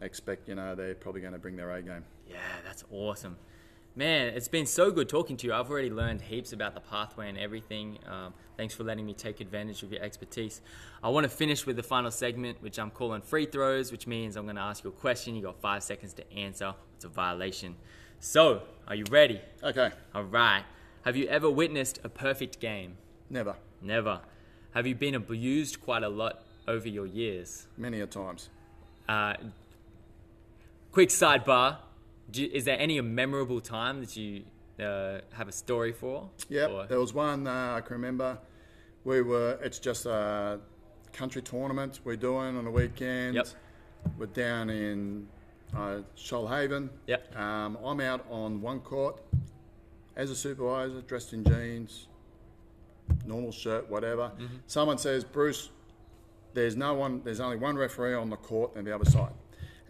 I 0.02 0.06
expect 0.06 0.50
you 0.50 0.56
know 0.56 0.74
they're 0.74 0.96
probably 0.96 1.22
going 1.22 1.34
to 1.34 1.40
bring 1.40 1.56
their 1.56 1.70
A 1.70 1.82
game. 1.84 2.04
Yeah, 2.28 2.38
that's 2.66 2.84
awesome. 2.92 3.38
Man, 3.94 4.28
it's 4.36 4.48
been 4.48 4.66
so 4.66 4.90
good 4.90 5.10
talking 5.10 5.36
to 5.38 5.48
you. 5.48 5.54
I've 5.54 5.70
already 5.70 5.90
learned 5.90 6.22
heaps 6.22 6.54
about 6.54 6.76
the 6.76 6.80
pathway 6.80 7.28
and 7.28 7.38
everything. 7.38 8.00
Um, 8.08 8.34
thanks 8.56 8.74
for 8.74 8.86
letting 8.86 9.06
me 9.06 9.14
take 9.14 9.42
advantage 9.42 9.84
of 9.84 9.92
your 9.92 10.02
expertise. 10.02 10.62
I 11.04 11.10
want 11.10 11.26
to 11.26 11.30
finish 11.30 11.66
with 11.66 11.76
the 11.76 11.84
final 11.84 12.10
segment, 12.10 12.62
which 12.62 12.80
I'm 12.80 12.90
calling 12.90 13.22
free 13.22 13.46
throws, 13.46 13.92
which 13.92 14.08
means 14.08 14.38
I'm 14.38 14.46
going 14.46 14.56
to 14.56 14.62
ask 14.62 14.86
you 14.86 14.92
a 14.92 14.94
question. 14.94 15.36
You 15.36 15.42
got 15.42 15.60
five 15.60 15.84
seconds 15.84 16.14
to 16.14 16.34
answer. 16.34 16.74
It's 16.96 17.04
a 17.04 17.10
violation. 17.10 17.76
So, 18.22 18.62
are 18.88 18.96
you 18.96 19.04
ready? 19.12 19.42
Okay, 19.62 19.92
All 20.16 20.24
right. 20.24 20.64
Have 21.04 21.18
you 21.18 21.28
ever 21.28 21.50
witnessed 21.50 22.00
a 22.04 22.10
perfect 22.10 22.60
game? 22.60 22.96
never, 23.30 23.56
Never. 23.82 24.22
Have 24.74 24.88
you 24.88 24.96
been 24.96 25.16
abused 25.16 25.82
quite 25.82 26.04
a 26.04 26.08
lot 26.10 26.44
over 26.66 26.88
your 26.88 27.06
years? 27.08 27.68
many 27.76 28.00
a 28.00 28.08
times. 28.08 28.50
Uh, 29.10 29.34
quick 30.94 31.10
sidebar. 31.10 31.78
You, 32.34 32.50
is 32.52 32.65
there 32.65 32.80
any 32.80 33.00
memorable 33.02 33.62
time 33.62 34.00
that 34.02 34.15
you 34.15 34.44
uh, 34.80 35.20
have 35.34 35.48
a 35.48 35.52
story 35.52 35.91
for? 35.91 36.30
Or- 36.67 36.86
there 36.88 37.00
was 37.00 37.13
one 37.13 37.48
uh, 37.48 37.76
I 37.78 37.82
can 37.82 37.96
remember. 37.96 38.38
We 39.04 39.22
were. 39.22 39.58
It's 39.63 39.80
just 39.80 40.06
a 40.06 40.60
country 41.12 41.41
tournament 41.41 42.00
we're 42.04 42.15
doing 42.15 42.58
on 42.58 42.65
the 42.65 42.72
weekend. 42.72 43.36
Yep. 43.36 43.48
We're 44.17 44.26
down 44.28 44.70
in 44.70 45.28
uh, 45.76 46.00
Shoalhaven. 46.17 46.89
Yep. 47.08 47.36
Um, 47.38 47.78
I'm 47.84 48.00
out 48.00 48.26
on 48.30 48.62
one 48.62 48.80
court 48.80 49.22
as 50.15 50.30
a 50.30 50.36
supervisor, 50.36 51.02
dressed 51.02 51.34
in 51.34 51.44
jeans, 51.44 52.08
normal 53.26 53.52
shirt, 53.52 53.89
whatever. 53.89 54.32
Mm-hmm. 54.36 54.46
Someone 54.67 54.98
says, 54.98 55.24
Bruce, 55.24 55.70
there's 56.54 56.76
no 56.76 56.94
one. 56.94 57.22
There's 57.24 57.39
only 57.39 57.58
one 57.58 57.76
referee 57.76 58.13
on 58.13 58.30
the 58.30 58.38
court 58.38 58.76
and 58.76 58.86
the 58.86 58.94
other 58.94 59.10
side. 59.10 59.34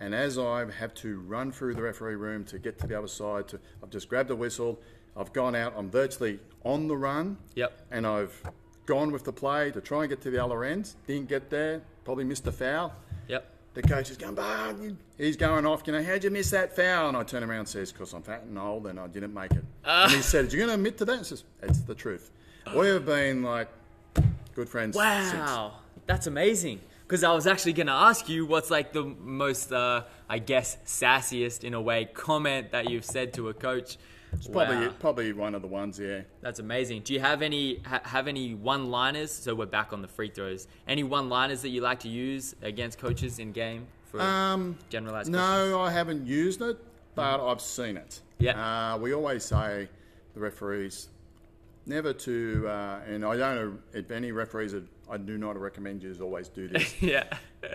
And 0.01 0.15
as 0.15 0.39
I 0.39 0.65
have 0.79 0.93
to 0.95 1.19
run 1.21 1.51
through 1.51 1.75
the 1.75 1.83
referee 1.83 2.15
room 2.15 2.43
to 2.45 2.57
get 2.57 2.79
to 2.79 2.87
the 2.87 2.97
other 2.97 3.07
side, 3.07 3.47
to, 3.49 3.59
I've 3.83 3.91
just 3.91 4.09
grabbed 4.09 4.31
a 4.31 4.35
whistle. 4.35 4.79
I've 5.15 5.31
gone 5.31 5.55
out. 5.55 5.73
I'm 5.77 5.91
virtually 5.91 6.39
on 6.63 6.87
the 6.87 6.97
run. 6.97 7.37
Yep. 7.55 7.85
And 7.91 8.07
I've 8.07 8.41
gone 8.87 9.11
with 9.11 9.23
the 9.23 9.31
play 9.31 9.69
to 9.71 9.79
try 9.79 10.01
and 10.01 10.09
get 10.09 10.19
to 10.21 10.31
the 10.31 10.43
other 10.43 10.63
end. 10.63 10.91
Didn't 11.05 11.29
get 11.29 11.51
there. 11.51 11.83
Probably 12.03 12.23
missed 12.23 12.47
a 12.47 12.51
foul. 12.51 12.93
Yep. 13.27 13.45
The 13.75 13.83
coach 13.83 14.09
is 14.09 14.17
going, 14.17 14.35
bah, 14.35 14.73
he's 15.17 15.37
going 15.37 15.65
off, 15.65 15.83
you 15.85 15.93
know, 15.93 16.03
how'd 16.03 16.25
you 16.25 16.29
miss 16.29 16.49
that 16.49 16.75
foul? 16.75 17.07
And 17.07 17.15
I 17.15 17.23
turn 17.23 17.41
around 17.41 17.59
and 17.59 17.67
says, 17.69 17.93
because 17.93 18.11
I'm 18.11 18.21
fat 18.21 18.43
and 18.43 18.59
old 18.59 18.87
and 18.87 18.99
I 18.99 19.07
didn't 19.07 19.33
make 19.33 19.51
it. 19.51 19.63
Ah. 19.85 20.05
And 20.05 20.13
he 20.13 20.21
said, 20.21 20.45
are 20.45 20.49
you 20.49 20.57
going 20.57 20.67
to 20.67 20.73
admit 20.73 20.97
to 20.97 21.05
that? 21.05 21.19
I 21.19 21.21
says, 21.21 21.45
it's 21.61 21.79
the 21.79 21.95
truth. 21.95 22.31
We 22.75 22.87
have 22.87 23.05
been 23.05 23.43
like 23.43 23.69
good 24.55 24.67
friends 24.67 24.97
since. 24.97 25.33
Wow, 25.33 25.75
that's 26.05 26.27
amazing. 26.27 26.81
Because 27.11 27.25
I 27.25 27.33
was 27.33 27.45
actually 27.45 27.73
going 27.73 27.87
to 27.87 27.91
ask 27.93 28.29
you 28.29 28.45
what's 28.45 28.71
like 28.71 28.93
the 28.93 29.03
most, 29.03 29.73
uh, 29.73 30.03
I 30.29 30.39
guess, 30.39 30.77
sassiest 30.85 31.65
in 31.65 31.73
a 31.73 31.81
way 31.81 32.05
comment 32.05 32.71
that 32.71 32.89
you've 32.89 33.03
said 33.03 33.33
to 33.33 33.49
a 33.49 33.53
coach. 33.53 33.97
It's 34.31 34.47
probably, 34.47 34.87
Wow. 34.87 34.93
probably 34.97 35.33
one 35.33 35.53
of 35.53 35.61
the 35.61 35.67
ones, 35.67 35.99
yeah. 35.99 36.21
That's 36.39 36.59
amazing. 36.59 37.01
Do 37.01 37.13
you 37.13 37.19
have 37.19 37.41
any 37.41 37.79
ha- 37.85 37.99
have 38.05 38.29
any 38.29 38.53
one-liners? 38.55 39.29
So 39.29 39.53
we're 39.53 39.65
back 39.65 39.91
on 39.91 40.01
the 40.01 40.07
free 40.07 40.29
throws. 40.29 40.69
Any 40.87 41.03
one-liners 41.03 41.61
that 41.63 41.69
you 41.69 41.81
like 41.81 41.99
to 41.99 42.07
use 42.07 42.55
against 42.61 42.97
coaches 42.97 43.39
in 43.39 43.51
game 43.51 43.87
for 44.09 44.21
Um, 44.21 44.77
generalized? 44.87 45.33
questions? 45.33 45.69
no, 45.69 45.81
I 45.81 45.91
haven't 45.91 46.25
used 46.25 46.61
it, 46.61 46.77
but 47.13 47.45
I've 47.45 47.59
seen 47.59 47.97
it. 47.97 48.21
Yeah. 48.39 48.93
Uh, 48.93 48.97
we 48.99 49.13
always 49.13 49.43
say, 49.43 49.89
the 50.33 50.39
referees, 50.39 51.09
never 51.85 52.13
to, 52.13 52.65
uh, 52.67 52.99
and 53.07 53.25
I 53.25 53.35
don't 53.37 53.55
know 53.55 53.77
if 53.93 54.11
any 54.11 54.31
referees, 54.31 54.73
are, 54.73 54.83
I 55.09 55.17
do 55.17 55.37
not 55.37 55.59
recommend 55.59 56.03
you 56.03 56.15
always 56.21 56.47
do 56.47 56.67
this. 56.67 56.95
yeah. 57.01 57.25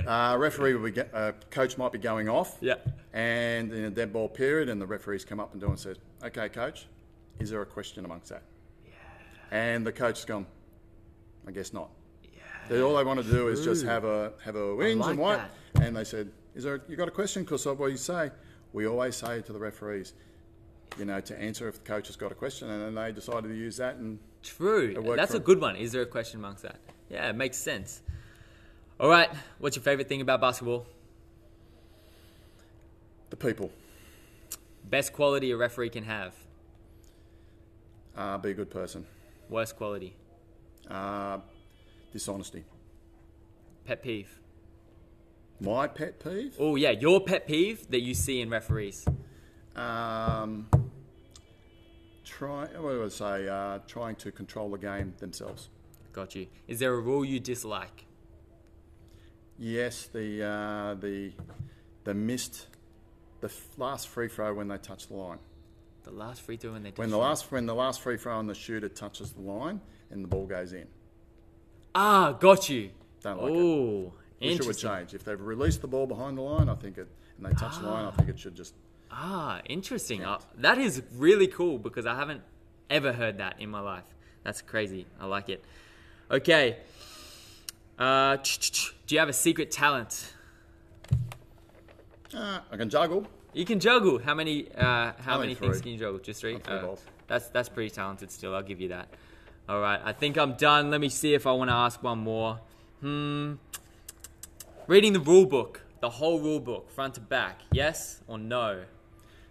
Uh, 0.06 0.36
referee 0.38 0.74
will 0.74 0.84
be, 0.84 0.90
get- 0.90 1.10
uh, 1.14 1.32
coach 1.50 1.76
might 1.78 1.92
be 1.92 1.98
going 1.98 2.28
off. 2.28 2.56
Yeah. 2.60 2.76
And 3.12 3.72
in 3.72 3.84
a 3.84 3.90
dead 3.90 4.12
ball 4.12 4.28
period, 4.28 4.68
and 4.68 4.80
the 4.80 4.86
referees 4.86 5.24
come 5.24 5.40
up 5.40 5.52
and 5.52 5.60
do 5.60 5.68
and 5.68 5.78
says, 5.78 5.96
"Okay, 6.22 6.48
coach, 6.48 6.86
is 7.38 7.50
there 7.50 7.62
a 7.62 7.66
question 7.66 8.04
amongst 8.04 8.28
that?" 8.28 8.42
Yeah. 8.84 8.92
And 9.50 9.86
the 9.86 9.92
coach 9.92 10.18
has 10.18 10.24
gone, 10.26 10.46
"I 11.46 11.52
guess 11.52 11.72
not." 11.72 11.88
Yeah. 12.70 12.80
All 12.82 12.96
they 12.96 13.04
want 13.04 13.22
to 13.24 13.30
do 13.30 13.48
is 13.48 13.64
just 13.64 13.84
have 13.86 14.04
a 14.04 14.32
have 14.44 14.56
a 14.56 14.74
wins 14.74 15.00
like 15.00 15.10
and 15.10 15.18
white. 15.18 15.40
that. 15.74 15.82
And 15.86 15.96
they 15.96 16.04
said, 16.04 16.30
"Is 16.54 16.64
there? 16.64 16.82
You 16.88 16.96
got 16.96 17.08
a 17.08 17.12
question?" 17.12 17.42
Because 17.44 17.64
of 17.64 17.78
what 17.78 17.90
you 17.90 17.96
say, 17.96 18.30
we 18.74 18.86
always 18.86 19.16
say 19.16 19.40
to 19.40 19.52
the 19.52 19.58
referees, 19.58 20.12
you 20.98 21.04
know, 21.04 21.20
to 21.20 21.38
answer 21.40 21.68
if 21.68 21.74
the 21.82 21.84
coach 21.88 22.06
has 22.08 22.16
got 22.16 22.32
a 22.32 22.34
question, 22.34 22.70
and 22.70 22.82
then 22.82 22.94
they 22.94 23.12
decided 23.12 23.48
to 23.48 23.54
use 23.54 23.76
that. 23.78 23.96
And 23.96 24.18
True. 24.42 24.94
That's 25.16 25.34
a 25.34 25.40
good 25.40 25.60
one. 25.60 25.76
Is 25.76 25.92
there 25.92 26.02
a 26.02 26.06
question 26.06 26.38
amongst 26.40 26.62
that? 26.62 26.76
Yeah, 27.10 27.28
it 27.28 27.36
makes 27.36 27.56
sense. 27.56 28.00
All 28.98 29.08
right. 29.08 29.28
What's 29.58 29.76
your 29.76 29.82
favorite 29.82 30.08
thing 30.08 30.20
about 30.20 30.40
basketball? 30.40 30.86
the 33.30 33.36
people, 33.36 33.70
Best 34.88 35.12
quality 35.12 35.50
a 35.50 35.56
referee 35.56 35.90
can 35.90 36.04
have. 36.04 36.32
uh, 38.16 38.38
be 38.38 38.50
a 38.50 38.54
good 38.54 38.70
person. 38.70 39.04
Worst 39.50 39.76
quality. 39.76 40.14
Uh, 40.88 41.38
dishonesty. 42.12 42.64
Pet 43.84 44.02
peeve. 44.02 44.38
My 45.60 45.88
pet 45.88 46.22
peeve. 46.22 46.54
Oh 46.60 46.76
yeah, 46.76 46.90
your 46.90 47.20
pet 47.20 47.48
peeve 47.48 47.88
that 47.90 48.00
you 48.00 48.14
see 48.14 48.40
in 48.40 48.48
referees. 48.48 49.04
Um, 49.74 50.68
try, 52.36 52.66
what 52.66 52.90
do 52.92 53.04
I 53.04 53.08
say? 53.08 53.48
Uh, 53.48 53.78
trying 53.86 54.16
to 54.16 54.30
control 54.32 54.70
the 54.70 54.78
game 54.78 55.14
themselves. 55.18 55.68
Got 56.12 56.34
you. 56.34 56.46
Is 56.68 56.78
there 56.78 56.94
a 56.94 57.00
rule 57.00 57.24
you 57.24 57.40
dislike? 57.40 58.04
Yes, 59.58 60.06
the 60.12 60.42
uh, 60.44 60.94
the 60.94 61.32
the 62.04 62.14
missed 62.14 62.66
the 63.40 63.50
last 63.76 64.08
free 64.08 64.28
throw 64.28 64.52
when 64.54 64.68
they 64.68 64.78
touch 64.78 65.08
the 65.08 65.14
line. 65.14 65.38
The 66.04 66.10
last 66.10 66.42
free 66.42 66.56
throw 66.56 66.72
when 66.72 66.82
they 66.82 66.90
When 66.90 67.08
touch 67.08 67.10
the 67.10 67.16
you. 67.16 67.22
last 67.22 67.50
when 67.52 67.66
the 67.66 67.74
last 67.74 68.00
free 68.00 68.16
throw 68.18 68.38
and 68.38 68.48
the 68.48 68.54
shooter 68.54 68.88
touches 68.88 69.32
the 69.32 69.40
line 69.40 69.80
and 70.10 70.22
the 70.22 70.28
ball 70.28 70.46
goes 70.46 70.72
in. 70.72 70.86
Ah, 71.94 72.32
got 72.32 72.68
you. 72.68 72.90
Don't 73.22 73.42
like 73.42 73.52
it. 73.52 73.56
Oh, 73.56 74.12
Wish 74.40 74.60
it 74.60 74.66
would 74.66 74.76
change. 74.78 75.14
If 75.14 75.24
they've 75.24 75.40
released 75.40 75.80
the 75.80 75.88
ball 75.88 76.06
behind 76.06 76.36
the 76.36 76.42
line, 76.42 76.68
I 76.68 76.74
think 76.74 76.98
it 76.98 77.08
and 77.38 77.46
they 77.46 77.52
touch 77.54 77.78
the 77.80 77.86
line, 77.86 78.04
I 78.04 78.10
think 78.12 78.28
it 78.28 78.38
should 78.38 78.54
just 78.54 78.74
Ah, 79.10 79.60
interesting. 79.68 80.24
Uh, 80.24 80.38
that 80.58 80.78
is 80.78 81.02
really 81.16 81.46
cool 81.46 81.78
because 81.78 82.06
I 82.06 82.14
haven't 82.14 82.42
ever 82.90 83.12
heard 83.12 83.38
that 83.38 83.60
in 83.60 83.70
my 83.70 83.80
life. 83.80 84.04
That's 84.42 84.62
crazy. 84.62 85.06
I 85.20 85.26
like 85.26 85.48
it. 85.48 85.64
Okay. 86.30 86.78
Uh, 87.98 88.36
do 89.06 89.14
you 89.14 89.18
have 89.18 89.28
a 89.28 89.32
secret 89.32 89.70
talent? 89.70 90.32
uh, 92.34 92.60
I 92.70 92.76
can 92.76 92.90
juggle. 92.90 93.26
You 93.54 93.64
can 93.64 93.80
juggle. 93.80 94.18
How 94.18 94.34
many? 94.34 94.68
Uh, 94.76 95.12
how 95.18 95.34
Only 95.36 95.46
many 95.48 95.54
things 95.54 95.80
can 95.80 95.92
you 95.92 95.98
juggle? 95.98 96.18
Just 96.18 96.40
three. 96.40 96.58
Three 96.58 96.74
Uh, 96.74 96.82
balls. 96.82 97.02
that's 97.26 97.48
that's 97.48 97.68
pretty 97.70 97.90
talented. 97.90 98.30
Still, 98.30 98.54
I'll 98.54 98.62
give 98.62 98.80
you 98.80 98.88
that. 98.88 99.08
All 99.68 99.80
right. 99.80 100.00
I 100.04 100.12
think 100.12 100.36
I'm 100.36 100.54
done. 100.54 100.90
Let 100.90 101.00
me 101.00 101.08
see 101.08 101.32
if 101.34 101.46
I 101.46 101.52
want 101.52 101.70
to 101.70 101.74
ask 101.74 102.02
one 102.02 102.18
more. 102.18 102.60
Hmm. 103.00 103.54
Reading 104.86 105.12
the 105.14 105.20
rule 105.20 105.46
book, 105.46 105.80
the 106.00 106.10
whole 106.10 106.38
rule 106.38 106.60
book, 106.60 106.90
front 106.90 107.14
to 107.14 107.20
back. 107.20 107.60
Yes 107.72 108.20
or 108.28 108.38
no? 108.38 108.84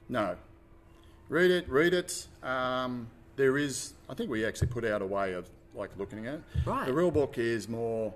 No. 0.10 0.36
Read 1.30 1.52
it, 1.52 1.68
read 1.70 1.94
it. 1.94 2.28
Um, 2.44 3.08
there 3.36 3.58
is, 3.58 3.94
I 4.10 4.14
think 4.14 4.30
we 4.30 4.46
actually 4.46 4.68
put 4.68 4.86
out 4.86 5.02
a 5.02 5.06
way 5.06 5.34
of 5.34 5.50
like 5.74 5.90
looking 5.98 6.28
at 6.28 6.36
it. 6.36 6.42
Right. 6.66 6.86
The 6.86 6.94
real 6.94 7.12
book 7.12 7.38
is 7.38 7.68
more, 7.68 8.14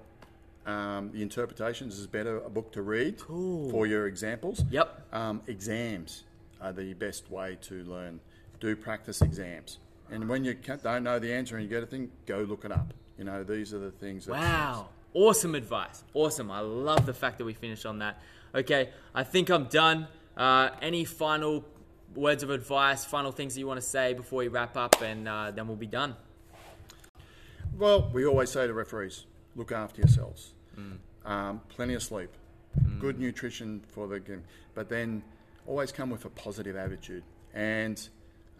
um, 0.65 1.09
the 1.11 1.21
interpretations 1.21 1.97
is 1.97 2.07
better 2.07 2.37
a 2.37 2.49
book 2.49 2.71
to 2.73 2.81
read 2.81 3.19
Cool. 3.19 3.69
for 3.71 3.87
your 3.87 4.07
examples. 4.07 4.63
Yep. 4.69 5.07
Um, 5.11 5.41
exams 5.47 6.23
are 6.61 6.71
the 6.71 6.93
best 6.93 7.29
way 7.31 7.57
to 7.61 7.83
learn. 7.85 8.19
Do 8.59 8.75
practice 8.75 9.21
exams. 9.21 9.79
And 10.11 10.27
when 10.29 10.43
you 10.43 10.55
can't, 10.55 10.81
don't 10.83 11.03
know 11.03 11.19
the 11.19 11.33
answer 11.33 11.55
and 11.55 11.63
you 11.63 11.69
get 11.69 11.83
a 11.83 11.85
thing, 11.85 12.11
go 12.25 12.39
look 12.39 12.65
it 12.65 12.71
up. 12.71 12.93
You 13.17 13.25
know, 13.25 13.43
these 13.43 13.73
are 13.73 13.79
the 13.79 13.91
things 13.91 14.25
that. 14.25 14.33
Wow. 14.33 14.89
Awesome 15.13 15.55
advice. 15.55 16.03
Awesome. 16.13 16.51
I 16.51 16.59
love 16.59 17.05
the 17.05 17.13
fact 17.13 17.39
that 17.39 17.45
we 17.45 17.53
finished 17.53 17.85
on 17.85 17.99
that. 17.99 18.21
Okay, 18.53 18.89
I 19.13 19.23
think 19.23 19.49
I'm 19.49 19.65
done. 19.65 20.07
Uh, 20.37 20.69
any 20.81 21.03
final 21.03 21.63
words 22.15 22.43
of 22.43 22.49
advice, 22.49 23.05
final 23.05 23.31
things 23.31 23.53
that 23.53 23.59
you 23.59 23.67
want 23.67 23.79
to 23.79 23.85
say 23.85 24.13
before 24.13 24.39
we 24.39 24.47
wrap 24.47 24.75
up, 24.77 25.01
and 25.01 25.27
uh, 25.27 25.51
then 25.51 25.67
we'll 25.67 25.77
be 25.77 25.87
done. 25.87 26.15
Well, 27.77 28.09
we 28.13 28.25
always 28.25 28.49
say 28.49 28.67
to 28.67 28.73
referees, 28.73 29.25
look 29.55 29.71
after 29.71 30.01
yourselves. 30.01 30.53
Um, 31.25 31.61
plenty 31.69 31.93
of 31.93 32.01
sleep, 32.03 32.29
good 32.99 33.19
nutrition 33.19 33.81
for 33.89 34.07
the 34.07 34.19
game, 34.19 34.43
but 34.73 34.89
then 34.89 35.21
always 35.67 35.91
come 35.91 36.09
with 36.09 36.25
a 36.25 36.29
positive 36.29 36.75
attitude 36.75 37.23
and 37.53 38.09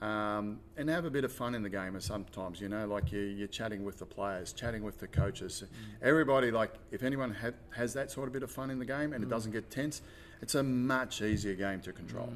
um, 0.01 0.59
and 0.77 0.89
have 0.89 1.05
a 1.05 1.09
bit 1.09 1.23
of 1.25 1.31
fun 1.31 1.55
in 1.55 1.63
the 1.63 1.69
game. 1.69 1.99
Sometimes, 1.99 2.61
you 2.61 2.69
know, 2.69 2.85
like 2.87 3.11
you, 3.11 3.19
you're 3.19 3.47
chatting 3.47 3.83
with 3.83 3.97
the 3.99 4.05
players, 4.05 4.53
chatting 4.53 4.83
with 4.83 4.99
the 4.99 5.07
coaches. 5.07 5.63
Everybody, 6.01 6.51
like, 6.51 6.73
if 6.91 7.03
anyone 7.03 7.33
ha- 7.33 7.51
has 7.71 7.93
that 7.93 8.09
sort 8.11 8.27
of 8.27 8.33
bit 8.33 8.43
of 8.43 8.51
fun 8.51 8.69
in 8.69 8.79
the 8.79 8.85
game 8.85 9.11
and 9.11 9.23
it 9.23 9.29
doesn't 9.29 9.51
get 9.51 9.69
tense, 9.69 10.01
it's 10.41 10.55
a 10.55 10.63
much 10.63 11.21
easier 11.21 11.53
game 11.55 11.81
to 11.81 11.91
control. 11.91 12.31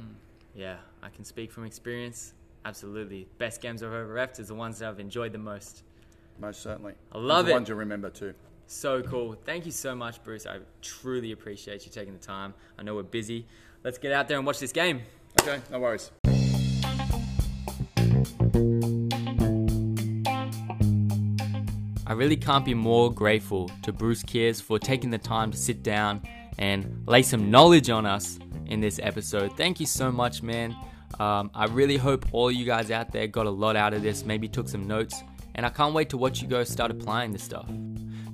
Yeah, 0.55 0.77
I 1.01 1.09
can 1.09 1.25
speak 1.25 1.51
from 1.51 1.65
experience. 1.65 2.33
Absolutely. 2.65 3.27
Best 3.39 3.59
games 3.61 3.81
I've 3.81 3.91
ever 3.91 4.13
refed 4.13 4.39
is 4.39 4.49
the 4.49 4.55
ones 4.55 4.79
that 4.79 4.89
I've 4.89 4.99
enjoyed 4.99 5.31
the 5.31 5.39
most. 5.39 5.83
Most 6.39 6.61
certainly. 6.61 6.93
I 7.11 7.17
love 7.17 7.45
the 7.45 7.51
it. 7.51 7.55
ones 7.55 7.69
you 7.69 7.75
remember 7.75 8.09
too. 8.09 8.33
So 8.67 9.01
cool. 9.01 9.35
Thank 9.45 9.65
you 9.65 9.71
so 9.71 9.95
much, 9.95 10.23
Bruce. 10.23 10.45
I 10.45 10.59
truly 10.81 11.31
appreciate 11.31 11.85
you 11.85 11.91
taking 11.91 12.13
the 12.13 12.19
time. 12.19 12.53
I 12.77 12.83
know 12.83 12.95
we're 12.95 13.03
busy. 13.03 13.45
Let's 13.83 13.97
get 13.97 14.11
out 14.11 14.27
there 14.27 14.37
and 14.37 14.45
watch 14.45 14.59
this 14.59 14.71
game. 14.71 15.01
Okay, 15.41 15.59
no 15.71 15.79
worries. 15.79 16.11
I 22.05 22.13
really 22.15 22.37
can't 22.37 22.63
be 22.63 22.75
more 22.75 23.11
grateful 23.11 23.71
to 23.81 23.91
Bruce 23.91 24.23
Kears 24.23 24.61
for 24.61 24.77
taking 24.77 25.09
the 25.09 25.17
time 25.17 25.51
to 25.51 25.57
sit 25.57 25.81
down 25.81 26.21
and 26.59 27.03
lay 27.07 27.23
some 27.23 27.49
knowledge 27.49 27.89
on 27.89 28.05
us 28.05 28.37
in 28.67 28.79
this 28.79 28.99
episode. 29.01 29.55
Thank 29.57 29.79
you 29.79 29.85
so 29.85 30.11
much, 30.11 30.43
man. 30.43 30.75
Um, 31.19 31.51
I 31.53 31.65
really 31.65 31.97
hope 31.97 32.25
all 32.31 32.51
you 32.51 32.65
guys 32.65 32.91
out 32.91 33.11
there 33.11 33.27
got 33.27 33.45
a 33.45 33.51
lot 33.51 33.75
out 33.75 33.93
of 33.93 34.01
this, 34.01 34.25
maybe 34.25 34.47
took 34.47 34.67
some 34.67 34.87
notes, 34.87 35.21
and 35.55 35.65
I 35.65 35.69
can't 35.69 35.93
wait 35.93 36.09
to 36.09 36.17
watch 36.17 36.41
you 36.41 36.47
go 36.47 36.63
start 36.63 36.91
applying 36.91 37.31
this 37.31 37.43
stuff. 37.43 37.67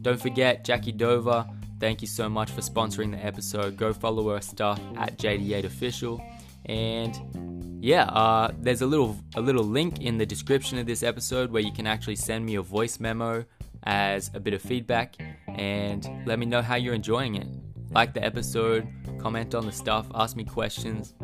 Don't 0.01 0.21
forget, 0.21 0.63
Jackie 0.63 0.93
Dover, 0.93 1.45
thank 1.79 2.01
you 2.01 2.07
so 2.07 2.29
much 2.29 2.51
for 2.51 2.61
sponsoring 2.61 3.11
the 3.11 3.23
episode. 3.23 3.75
Go 3.75 3.91
follow 3.91 4.33
her 4.33 4.41
stuff 4.41 4.79
at 4.95 5.17
JD8Official. 5.17 6.23
And 6.65 7.79
yeah, 7.83 8.03
uh, 8.03 8.51
there's 8.59 8.81
a 8.81 8.85
little 8.85 9.17
a 9.35 9.41
little 9.41 9.63
link 9.63 10.01
in 10.01 10.17
the 10.17 10.25
description 10.25 10.77
of 10.77 10.85
this 10.85 11.03
episode 11.03 11.51
where 11.51 11.61
you 11.61 11.71
can 11.71 11.87
actually 11.87 12.15
send 12.15 12.45
me 12.45 12.55
a 12.55 12.61
voice 12.61 12.99
memo 12.99 13.45
as 13.83 14.29
a 14.33 14.39
bit 14.39 14.53
of 14.53 14.61
feedback 14.61 15.15
and 15.47 16.07
let 16.25 16.37
me 16.39 16.45
know 16.45 16.61
how 16.61 16.75
you're 16.75 16.93
enjoying 16.93 17.35
it. 17.35 17.47
Like 17.91 18.13
the 18.13 18.23
episode, 18.23 18.87
comment 19.19 19.55
on 19.55 19.65
the 19.65 19.71
stuff, 19.71 20.05
ask 20.13 20.35
me 20.35 20.43
questions. 20.43 21.15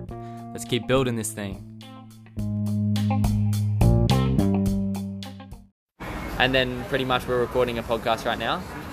Let's 0.51 0.65
keep 0.65 0.87
building 0.87 1.15
this 1.15 1.31
thing. 1.31 1.61
And 6.39 6.53
then 6.53 6.83
pretty 6.85 7.05
much 7.05 7.27
we're 7.27 7.39
recording 7.39 7.77
a 7.77 7.83
podcast 7.83 8.25
right 8.25 8.39
now. 8.39 8.61